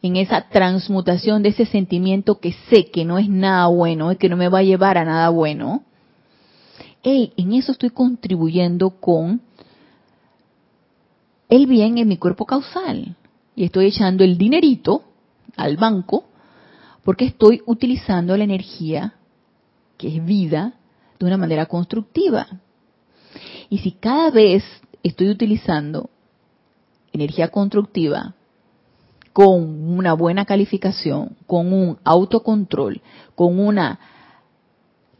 en 0.00 0.14
esa 0.14 0.42
transmutación 0.48 1.42
de 1.42 1.48
ese 1.48 1.66
sentimiento 1.66 2.38
que 2.38 2.54
sé 2.70 2.90
que 2.90 3.04
no 3.04 3.18
es 3.18 3.28
nada 3.28 3.66
bueno 3.66 4.12
y 4.12 4.16
que 4.16 4.28
no 4.28 4.36
me 4.36 4.48
va 4.48 4.60
a 4.60 4.62
llevar 4.62 4.96
a 4.96 5.04
nada 5.04 5.28
bueno, 5.30 5.82
en 7.08 7.52
eso 7.52 7.72
estoy 7.72 7.90
contribuyendo 7.90 8.90
con 8.90 9.40
el 11.48 11.66
bien 11.66 11.98
en 11.98 12.08
mi 12.08 12.16
cuerpo 12.16 12.44
causal. 12.44 13.16
Y 13.54 13.64
estoy 13.64 13.86
echando 13.86 14.24
el 14.24 14.38
dinerito 14.38 15.04
al 15.56 15.76
banco 15.76 16.24
porque 17.04 17.24
estoy 17.24 17.62
utilizando 17.66 18.36
la 18.36 18.44
energía, 18.44 19.14
que 19.96 20.16
es 20.16 20.24
vida, 20.24 20.74
de 21.18 21.26
una 21.26 21.36
manera 21.36 21.66
constructiva. 21.66 22.46
Y 23.68 23.78
si 23.78 23.92
cada 23.92 24.30
vez 24.30 24.62
estoy 25.02 25.28
utilizando 25.30 26.10
energía 27.12 27.48
constructiva 27.48 28.34
con 29.32 29.96
una 29.96 30.12
buena 30.12 30.44
calificación, 30.44 31.36
con 31.46 31.72
un 31.72 31.98
autocontrol, 32.04 33.00
con 33.34 33.58
una 33.58 33.98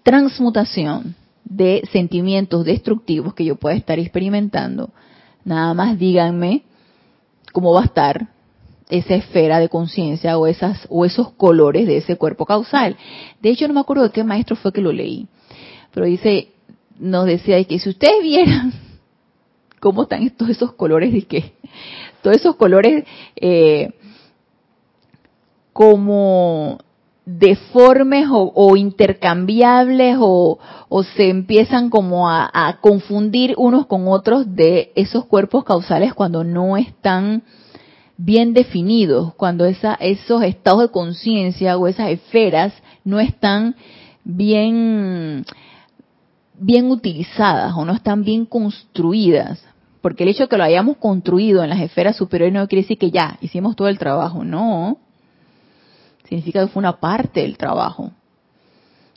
transmutación 0.02 1.16
de 1.48 1.82
sentimientos 1.92 2.64
destructivos 2.64 3.34
que 3.34 3.44
yo 3.44 3.56
pueda 3.56 3.76
estar 3.76 3.98
experimentando, 3.98 4.90
nada 5.44 5.74
más 5.74 5.98
díganme 5.98 6.62
cómo 7.52 7.72
va 7.72 7.82
a 7.82 7.86
estar 7.86 8.28
esa 8.90 9.14
esfera 9.14 9.58
de 9.58 9.68
conciencia 9.68 10.38
o 10.38 10.46
esas 10.46 10.86
o 10.88 11.04
esos 11.04 11.30
colores 11.32 11.86
de 11.86 11.98
ese 11.98 12.16
cuerpo 12.16 12.46
causal. 12.46 12.96
De 13.40 13.50
hecho, 13.50 13.68
no 13.68 13.74
me 13.74 13.80
acuerdo 13.80 14.04
de 14.04 14.10
qué 14.10 14.24
maestro 14.24 14.56
fue 14.56 14.72
que 14.72 14.80
lo 14.80 14.92
leí, 14.92 15.26
pero 15.92 16.06
dice, 16.06 16.48
nos 16.98 17.26
decía 17.26 17.62
que 17.64 17.78
si 17.78 17.88
ustedes 17.88 18.22
vieran 18.22 18.72
cómo 19.80 20.02
están 20.02 20.28
todos 20.30 20.50
esos 20.50 20.72
colores 20.72 21.12
de 21.12 21.22
que 21.22 21.52
todos 22.22 22.36
esos 22.36 22.56
colores 22.56 23.04
eh, 23.36 23.92
como 25.72 26.78
deformes 27.28 28.26
o, 28.30 28.76
intercambiables 28.76 30.16
o, 30.18 30.58
se 31.14 31.28
empiezan 31.28 31.90
como 31.90 32.30
a, 32.30 32.78
confundir 32.80 33.54
unos 33.58 33.86
con 33.86 34.08
otros 34.08 34.54
de 34.56 34.92
esos 34.96 35.26
cuerpos 35.26 35.64
causales 35.64 36.14
cuando 36.14 36.42
no 36.42 36.78
están 36.78 37.42
bien 38.16 38.54
definidos, 38.54 39.34
cuando 39.34 39.66
esa, 39.66 39.94
esos 40.00 40.42
estados 40.42 40.80
de 40.80 40.88
conciencia 40.88 41.76
o 41.76 41.86
esas 41.86 42.08
esferas 42.08 42.72
no 43.04 43.20
están 43.20 43.76
bien 44.24 45.44
bien 46.60 46.90
utilizadas 46.90 47.72
o 47.76 47.84
no 47.84 47.92
están 47.92 48.24
bien 48.24 48.46
construidas. 48.46 49.62
Porque 50.00 50.24
el 50.24 50.30
hecho 50.30 50.44
de 50.44 50.48
que 50.48 50.56
lo 50.56 50.64
hayamos 50.64 50.96
construido 50.96 51.62
en 51.62 51.70
las 51.70 51.80
esferas 51.80 52.16
superiores 52.16 52.54
no 52.54 52.66
quiere 52.66 52.82
decir 52.82 52.98
que 52.98 53.10
ya 53.10 53.36
hicimos 53.42 53.76
todo 53.76 53.88
el 53.88 53.98
trabajo, 53.98 54.44
no. 54.44 54.98
Significa 56.28 56.60
que 56.60 56.72
fue 56.72 56.80
una 56.80 57.00
parte 57.00 57.40
del 57.40 57.56
trabajo. 57.56 58.12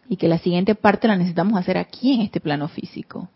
Y 0.10 0.18
que 0.18 0.28
la 0.28 0.40
siguiente 0.40 0.76
parte 0.76 1.08
la 1.08 1.16
necesitamos 1.16 1.60
hacer 1.60 1.78
aquí 1.78 2.14
en 2.14 2.22
este 2.22 2.40
plano 2.40 2.68
físico. 2.68 3.30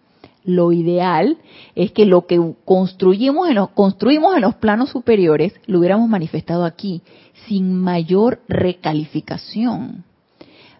Lo 0.43 0.71
ideal 0.71 1.37
es 1.73 1.91
que 1.91 2.05
lo 2.05 2.27
que 2.27 2.39
construimos 2.65 3.49
en 3.49 3.55
los, 3.55 3.69
construimos 3.69 4.35
en 4.35 4.41
los 4.41 4.55
planos 4.55 4.89
superiores 4.89 5.53
lo 5.65 5.79
hubiéramos 5.79 6.07
manifestado 6.07 6.65
aquí, 6.65 7.01
sin 7.47 7.73
mayor 7.73 8.41
recalificación. 8.47 10.03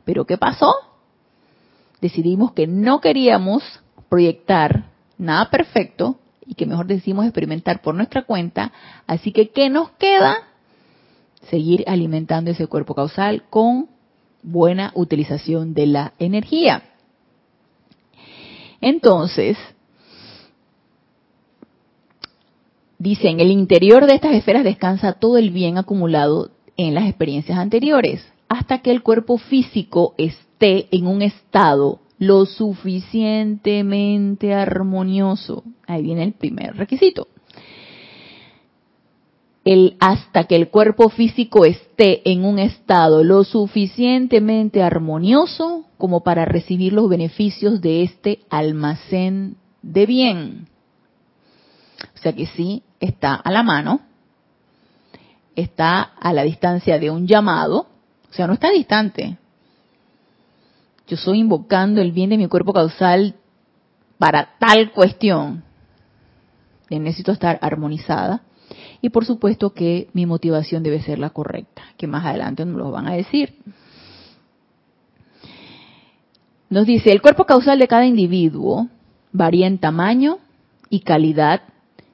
Pero 0.04 0.26
¿qué 0.26 0.38
pasó? 0.38 0.74
decidimos 2.06 2.54
que 2.54 2.68
no 2.68 3.02
queríamos 3.02 3.64
proyectar 4.10 4.86
nada 5.18 5.50
perfecto 5.50 6.20
y 6.46 6.54
que 6.54 6.68
mejor 6.68 6.86
decidimos 6.86 7.26
experimentar 7.26 7.82
por 7.82 7.96
nuestra 7.96 8.24
cuenta. 8.24 8.72
Así 9.08 9.32
que, 9.32 9.50
¿qué 9.50 9.70
nos 9.70 9.90
queda? 9.92 10.38
Seguir 11.50 11.84
alimentando 11.88 12.52
ese 12.52 12.68
cuerpo 12.68 12.96
causal 12.96 13.44
con 13.50 13.90
buena 14.42 14.92
utilización 14.96 15.74
de 15.74 15.88
la 15.88 16.14
energía. 16.20 16.84
Entonces, 18.82 19.58
dice, 23.00 23.30
en 23.30 23.40
el 23.40 23.52
interior 23.52 24.06
de 24.06 24.16
estas 24.16 24.34
esferas 24.34 24.64
descansa 24.64 25.14
todo 25.14 25.38
el 25.38 25.52
bien 25.52 25.78
acumulado 25.78 26.52
en 26.78 26.94
las 26.94 27.08
experiencias 27.08 27.58
anteriores, 27.58 28.22
hasta 28.50 28.80
que 28.80 28.92
el 28.92 29.02
cuerpo 29.02 29.38
físico 29.38 30.14
es 30.18 30.38
esté 30.56 30.88
en 30.96 31.08
un 31.08 31.22
estado 31.22 32.00
lo 32.18 32.46
suficientemente 32.46 34.54
armonioso. 34.54 35.66
Ahí 35.86 36.02
viene 36.02 36.24
el 36.24 36.32
primer 36.32 36.78
requisito. 36.78 37.28
El, 39.66 39.98
hasta 40.00 40.46
que 40.46 40.56
el 40.56 40.70
cuerpo 40.70 41.10
físico 41.10 41.66
esté 41.66 42.22
en 42.32 42.46
un 42.46 42.60
estado 42.60 43.24
lo 43.24 43.44
suficientemente 43.44 44.82
armonioso 44.82 45.86
como 45.98 46.22
para 46.22 46.46
recibir 46.46 46.94
los 46.94 47.10
beneficios 47.10 47.82
de 47.82 48.04
este 48.04 48.40
almacén 48.50 49.58
de 49.82 50.06
bien. 50.06 50.68
O 52.16 52.18
sea 52.20 52.34
que 52.34 52.46
sí, 52.46 52.84
está 53.00 53.34
a 53.34 53.52
la 53.52 53.64
mano, 53.64 54.02
está 55.56 56.02
a 56.02 56.32
la 56.32 56.44
distancia 56.44 57.00
de 57.00 57.10
un 57.10 57.28
llamado, 57.28 57.88
o 58.30 58.34
sea, 58.34 58.48
no 58.48 58.54
está 58.54 58.70
distante, 58.70 59.38
yo 61.08 61.16
estoy 61.16 61.40
invocando 61.40 62.02
el 62.02 62.12
bien 62.12 62.32
de 62.32 62.38
mi 62.38 62.48
cuerpo 62.48 62.74
causal 62.74 63.36
para 64.18 64.56
tal 64.60 64.92
cuestión. 64.92 65.64
Necesito 66.90 67.32
estar 67.32 67.60
armonizada. 67.62 68.42
Y 69.06 69.12
por 69.12 69.24
supuesto 69.24 69.72
que 69.72 70.08
mi 70.14 70.26
motivación 70.26 70.82
debe 70.82 71.00
ser 71.00 71.20
la 71.20 71.30
correcta, 71.30 71.84
que 71.96 72.08
más 72.08 72.26
adelante 72.26 72.66
nos 72.66 72.76
lo 72.76 72.90
van 72.90 73.06
a 73.06 73.14
decir. 73.14 73.54
Nos 76.72 76.88
dice, 76.88 77.12
el 77.12 77.22
cuerpo 77.22 77.46
causal 77.46 77.78
de 77.78 77.88
cada 77.88 78.08
individuo 78.08 78.88
varía 79.32 79.68
en 79.68 79.78
tamaño 79.78 80.40
y 80.90 81.02
calidad 81.02 81.62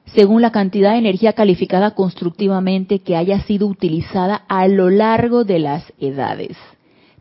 según 0.04 0.42
la 0.42 0.52
cantidad 0.52 0.92
de 0.92 0.98
energía 0.98 1.32
calificada 1.32 1.92
constructivamente 1.92 2.98
que 2.98 3.16
haya 3.16 3.40
sido 3.44 3.68
utilizada 3.68 4.44
a 4.46 4.68
lo 4.68 4.90
largo 4.90 5.44
de 5.44 5.60
las 5.60 5.90
edades 5.98 6.58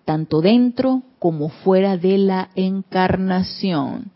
tanto 0.03 0.41
dentro 0.41 1.03
como 1.17 1.47
fuera 1.47 1.95
de 1.95 2.17
la 2.17 2.49
encarnación. 2.55 4.11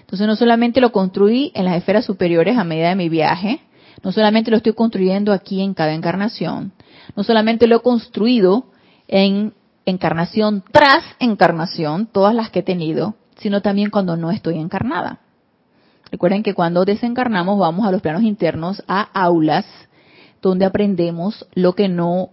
Entonces 0.00 0.26
no 0.26 0.36
solamente 0.36 0.82
lo 0.82 0.92
construí 0.92 1.52
en 1.54 1.64
las 1.64 1.76
esferas 1.76 2.04
superiores 2.04 2.58
a 2.58 2.64
medida 2.64 2.90
de 2.90 2.96
mi 2.96 3.08
viaje, 3.08 3.60
no 4.02 4.12
solamente 4.12 4.50
lo 4.50 4.56
estoy 4.56 4.74
construyendo 4.74 5.32
aquí 5.32 5.60
en 5.60 5.74
cada 5.74 5.94
encarnación, 5.94 6.72
no 7.16 7.24
solamente 7.24 7.66
lo 7.66 7.76
he 7.76 7.80
construido 7.80 8.66
en 9.06 9.54
encarnación 9.86 10.62
tras 10.70 11.04
encarnación, 11.18 12.06
todas 12.06 12.34
las 12.34 12.50
que 12.50 12.60
he 12.60 12.62
tenido, 12.62 13.14
sino 13.38 13.62
también 13.62 13.90
cuando 13.90 14.16
no 14.16 14.30
estoy 14.30 14.58
encarnada. 14.58 15.20
Recuerden 16.10 16.42
que 16.42 16.54
cuando 16.54 16.84
desencarnamos 16.84 17.58
vamos 17.58 17.86
a 17.86 17.92
los 17.92 18.02
planos 18.02 18.22
internos, 18.22 18.82
a 18.88 19.02
aulas, 19.02 19.66
donde 20.40 20.64
aprendemos 20.64 21.46
lo 21.54 21.74
que 21.74 21.88
no 21.88 22.30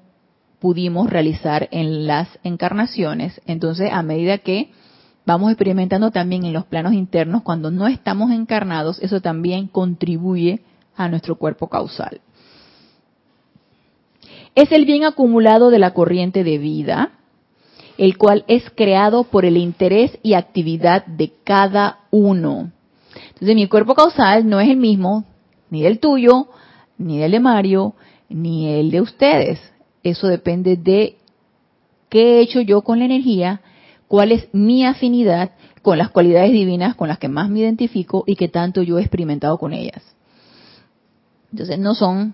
pudimos 0.59 1.09
realizar 1.09 1.67
en 1.71 2.07
las 2.07 2.27
encarnaciones. 2.43 3.41
Entonces, 3.45 3.91
a 3.91 4.01
medida 4.03 4.37
que 4.37 4.71
vamos 5.25 5.51
experimentando 5.51 6.11
también 6.11 6.45
en 6.45 6.53
los 6.53 6.65
planos 6.65 6.93
internos, 6.93 7.41
cuando 7.41 7.71
no 7.71 7.87
estamos 7.87 8.31
encarnados, 8.31 8.99
eso 8.99 9.21
también 9.21 9.67
contribuye 9.67 10.61
a 10.95 11.07
nuestro 11.09 11.35
cuerpo 11.35 11.67
causal. 11.67 12.21
Es 14.55 14.71
el 14.71 14.85
bien 14.85 15.03
acumulado 15.03 15.69
de 15.69 15.79
la 15.79 15.93
corriente 15.93 16.43
de 16.43 16.57
vida, 16.57 17.11
el 17.97 18.17
cual 18.17 18.45
es 18.47 18.69
creado 18.75 19.25
por 19.25 19.45
el 19.45 19.57
interés 19.57 20.17
y 20.23 20.33
actividad 20.33 21.05
de 21.05 21.33
cada 21.43 21.99
uno. 22.11 22.71
Entonces 23.15 23.55
mi 23.55 23.67
cuerpo 23.67 23.95
causal 23.95 24.47
no 24.47 24.59
es 24.59 24.69
el 24.69 24.77
mismo, 24.77 25.25
ni 25.69 25.83
del 25.83 25.99
tuyo, 25.99 26.47
ni 26.97 27.19
del 27.19 27.31
de 27.31 27.39
Mario, 27.39 27.95
ni 28.29 28.67
el 28.67 28.91
de 28.91 29.01
ustedes. 29.01 29.59
Eso 30.03 30.27
depende 30.27 30.77
de 30.77 31.17
qué 32.09 32.37
he 32.37 32.41
hecho 32.41 32.61
yo 32.61 32.81
con 32.81 32.99
la 32.99 33.05
energía, 33.05 33.61
cuál 34.07 34.31
es 34.31 34.47
mi 34.53 34.85
afinidad 34.85 35.51
con 35.81 35.97
las 35.97 36.09
cualidades 36.09 36.51
divinas 36.51 36.95
con 36.95 37.07
las 37.07 37.19
que 37.19 37.27
más 37.27 37.49
me 37.49 37.59
identifico 37.59 38.23
y 38.25 38.35
qué 38.35 38.47
tanto 38.47 38.81
yo 38.81 38.97
he 38.97 39.01
experimentado 39.01 39.57
con 39.57 39.73
ellas. 39.73 40.14
Entonces 41.55 41.79
no 41.79 41.95
son 41.95 42.33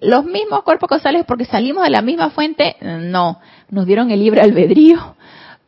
los 0.00 0.24
mismos 0.24 0.62
cuerpos 0.62 0.88
causales 0.88 1.26
porque 1.26 1.44
salimos 1.44 1.84
de 1.84 1.90
la 1.90 2.00
misma 2.00 2.30
fuente, 2.30 2.76
no, 2.80 3.38
nos 3.68 3.84
dieron 3.84 4.10
el 4.10 4.20
libre 4.20 4.40
albedrío 4.40 5.14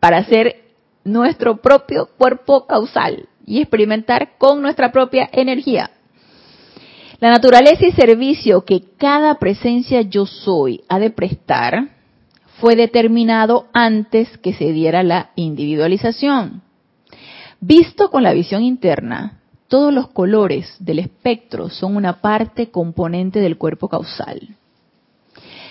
para 0.01 0.17
hacer 0.17 0.57
nuestro 1.05 1.59
propio 1.59 2.09
cuerpo 2.17 2.67
causal 2.67 3.29
y 3.45 3.61
experimentar 3.61 4.39
con 4.39 4.63
nuestra 4.63 4.91
propia 4.91 5.29
energía. 5.31 5.91
La 7.19 7.29
naturaleza 7.29 7.87
y 7.87 7.93
servicio 7.93 8.65
que 8.65 8.85
cada 8.97 9.35
presencia 9.35 10.01
yo 10.01 10.25
soy 10.25 10.81
ha 10.89 10.99
de 10.99 11.11
prestar 11.11 11.91
fue 12.59 12.75
determinado 12.75 13.67
antes 13.75 14.39
que 14.39 14.55
se 14.55 14.73
diera 14.73 15.03
la 15.03 15.33
individualización. 15.35 16.63
Visto 17.61 18.11
con 18.11 18.23
la 18.23 18.33
visión 18.33 18.63
interna, 18.63 19.40
todos 19.71 19.95
los 19.95 20.09
colores 20.09 20.75
del 20.81 20.99
espectro 20.99 21.71
son 21.71 21.95
una 21.95 22.21
parte 22.21 22.71
componente 22.71 23.39
del 23.39 23.57
cuerpo 23.57 23.89
causal. 23.89 24.57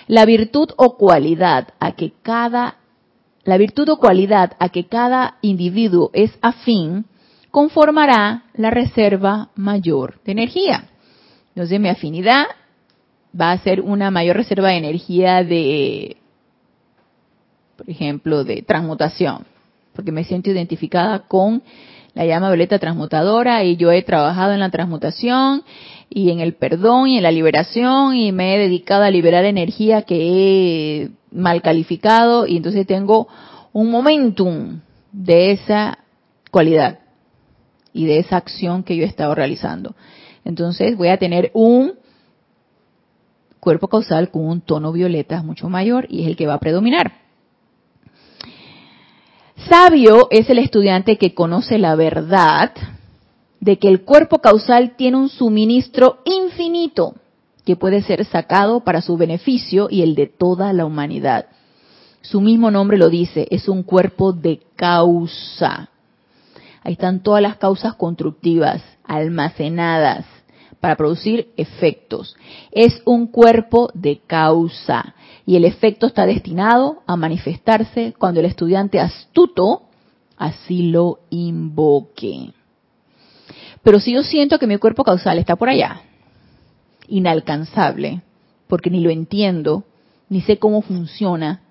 La 0.06 0.24
virtud 0.24 0.70
o 0.78 0.96
cualidad 0.96 1.68
a 1.78 1.92
que 1.92 2.14
cada 2.22 2.78
la 3.44 3.58
virtud 3.58 3.88
o 3.90 3.98
cualidad 3.98 4.52
a 4.58 4.70
que 4.70 4.86
cada 4.86 5.36
individuo 5.42 6.10
es 6.14 6.30
afín 6.40 7.04
conformará 7.50 8.44
la 8.54 8.70
reserva 8.70 9.50
mayor 9.54 10.18
de 10.24 10.32
energía. 10.32 10.88
Entonces 11.50 11.78
mi 11.78 11.88
afinidad 11.90 12.46
va 13.38 13.52
a 13.52 13.58
ser 13.58 13.82
una 13.82 14.10
mayor 14.10 14.36
reserva 14.36 14.68
de 14.68 14.78
energía 14.78 15.44
de, 15.44 16.16
por 17.76 17.88
ejemplo, 17.90 18.44
de 18.44 18.62
transmutación, 18.62 19.44
porque 19.94 20.12
me 20.12 20.24
siento 20.24 20.50
identificada 20.50 21.20
con 21.20 21.62
la 22.20 22.26
llama 22.26 22.48
violeta 22.48 22.78
transmutadora 22.78 23.64
y 23.64 23.76
yo 23.76 23.90
he 23.92 24.02
trabajado 24.02 24.52
en 24.52 24.60
la 24.60 24.68
transmutación 24.68 25.62
y 26.10 26.30
en 26.30 26.40
el 26.40 26.52
perdón 26.52 27.08
y 27.08 27.16
en 27.16 27.22
la 27.22 27.30
liberación 27.30 28.14
y 28.14 28.30
me 28.30 28.54
he 28.54 28.58
dedicado 28.58 29.04
a 29.04 29.10
liberar 29.10 29.46
energía 29.46 30.02
que 30.02 30.16
he 30.20 31.10
mal 31.32 31.62
calificado 31.62 32.46
y 32.46 32.58
entonces 32.58 32.86
tengo 32.86 33.26
un 33.72 33.90
momentum 33.90 34.80
de 35.12 35.52
esa 35.52 36.00
cualidad 36.50 36.98
y 37.94 38.04
de 38.04 38.18
esa 38.18 38.36
acción 38.36 38.82
que 38.82 38.96
yo 38.96 39.04
he 39.04 39.06
estado 39.06 39.34
realizando. 39.34 39.94
Entonces 40.44 40.98
voy 40.98 41.08
a 41.08 41.16
tener 41.16 41.50
un 41.54 41.94
cuerpo 43.60 43.88
causal 43.88 44.30
con 44.30 44.44
un 44.44 44.60
tono 44.60 44.92
violeta 44.92 45.42
mucho 45.42 45.70
mayor 45.70 46.06
y 46.10 46.20
es 46.20 46.26
el 46.26 46.36
que 46.36 46.46
va 46.46 46.54
a 46.54 46.60
predominar. 46.60 47.19
Sabio 49.68 50.28
es 50.30 50.48
el 50.48 50.58
estudiante 50.58 51.18
que 51.18 51.34
conoce 51.34 51.78
la 51.78 51.94
verdad 51.94 52.72
de 53.60 53.78
que 53.78 53.88
el 53.88 54.02
cuerpo 54.02 54.38
causal 54.38 54.96
tiene 54.96 55.18
un 55.18 55.28
suministro 55.28 56.20
infinito 56.24 57.14
que 57.64 57.76
puede 57.76 58.02
ser 58.02 58.24
sacado 58.24 58.80
para 58.80 59.02
su 59.02 59.16
beneficio 59.16 59.88
y 59.90 60.02
el 60.02 60.14
de 60.14 60.26
toda 60.26 60.72
la 60.72 60.86
humanidad. 60.86 61.46
Su 62.22 62.40
mismo 62.40 62.70
nombre 62.70 62.96
lo 62.96 63.10
dice, 63.10 63.46
es 63.50 63.68
un 63.68 63.82
cuerpo 63.82 64.32
de 64.32 64.60
causa. 64.76 65.90
Ahí 66.82 66.94
están 66.94 67.22
todas 67.22 67.42
las 67.42 67.56
causas 67.56 67.94
constructivas 67.94 68.82
almacenadas 69.04 70.24
para 70.80 70.96
producir 70.96 71.48
efectos. 71.56 72.34
Es 72.72 73.02
un 73.04 73.26
cuerpo 73.26 73.90
de 73.94 74.20
causa 74.26 75.14
y 75.50 75.56
el 75.56 75.64
efecto 75.64 76.06
está 76.06 76.26
destinado 76.26 77.02
a 77.08 77.16
manifestarse 77.16 78.14
cuando 78.16 78.38
el 78.38 78.46
estudiante 78.46 79.00
astuto 79.00 79.82
así 80.36 80.92
lo 80.92 81.22
invoque. 81.30 82.52
Pero 83.82 83.98
si 83.98 84.12
yo 84.12 84.22
siento 84.22 84.60
que 84.60 84.68
mi 84.68 84.76
cuerpo 84.76 85.02
causal 85.02 85.38
está 85.38 85.56
por 85.56 85.68
allá, 85.68 86.02
inalcanzable, 87.08 88.22
porque 88.68 88.90
ni 88.90 89.00
lo 89.00 89.10
entiendo, 89.10 89.82
ni 90.28 90.40
sé 90.40 90.60
cómo 90.60 90.82
funciona, 90.82 91.62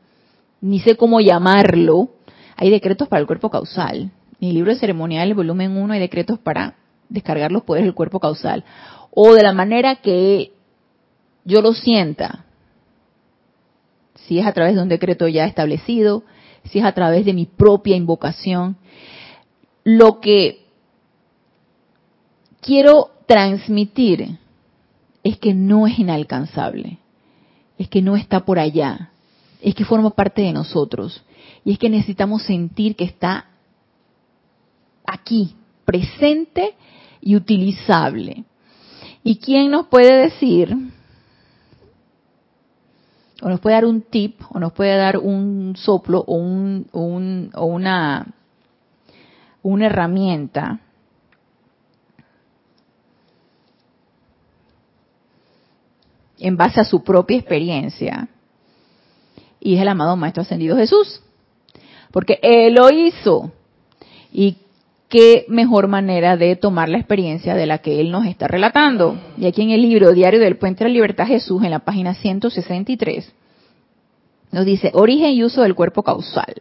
ni 0.59 0.81
sé 0.81 0.97
cómo 0.97 1.21
llamarlo, 1.21 2.09
hay 2.57 2.71
decretos 2.71 3.07
para 3.07 3.21
el 3.21 3.27
cuerpo 3.27 3.49
causal. 3.49 4.11
En 4.41 4.49
el 4.49 4.55
libro 4.55 4.73
de 4.73 4.79
ceremonial, 4.79 5.33
volumen 5.35 5.77
1, 5.77 5.93
hay 5.93 6.01
decretos 6.01 6.37
para 6.37 6.75
descargar 7.07 7.53
los 7.53 7.63
poderes 7.63 7.85
del 7.85 7.95
cuerpo 7.95 8.19
causal. 8.19 8.65
O 9.11 9.35
de 9.35 9.43
la 9.43 9.53
manera 9.53 10.01
que 10.01 10.51
yo 11.45 11.61
lo 11.61 11.71
sienta. 11.71 12.43
Si 14.29 14.37
es 14.37 14.45
a 14.45 14.53
través 14.53 14.75
de 14.75 14.83
un 14.83 14.89
decreto 14.89 15.27
ya 15.27 15.45
establecido, 15.45 16.23
si 16.65 16.77
es 16.77 16.85
a 16.85 16.91
través 16.91 17.25
de 17.25 17.33
mi 17.33 17.47
propia 17.47 17.95
invocación. 17.95 18.77
Lo 19.83 20.19
que 20.19 20.67
quiero 22.61 23.09
transmitir 23.25 24.37
es 25.23 25.39
que 25.39 25.55
no 25.55 25.87
es 25.87 25.97
inalcanzable, 25.97 26.99
es 27.79 27.89
que 27.89 28.03
no 28.03 28.15
está 28.15 28.45
por 28.45 28.59
allá, 28.59 29.09
es 29.63 29.73
que 29.73 29.83
forma 29.83 30.11
parte 30.11 30.43
de 30.43 30.53
nosotros 30.53 31.23
y 31.65 31.71
es 31.71 31.79
que 31.79 31.89
necesitamos 31.89 32.43
sentir 32.43 32.95
que 32.95 33.05
está 33.05 33.47
aquí, 35.07 35.55
presente 35.85 36.75
y 37.19 37.35
utilizable. 37.35 38.43
¿Y 39.23 39.37
quién 39.37 39.71
nos 39.71 39.87
puede 39.87 40.25
decir, 40.25 40.77
o 43.41 43.49
nos 43.49 43.59
puede 43.59 43.75
dar 43.75 43.85
un 43.85 44.01
tip, 44.01 44.41
o 44.49 44.59
nos 44.59 44.73
puede 44.73 44.95
dar 44.97 45.17
un 45.17 45.75
soplo, 45.77 46.23
o, 46.27 46.35
un, 46.35 46.87
o 47.53 47.65
una, 47.65 48.27
una 49.61 49.85
herramienta 49.85 50.79
en 56.39 56.57
base 56.57 56.79
a 56.79 56.85
su 56.85 57.03
propia 57.03 57.37
experiencia. 57.37 58.29
Y 59.59 59.75
es 59.75 59.81
el 59.81 59.87
amado 59.89 60.15
Maestro 60.15 60.41
Ascendido 60.41 60.77
Jesús. 60.77 61.21
Porque 62.11 62.39
Él 62.41 62.75
lo 62.75 62.89
hizo. 62.89 63.51
Y 64.31 64.57
qué 65.09 65.45
mejor 65.49 65.87
manera 65.87 66.37
de 66.37 66.55
tomar 66.55 66.87
la 66.87 66.99
experiencia 66.99 67.55
de 67.55 67.65
la 67.65 67.79
que 67.79 67.99
Él 67.99 68.11
nos 68.11 68.25
está 68.25 68.47
relatando. 68.47 69.19
Y 69.37 69.47
aquí 69.47 69.63
en 69.63 69.71
el 69.71 69.81
libro 69.81 70.13
Diario 70.13 70.39
del 70.39 70.57
Puente 70.57 70.83
de 70.83 70.89
la 70.89 70.93
Libertad 70.93 71.27
Jesús, 71.27 71.63
en 71.63 71.71
la 71.71 71.79
página 71.79 72.13
163, 72.13 73.33
nos 74.51 74.65
dice 74.65 74.91
origen 74.93 75.31
y 75.31 75.43
uso 75.43 75.63
del 75.63 75.75
cuerpo 75.75 76.03
causal. 76.03 76.55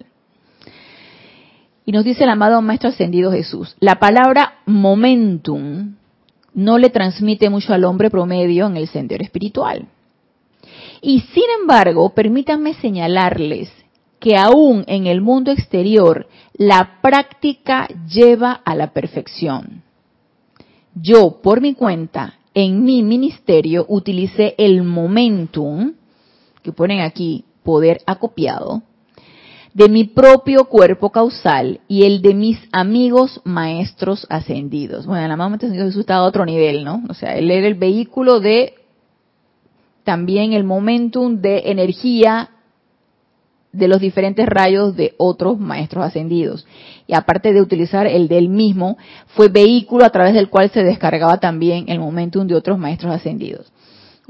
Y 1.84 1.92
nos 1.92 2.04
dice 2.04 2.24
el 2.24 2.30
amado 2.30 2.60
Maestro 2.60 2.88
Ascendido 2.90 3.30
Jesús, 3.32 3.76
la 3.80 3.98
palabra 3.98 4.58
momentum 4.66 5.94
no 6.54 6.78
le 6.78 6.90
transmite 6.90 7.50
mucho 7.50 7.72
al 7.72 7.84
hombre 7.84 8.10
promedio 8.10 8.66
en 8.66 8.76
el 8.76 8.88
sendero 8.88 9.22
espiritual. 9.24 9.86
Y 11.00 11.20
sin 11.20 11.44
embargo, 11.60 12.10
permítanme 12.14 12.74
señalarles 12.74 13.70
que 14.18 14.36
aún 14.36 14.84
en 14.86 15.06
el 15.06 15.20
mundo 15.20 15.50
exterior 15.50 16.26
la 16.54 17.00
práctica 17.00 17.88
lleva 18.08 18.52
a 18.52 18.74
la 18.74 18.92
perfección. 18.92 19.82
Yo, 20.94 21.40
por 21.42 21.60
mi 21.60 21.74
cuenta, 21.74 22.34
en 22.54 22.82
mi 22.82 23.02
ministerio 23.02 23.86
utilicé 23.88 24.54
el 24.58 24.82
momentum, 24.82 25.92
que 26.62 26.72
ponen 26.72 27.00
aquí 27.00 27.44
poder 27.62 28.00
acopiado, 28.06 28.82
de 29.74 29.88
mi 29.88 30.04
propio 30.04 30.64
cuerpo 30.64 31.10
causal 31.10 31.80
y 31.86 32.02
el 32.02 32.20
de 32.20 32.34
mis 32.34 32.58
amigos 32.72 33.40
maestros 33.44 34.26
ascendidos. 34.28 35.06
Bueno, 35.06 35.26
el 35.26 35.30
amado 35.30 35.50
maestro 35.50 35.70
Jesús 35.70 36.00
está 36.00 36.16
a 36.16 36.24
otro 36.24 36.44
nivel, 36.44 36.82
¿no? 36.82 37.04
O 37.08 37.14
sea, 37.14 37.36
él 37.36 37.48
era 37.50 37.68
el 37.68 37.76
vehículo 37.76 38.40
de 38.40 38.74
también 40.02 40.52
el 40.52 40.64
momentum 40.64 41.40
de 41.40 41.64
energía 41.66 42.50
de 43.72 43.88
los 43.88 44.00
diferentes 44.00 44.46
rayos 44.46 44.96
de 44.96 45.14
otros 45.18 45.58
maestros 45.58 46.04
ascendidos. 46.04 46.66
Y 47.06 47.14
aparte 47.14 47.52
de 47.52 47.60
utilizar 47.60 48.06
el 48.06 48.28
del 48.28 48.48
mismo, 48.48 48.96
fue 49.28 49.48
vehículo 49.48 50.04
a 50.04 50.10
través 50.10 50.34
del 50.34 50.48
cual 50.48 50.70
se 50.70 50.84
descargaba 50.84 51.38
también 51.38 51.84
el 51.88 52.00
momentum 52.00 52.46
de 52.46 52.54
otros 52.54 52.78
maestros 52.78 53.14
ascendidos 53.14 53.72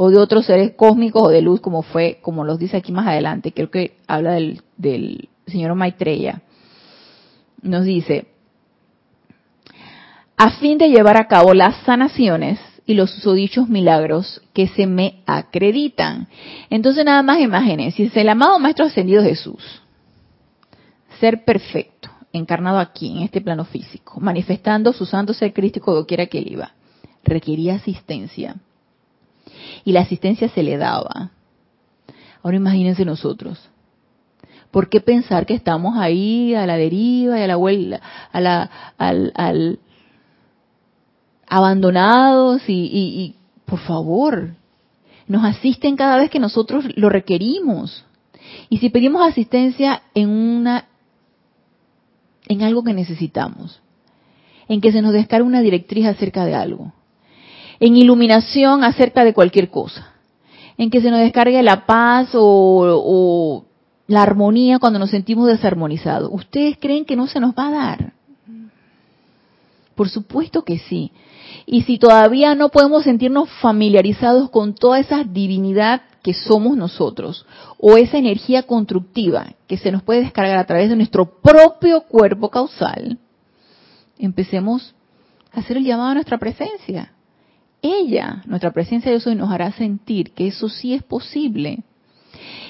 o 0.00 0.10
de 0.10 0.18
otros 0.18 0.46
seres 0.46 0.74
cósmicos 0.76 1.24
o 1.24 1.28
de 1.28 1.42
luz, 1.42 1.60
como 1.60 1.82
fue, 1.82 2.20
como 2.22 2.44
los 2.44 2.60
dice 2.60 2.76
aquí 2.76 2.92
más 2.92 3.08
adelante, 3.08 3.52
creo 3.52 3.68
que 3.68 3.96
habla 4.06 4.34
del, 4.34 4.62
del 4.76 5.28
señor 5.48 5.74
Maitreya. 5.74 6.42
Nos 7.62 7.84
dice, 7.84 8.28
a 10.36 10.50
fin 10.60 10.78
de 10.78 10.90
llevar 10.90 11.16
a 11.16 11.26
cabo 11.26 11.52
las 11.52 11.74
sanaciones 11.84 12.60
y 12.88 12.94
los 12.94 13.10
susodichos 13.10 13.68
milagros 13.68 14.40
que 14.54 14.66
se 14.66 14.86
me 14.86 15.20
acreditan. 15.26 16.26
Entonces 16.70 17.04
nada 17.04 17.22
más 17.22 17.38
imagínense, 17.38 18.08
si 18.08 18.18
el 18.18 18.28
amado 18.30 18.58
Maestro 18.58 18.86
Ascendido 18.86 19.22
Jesús, 19.22 19.62
ser 21.20 21.44
perfecto, 21.44 22.08
encarnado 22.32 22.78
aquí, 22.78 23.10
en 23.10 23.18
este 23.24 23.42
plano 23.42 23.66
físico, 23.66 24.18
manifestando 24.20 24.94
su 24.94 25.04
santo 25.04 25.34
ser 25.34 25.52
crístico 25.52 25.94
doquiera 25.94 26.28
que 26.28 26.38
él 26.38 26.50
iba, 26.50 26.72
requería 27.24 27.74
asistencia 27.74 28.56
y 29.84 29.92
la 29.92 30.00
asistencia 30.00 30.48
se 30.48 30.62
le 30.62 30.78
daba. 30.78 31.32
Ahora 32.42 32.56
imagínense 32.56 33.04
nosotros. 33.04 33.68
¿Por 34.70 34.88
qué 34.88 35.02
pensar 35.02 35.44
que 35.44 35.52
estamos 35.52 35.98
ahí 35.98 36.54
a 36.54 36.64
la 36.64 36.78
deriva 36.78 37.38
y 37.38 37.42
a 37.42 37.46
la 37.46 37.56
vuelta, 37.56 38.00
a 38.32 38.40
la, 38.40 38.70
al, 38.96 39.78
abandonados 41.48 42.62
y, 42.68 42.74
y, 42.74 43.34
por 43.64 43.78
favor, 43.80 44.54
nos 45.26 45.44
asisten 45.44 45.96
cada 45.96 46.16
vez 46.16 46.30
que 46.30 46.40
nosotros 46.40 46.84
lo 46.96 47.08
requerimos. 47.08 48.04
Y 48.70 48.78
si 48.78 48.88
pedimos 48.88 49.26
asistencia 49.26 50.02
en 50.14 50.30
una, 50.30 50.86
en 52.48 52.62
algo 52.62 52.82
que 52.82 52.94
necesitamos, 52.94 53.80
en 54.68 54.80
que 54.80 54.92
se 54.92 55.02
nos 55.02 55.12
descargue 55.12 55.46
una 55.46 55.60
directriz 55.60 56.06
acerca 56.06 56.44
de 56.44 56.54
algo, 56.54 56.92
en 57.80 57.96
iluminación 57.96 58.84
acerca 58.84 59.24
de 59.24 59.34
cualquier 59.34 59.70
cosa, 59.70 60.12
en 60.76 60.90
que 60.90 61.00
se 61.00 61.10
nos 61.10 61.20
descargue 61.20 61.62
la 61.62 61.86
paz 61.86 62.30
o, 62.34 63.64
la 64.06 64.22
armonía 64.22 64.78
cuando 64.78 64.98
nos 64.98 65.10
sentimos 65.10 65.48
desarmonizados. 65.48 66.30
¿Ustedes 66.32 66.78
creen 66.80 67.04
que 67.04 67.14
no 67.14 67.26
se 67.26 67.40
nos 67.40 67.52
va 67.54 67.68
a 67.68 67.72
dar? 67.72 68.12
Por 69.98 70.10
supuesto 70.10 70.62
que 70.62 70.78
sí. 70.78 71.10
Y 71.66 71.82
si 71.82 71.98
todavía 71.98 72.54
no 72.54 72.68
podemos 72.68 73.02
sentirnos 73.02 73.50
familiarizados 73.60 74.48
con 74.48 74.76
toda 74.76 75.00
esa 75.00 75.24
divinidad 75.24 76.02
que 76.22 76.34
somos 76.34 76.76
nosotros, 76.76 77.44
o 77.78 77.96
esa 77.96 78.16
energía 78.16 78.62
constructiva 78.62 79.54
que 79.66 79.76
se 79.76 79.90
nos 79.90 80.04
puede 80.04 80.20
descargar 80.20 80.56
a 80.56 80.66
través 80.66 80.88
de 80.88 80.94
nuestro 80.94 81.40
propio 81.40 82.02
cuerpo 82.02 82.48
causal, 82.48 83.18
empecemos 84.20 84.94
a 85.50 85.58
hacer 85.58 85.78
el 85.78 85.84
llamado 85.84 86.10
a 86.10 86.14
nuestra 86.14 86.38
presencia. 86.38 87.12
Ella, 87.82 88.42
nuestra 88.46 88.70
presencia 88.70 89.10
de 89.10 89.18
soy, 89.18 89.34
nos 89.34 89.50
hará 89.50 89.72
sentir 89.72 90.30
que 90.30 90.46
eso 90.46 90.68
sí 90.68 90.94
es 90.94 91.02
posible. 91.02 91.82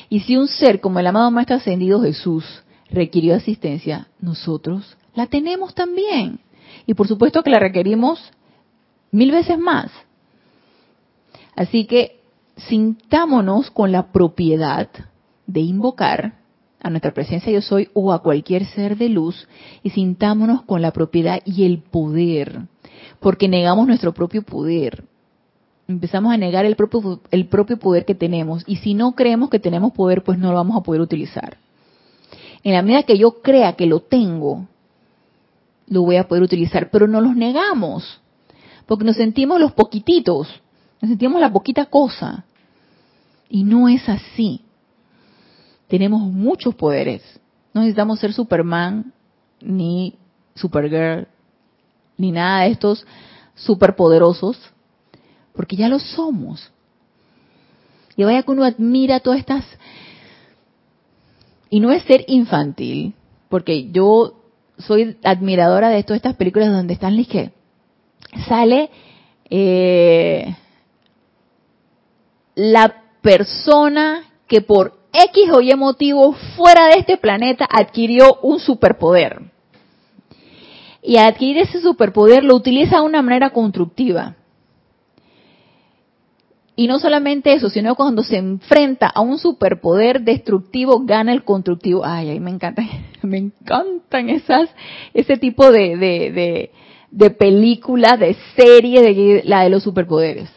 Y 0.09 0.21
si 0.21 0.39
un 0.39 0.49
ser 0.49 0.81
como 0.81 0.99
el 0.99 1.07
amado 1.07 1.31
Maestro 1.31 1.57
Ascendido 1.57 2.01
Jesús 2.01 2.47
requirió 2.91 3.35
asistencia, 3.35 4.09
nosotros 4.19 4.97
la 5.15 5.27
tenemos 5.27 5.75
también. 5.75 6.41
Y 6.87 6.95
por 6.95 7.09
supuesto 7.09 7.43
que 7.43 7.51
la 7.51 7.59
requerimos 7.59 8.21
mil 9.11 9.31
veces 9.31 9.59
más. 9.59 9.91
Así 11.55 11.87
que 11.87 12.21
sintámonos 12.57 13.71
con 13.71 13.93
la 13.93 14.13
propiedad 14.13 14.89
de 15.47 15.61
invocar 15.61 16.35
a 16.81 16.91
nuestra 16.91 17.13
presencia 17.13 17.53
yo 17.53 17.61
soy 17.61 17.89
o 17.93 18.13
a 18.13 18.23
cualquier 18.23 18.65
ser 18.67 18.97
de 18.97 19.09
luz 19.09 19.49
y 19.83 19.91
sintámonos 19.91 20.63
con 20.63 20.83
la 20.83 20.93
propiedad 20.93 21.41
y 21.45 21.65
el 21.65 21.79
poder, 21.79 22.63
porque 23.21 23.49
negamos 23.49 23.87
nuestro 23.87 24.13
propio 24.13 24.43
poder. 24.43 25.05
Empezamos 25.89 26.33
a 26.33 26.37
negar 26.37 26.67
el 26.67 26.77
propio, 26.77 27.21
el 27.31 27.47
propio 27.47 27.79
poder 27.79 28.05
que 28.05 28.15
tenemos 28.15 28.63
y 28.67 28.77
si 28.77 28.95
no 28.95 29.13
creemos 29.13 29.51
que 29.51 29.59
tenemos 29.59 29.93
poder, 29.93 30.23
pues 30.23 30.39
no 30.39 30.51
lo 30.51 30.57
vamos 30.57 30.77
a 30.77 30.83
poder 30.83 31.01
utilizar. 31.01 31.57
En 32.63 32.75
la 32.75 32.83
medida 32.83 33.05
que 33.05 33.19
yo 33.19 33.41
crea 33.41 33.73
que 33.73 33.87
lo 33.87 34.01
tengo, 34.01 34.67
lo 35.89 36.03
voy 36.03 36.17
a 36.17 36.29
poder 36.29 36.43
utilizar, 36.43 36.91
pero 36.91 37.07
no 37.07 37.21
los 37.21 37.35
negamos, 37.35 38.21
porque 38.87 39.05
nos 39.05 39.17
sentimos 39.17 39.61
los 39.61 39.73
poquititos, 39.73 40.49
nos 41.01 41.09
sentimos 41.09 41.41
la 41.41 41.53
poquita 41.53 41.87
cosa. 41.87 42.45
Y 43.51 43.65
no 43.65 43.89
es 43.89 44.07
así. 44.09 44.63
Tenemos 45.87 46.21
muchos 46.21 46.75
poderes. 46.75 47.23
No 47.73 47.81
necesitamos 47.81 48.21
ser 48.21 48.33
Superman, 48.33 49.13
ni 49.61 50.15
Supergirl, 50.55 51.29
ni 52.17 52.33
nada 52.33 52.65
de 52.65 52.73
estos 52.73 53.07
superpoderosos, 53.55 54.59
porque 55.55 55.77
ya 55.77 55.89
lo 55.89 55.99
somos. 55.99 56.71
Y 58.17 58.25
vaya 58.25 58.43
que 58.43 58.51
uno 58.51 58.65
admira 58.65 59.21
todas 59.21 59.39
estas... 59.39 59.65
Y 61.71 61.81
no 61.81 61.93
es 61.93 62.03
ser 62.05 62.25
infantil, 62.29 63.15
porque 63.49 63.91
yo 63.91 64.38
soy 64.79 65.17
admiradora 65.25 65.89
de 65.91 66.03
todas 66.03 66.19
estas 66.19 66.37
películas 66.37 66.71
donde 66.71 66.95
están 66.95 67.23
que 67.25 67.53
sale 68.49 68.91
eh, 69.51 70.55
la 72.55 73.03
persona 73.21 74.25
que 74.47 74.61
por 74.61 74.99
X 75.13 75.51
o 75.53 75.61
Y 75.61 75.75
motivo 75.75 76.33
fuera 76.57 76.87
de 76.87 77.01
este 77.01 77.17
planeta 77.17 77.67
adquirió 77.71 78.39
un 78.43 78.61
superpoder. 78.61 79.43
Y 81.03 81.17
adquirir 81.17 81.59
ese 81.59 81.81
superpoder 81.81 82.45
lo 82.45 82.55
utiliza 82.55 82.97
de 82.97 83.03
una 83.03 83.23
manera 83.23 83.51
constructiva. 83.51 84.37
Y 86.79 86.87
no 86.87 87.01
solamente 87.01 87.53
eso, 87.53 87.71
sino 87.71 87.97
cuando 87.97 88.23
se 88.23 88.37
enfrenta 88.37 89.09
a 89.09 89.21
un 89.21 89.41
superpoder 89.41 90.21
destructivo, 90.21 91.01
gana 91.01 91.33
el 91.33 91.43
constructivo. 91.43 92.05
Ay, 92.05 92.31
ay, 92.31 92.39
me 92.39 92.53
encantan, 92.53 92.89
me 93.23 93.39
encantan 93.39 94.31
esas, 94.31 94.71
ese 95.13 95.39
tipo 95.39 95.73
de, 95.73 95.97
de, 95.97 96.71
de, 97.11 97.31
películas, 97.31 98.21
de 98.21 98.37
series, 98.55 99.03
de 99.03 99.43
la 99.45 99.65
de 99.65 99.71
los 99.71 99.83
superpoderes. 99.83 100.51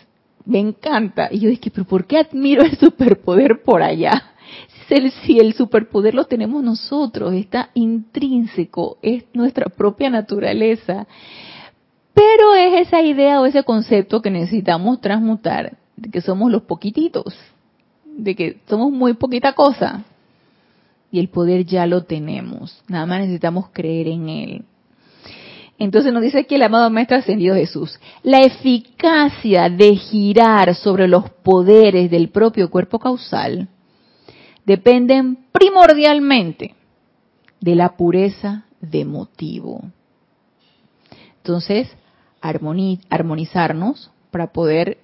Me 0.46 0.60
encanta. 0.60 1.28
Y 1.32 1.40
yo 1.40 1.50
dije, 1.50 1.72
pero 1.72 1.88
¿por 1.88 2.06
qué 2.06 2.20
admiro 2.20 2.62
el 2.62 2.78
superpoder 2.78 3.64
por 3.64 3.82
allá? 3.82 4.36
Si 4.88 4.94
el, 4.94 5.12
si 5.24 5.40
el 5.40 5.56
superpoder 5.56 6.14
lo 6.14 6.26
tenemos 6.26 6.62
nosotros, 6.62 7.34
está 7.34 7.72
intrínseco, 7.74 9.00
es 9.02 9.24
nuestra 9.34 9.70
propia 9.70 10.12
naturaleza. 10.12 11.08
Pero 12.14 12.54
es 12.54 12.88
esa 12.88 13.02
idea 13.02 13.42
o 13.42 13.48
ese 13.48 13.64
concepto 13.64 14.22
que 14.22 14.30
necesitamos 14.30 15.02
transmutar 15.02 15.81
de 16.02 16.10
que 16.10 16.22
somos 16.22 16.52
los 16.52 16.64
poquititos, 16.64 17.36
de 18.06 18.36
que 18.36 18.58
somos 18.68 18.92
muy 18.92 19.14
poquita 19.14 19.54
cosa. 19.54 20.04
Y 21.12 21.20
el 21.20 21.28
poder 21.28 21.66
ya 21.66 21.86
lo 21.86 22.04
tenemos, 22.04 22.82
nada 22.88 23.06
más 23.06 23.20
necesitamos 23.20 23.70
creer 23.72 24.08
en 24.08 24.30
él. 24.30 24.66
Entonces 25.78 26.14
nos 26.14 26.22
dice 26.22 26.40
aquí 26.40 26.56
el 26.56 26.64
amado 26.64 26.90
Maestro 26.90 27.18
Ascendido 27.18 27.56
Jesús, 27.56 28.00
la 28.24 28.40
eficacia 28.40 29.70
de 29.70 29.96
girar 29.96 30.74
sobre 30.76 31.08
los 31.08 31.30
poderes 31.30 32.10
del 32.10 32.30
propio 32.30 32.70
cuerpo 32.70 33.00
causal 33.00 33.68
dependen 34.66 35.38
primordialmente 35.52 36.76
de 37.60 37.76
la 37.76 37.98
pureza 37.98 38.66
de 38.80 39.06
motivo. 39.06 39.82
Entonces, 41.38 41.90
armonizarnos 42.42 44.12
para 44.30 44.52
poder 44.54 45.00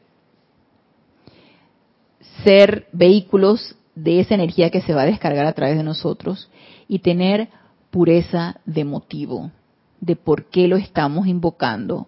ser 2.43 2.87
vehículos 2.91 3.75
de 3.95 4.19
esa 4.19 4.35
energía 4.35 4.69
que 4.69 4.81
se 4.81 4.93
va 4.93 5.03
a 5.03 5.07
descargar 5.07 5.45
a 5.45 5.53
través 5.53 5.77
de 5.77 5.83
nosotros 5.83 6.49
y 6.87 6.99
tener 6.99 7.49
pureza 7.89 8.59
de 8.65 8.85
motivo, 8.85 9.51
de 10.01 10.15
por 10.15 10.45
qué 10.45 10.67
lo 10.67 10.77
estamos 10.77 11.27
invocando 11.27 12.07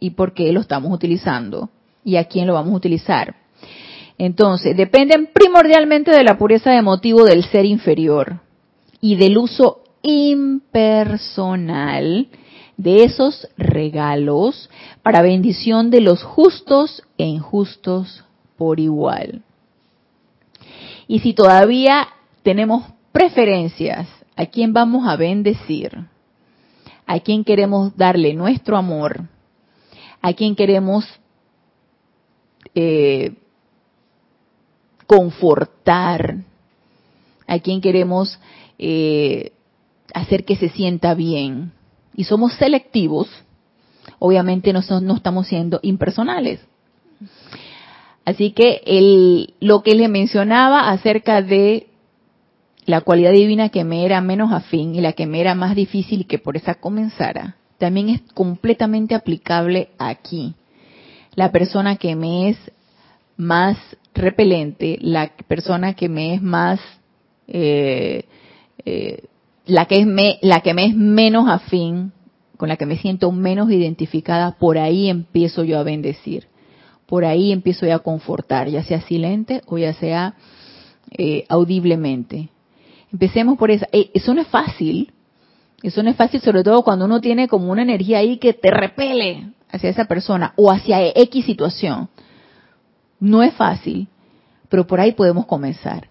y 0.00 0.10
por 0.10 0.32
qué 0.32 0.52
lo 0.52 0.60
estamos 0.60 0.92
utilizando 0.92 1.70
y 2.04 2.16
a 2.16 2.24
quién 2.24 2.46
lo 2.46 2.54
vamos 2.54 2.72
a 2.72 2.76
utilizar. 2.76 3.36
Entonces, 4.16 4.76
dependen 4.76 5.28
primordialmente 5.32 6.10
de 6.10 6.24
la 6.24 6.38
pureza 6.38 6.70
de 6.70 6.82
motivo 6.82 7.24
del 7.24 7.44
ser 7.44 7.64
inferior 7.64 8.40
y 9.00 9.16
del 9.16 9.38
uso 9.38 9.82
impersonal 10.02 12.28
de 12.76 13.04
esos 13.04 13.48
regalos 13.56 14.68
para 15.02 15.22
bendición 15.22 15.90
de 15.90 16.00
los 16.00 16.22
justos 16.22 17.02
e 17.16 17.26
injustos 17.26 18.24
por 18.56 18.80
igual. 18.80 19.42
Y 21.08 21.20
si 21.20 21.32
todavía 21.32 22.06
tenemos 22.42 22.84
preferencias, 23.12 24.06
¿a 24.36 24.46
quién 24.46 24.74
vamos 24.74 25.08
a 25.08 25.16
bendecir? 25.16 26.06
¿A 27.06 27.20
quién 27.20 27.44
queremos 27.44 27.96
darle 27.96 28.34
nuestro 28.34 28.76
amor? 28.76 29.22
¿A 30.20 30.34
quién 30.34 30.54
queremos 30.54 31.06
eh, 32.74 33.32
confortar? 35.06 36.44
¿A 37.46 37.58
quién 37.60 37.80
queremos 37.80 38.38
eh, 38.78 39.52
hacer 40.12 40.44
que 40.44 40.56
se 40.56 40.68
sienta 40.68 41.14
bien? 41.14 41.72
Y 42.14 42.24
somos 42.24 42.52
selectivos, 42.54 43.28
obviamente 44.18 44.74
no, 44.74 44.82
no 45.00 45.16
estamos 45.16 45.48
siendo 45.48 45.80
impersonales. 45.82 46.60
Así 48.28 48.50
que 48.50 48.82
el, 48.84 49.54
lo 49.58 49.82
que 49.82 49.94
le 49.94 50.06
mencionaba 50.06 50.90
acerca 50.90 51.40
de 51.40 51.86
la 52.84 53.00
cualidad 53.00 53.32
divina 53.32 53.70
que 53.70 53.84
me 53.84 54.04
era 54.04 54.20
menos 54.20 54.52
afín 54.52 54.94
y 54.94 55.00
la 55.00 55.14
que 55.14 55.24
me 55.24 55.40
era 55.40 55.54
más 55.54 55.74
difícil 55.74 56.20
y 56.20 56.24
que 56.24 56.38
por 56.38 56.54
esa 56.54 56.74
comenzara, 56.74 57.56
también 57.78 58.10
es 58.10 58.20
completamente 58.34 59.14
aplicable 59.14 59.88
aquí. 59.96 60.54
La 61.36 61.52
persona 61.52 61.96
que 61.96 62.16
me 62.16 62.50
es 62.50 62.58
más 63.38 63.78
repelente, 64.12 64.98
la 65.00 65.32
persona 65.46 65.94
que 65.94 66.10
me 66.10 66.34
es 66.34 66.42
más, 66.42 66.80
eh, 67.46 68.26
eh, 68.84 69.22
la 69.64 69.86
que 69.86 70.00
es 70.00 70.06
me, 70.06 70.38
la 70.42 70.60
que 70.60 70.74
me 70.74 70.84
es 70.84 70.94
menos 70.94 71.48
afín, 71.48 72.12
con 72.58 72.68
la 72.68 72.76
que 72.76 72.84
me 72.84 72.98
siento 72.98 73.32
menos 73.32 73.70
identificada, 73.70 74.58
por 74.58 74.76
ahí 74.76 75.08
empiezo 75.08 75.64
yo 75.64 75.78
a 75.78 75.82
bendecir 75.82 76.47
por 77.08 77.24
ahí 77.24 77.52
empiezo 77.52 77.86
ya 77.86 77.94
a 77.96 78.00
confortar, 78.00 78.68
ya 78.68 78.84
sea 78.84 79.00
silente 79.00 79.62
o 79.64 79.78
ya 79.78 79.94
sea 79.94 80.34
eh, 81.16 81.46
audiblemente. 81.48 82.50
Empecemos 83.10 83.56
por 83.56 83.70
eso. 83.70 83.86
Eh, 83.92 84.10
eso 84.12 84.34
no 84.34 84.42
es 84.42 84.48
fácil. 84.48 85.14
Eso 85.82 86.02
no 86.02 86.10
es 86.10 86.16
fácil, 86.16 86.42
sobre 86.42 86.62
todo 86.62 86.82
cuando 86.82 87.06
uno 87.06 87.22
tiene 87.22 87.48
como 87.48 87.72
una 87.72 87.80
energía 87.80 88.18
ahí 88.18 88.36
que 88.36 88.52
te 88.52 88.70
repele 88.70 89.52
hacia 89.70 89.88
esa 89.88 90.04
persona 90.04 90.52
o 90.56 90.70
hacia 90.70 91.00
X 91.08 91.46
situación. 91.46 92.10
No 93.20 93.42
es 93.42 93.54
fácil, 93.54 94.08
pero 94.68 94.86
por 94.86 95.00
ahí 95.00 95.12
podemos 95.12 95.46
comenzar. 95.46 96.10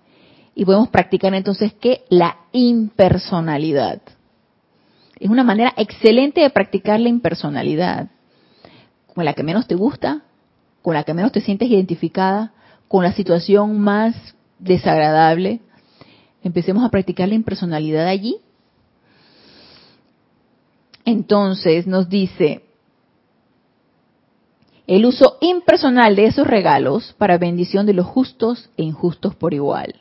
Y 0.55 0.65
podemos 0.65 0.89
practicar 0.89 1.31
entonces 1.35 1.73
que 1.73 2.05
la 2.09 2.37
impersonalidad. 2.53 4.01
Es 5.19 5.29
una 5.29 5.43
manera 5.43 5.75
excelente 5.77 6.41
de 6.41 6.49
practicar 6.49 6.99
la 6.99 7.09
impersonalidad. 7.09 8.07
Con 9.13 9.25
la 9.25 9.33
que 9.33 9.43
menos 9.43 9.67
te 9.67 9.75
gusta, 9.75 10.23
con 10.87 10.93
la 10.93 11.03
que 11.03 11.13
menos 11.13 11.33
te 11.33 11.41
sientes 11.41 11.69
identificada, 11.69 12.53
con 12.87 13.03
la 13.03 13.11
situación 13.11 13.77
más 13.77 14.15
desagradable, 14.57 15.59
empecemos 16.41 16.81
a 16.85 16.87
practicar 16.87 17.27
la 17.27 17.35
impersonalidad 17.35 18.07
allí. 18.07 18.37
Entonces 21.03 21.87
nos 21.87 22.07
dice, 22.07 22.63
el 24.87 25.05
uso 25.05 25.35
impersonal 25.41 26.15
de 26.15 26.27
esos 26.27 26.47
regalos 26.47 27.13
para 27.17 27.37
bendición 27.37 27.85
de 27.85 27.91
los 27.91 28.05
justos 28.05 28.69
e 28.77 28.83
injustos 28.83 29.35
por 29.35 29.53
igual, 29.53 29.93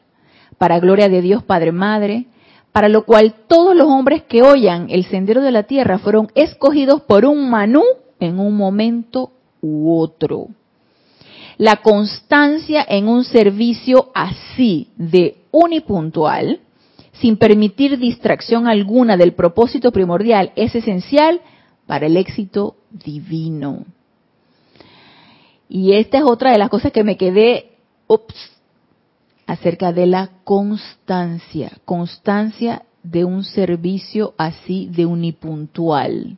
para 0.57 0.79
gloria 0.79 1.09
de 1.09 1.21
Dios 1.21 1.43
Padre 1.43 1.73
Madre, 1.73 2.27
para 2.71 2.89
lo 2.89 3.05
cual 3.05 3.35
todos 3.49 3.75
los 3.75 3.89
hombres 3.89 4.23
que 4.23 4.43
oyan 4.43 4.87
el 4.89 5.05
sendero 5.05 5.43
de 5.43 5.51
la 5.51 5.65
tierra 5.65 5.99
fueron 5.99 6.31
escogidos 6.37 7.03
por 7.03 7.25
un 7.25 7.51
manú 7.51 7.83
en 8.21 8.39
un 8.39 8.57
momento 8.57 9.33
u 9.61 9.99
otro. 9.99 10.47
La 11.59 11.77
constancia 11.77 12.85
en 12.87 13.09
un 13.09 13.25
servicio 13.25 14.11
así 14.15 14.89
de 14.97 15.39
unipuntual, 15.51 16.61
sin 17.15 17.39
permitir 17.39 17.99
distracción 17.99 18.67
alguna 18.67 19.17
del 19.17 19.33
propósito 19.33 19.91
primordial, 19.91 20.53
es 20.55 20.75
esencial 20.75 21.41
para 21.87 22.07
el 22.07 22.17
éxito 22.19 22.77
divino. 22.91 23.85
Y 25.69 25.95
esta 25.95 26.19
es 26.19 26.25
otra 26.25 26.53
de 26.53 26.59
las 26.59 26.69
cosas 26.69 26.93
que 26.93 27.05
me 27.05 27.17
quedé, 27.17 27.73
ups, 28.07 28.35
acerca 29.47 29.93
de 29.93 30.07
la 30.07 30.31
constancia, 30.45 31.73
constancia 31.85 32.83
de 33.03 33.25
un 33.25 33.45
servicio 33.45 34.35
así 34.37 34.89
de 34.93 35.07
unipuntual. 35.07 36.37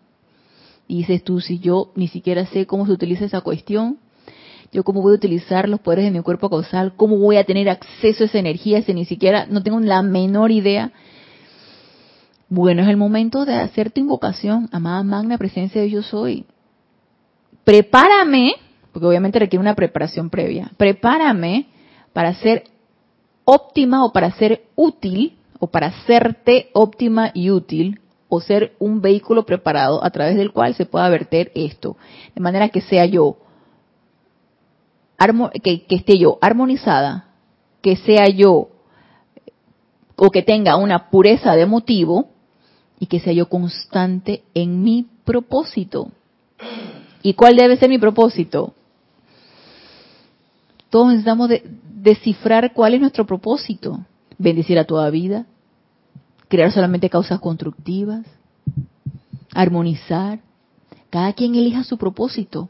Dices 0.86 1.24
tú, 1.24 1.40
si 1.40 1.58
yo 1.58 1.90
ni 1.96 2.08
siquiera 2.08 2.46
sé 2.46 2.66
cómo 2.66 2.86
se 2.86 2.92
utiliza 2.92 3.24
esa 3.24 3.40
cuestión, 3.40 3.98
yo 4.72 4.84
cómo 4.84 5.02
voy 5.02 5.12
a 5.12 5.16
utilizar 5.16 5.68
los 5.68 5.80
poderes 5.80 6.04
de 6.04 6.10
mi 6.10 6.20
cuerpo 6.22 6.50
causal, 6.50 6.94
cómo 6.96 7.18
voy 7.18 7.36
a 7.36 7.44
tener 7.44 7.68
acceso 7.68 8.24
a 8.24 8.26
esa 8.26 8.38
energía 8.38 8.82
si 8.82 8.92
ni 8.92 9.04
siquiera 9.04 9.46
no 9.46 9.62
tengo 9.62 9.80
la 9.80 10.02
menor 10.02 10.50
idea. 10.50 10.92
Bueno, 12.48 12.82
es 12.82 12.88
el 12.88 12.96
momento 12.96 13.44
de 13.44 13.54
hacer 13.54 13.90
tu 13.90 14.00
invocación, 14.00 14.68
amada 14.72 15.02
magna 15.02 15.38
presencia 15.38 15.80
de 15.80 15.90
yo 15.90 16.02
soy. 16.02 16.44
Prepárame, 17.64 18.54
porque 18.92 19.06
obviamente 19.06 19.38
requiere 19.38 19.60
una 19.60 19.74
preparación 19.74 20.30
previa, 20.30 20.70
prepárame 20.76 21.66
para 22.12 22.34
ser 22.34 22.64
óptima 23.44 24.04
o 24.04 24.12
para 24.12 24.32
ser 24.32 24.64
útil 24.76 25.38
o 25.58 25.66
para 25.68 25.88
hacerte 25.88 26.68
óptima 26.72 27.30
y 27.34 27.50
útil 27.50 28.00
o 28.28 28.40
ser 28.40 28.74
un 28.78 29.00
vehículo 29.00 29.46
preparado 29.46 30.04
a 30.04 30.10
través 30.10 30.36
del 30.36 30.52
cual 30.52 30.74
se 30.74 30.84
pueda 30.84 31.08
verter 31.08 31.50
esto, 31.54 31.96
de 32.34 32.40
manera 32.40 32.68
que 32.68 32.82
sea 32.82 33.06
yo 33.06 33.38
que, 35.62 35.86
esté 35.88 36.18
yo 36.18 36.38
armonizada, 36.40 37.26
que 37.82 37.96
sea 37.96 38.28
yo 38.28 38.68
o 40.16 40.30
que 40.30 40.42
tenga 40.42 40.76
una 40.76 41.10
pureza 41.10 41.54
de 41.54 41.66
motivo 41.66 42.28
y 43.00 43.06
que 43.06 43.20
sea 43.20 43.32
yo 43.32 43.48
constante 43.48 44.42
en 44.54 44.82
mi 44.82 45.06
propósito. 45.24 46.10
¿Y 47.22 47.34
cuál 47.34 47.56
debe 47.56 47.76
ser 47.76 47.88
mi 47.88 47.98
propósito? 47.98 48.74
Todos 50.90 51.08
necesitamos 51.08 51.50
descifrar 51.84 52.72
cuál 52.72 52.94
es 52.94 53.00
nuestro 53.00 53.26
propósito. 53.26 54.00
Bendecir 54.38 54.78
a 54.78 54.84
toda 54.84 55.10
vida, 55.10 55.46
crear 56.46 56.70
solamente 56.70 57.10
causas 57.10 57.40
constructivas, 57.40 58.24
armonizar. 59.52 60.40
Cada 61.10 61.32
quien 61.32 61.56
elija 61.56 61.82
su 61.82 61.98
propósito. 61.98 62.68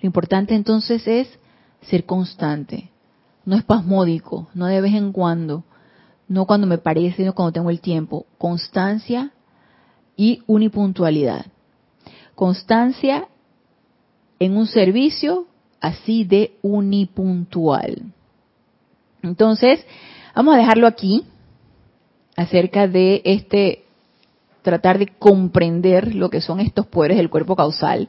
Lo 0.00 0.06
importante 0.06 0.54
entonces 0.54 1.06
es 1.06 1.39
ser 1.82 2.04
constante, 2.04 2.90
no 3.44 3.56
espasmódico, 3.56 4.48
no 4.54 4.66
de 4.66 4.80
vez 4.80 4.94
en 4.94 5.12
cuando, 5.12 5.64
no 6.28 6.46
cuando 6.46 6.66
me 6.66 6.78
parece, 6.78 7.18
sino 7.18 7.34
cuando 7.34 7.52
tengo 7.52 7.70
el 7.70 7.80
tiempo. 7.80 8.26
Constancia 8.38 9.32
y 10.16 10.42
unipuntualidad. 10.46 11.46
Constancia 12.34 13.26
en 14.38 14.56
un 14.56 14.66
servicio 14.66 15.46
así 15.80 16.24
de 16.24 16.56
unipuntual. 16.62 18.12
Entonces, 19.22 19.84
vamos 20.34 20.54
a 20.54 20.58
dejarlo 20.58 20.86
aquí 20.86 21.24
acerca 22.36 22.86
de 22.86 23.22
este 23.24 23.84
tratar 24.62 24.98
de 24.98 25.08
comprender 25.08 26.14
lo 26.14 26.30
que 26.30 26.40
son 26.40 26.60
estos 26.60 26.86
poderes 26.86 27.16
del 27.16 27.30
cuerpo 27.30 27.56
causal. 27.56 28.08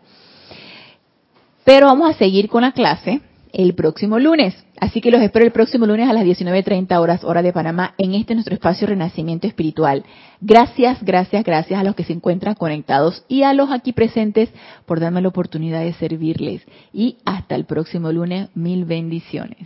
Pero 1.63 1.87
vamos 1.87 2.09
a 2.09 2.17
seguir 2.17 2.49
con 2.49 2.61
la 2.61 2.71
clase 2.71 3.21
el 3.53 3.75
próximo 3.75 4.19
lunes. 4.19 4.55
Así 4.79 5.01
que 5.01 5.11
los 5.11 5.21
espero 5.21 5.45
el 5.45 5.51
próximo 5.51 5.85
lunes 5.85 6.09
a 6.09 6.13
las 6.13 6.23
19.30 6.23 6.99
horas, 6.99 7.23
hora 7.23 7.41
de 7.41 7.53
Panamá, 7.53 7.93
en 7.97 8.13
este 8.13 8.33
nuestro 8.33 8.55
espacio 8.55 8.87
Renacimiento 8.87 9.47
Espiritual. 9.47 10.03
Gracias, 10.39 11.03
gracias, 11.03 11.43
gracias 11.43 11.79
a 11.79 11.83
los 11.83 11.95
que 11.95 12.03
se 12.03 12.13
encuentran 12.13 12.55
conectados 12.55 13.23
y 13.27 13.43
a 13.43 13.53
los 13.53 13.71
aquí 13.71 13.93
presentes 13.93 14.49
por 14.85 14.99
darme 14.99 15.21
la 15.21 15.27
oportunidad 15.27 15.81
de 15.81 15.93
servirles. 15.93 16.63
Y 16.93 17.17
hasta 17.25 17.55
el 17.55 17.65
próximo 17.65 18.11
lunes, 18.11 18.49
mil 18.55 18.85
bendiciones. 18.85 19.57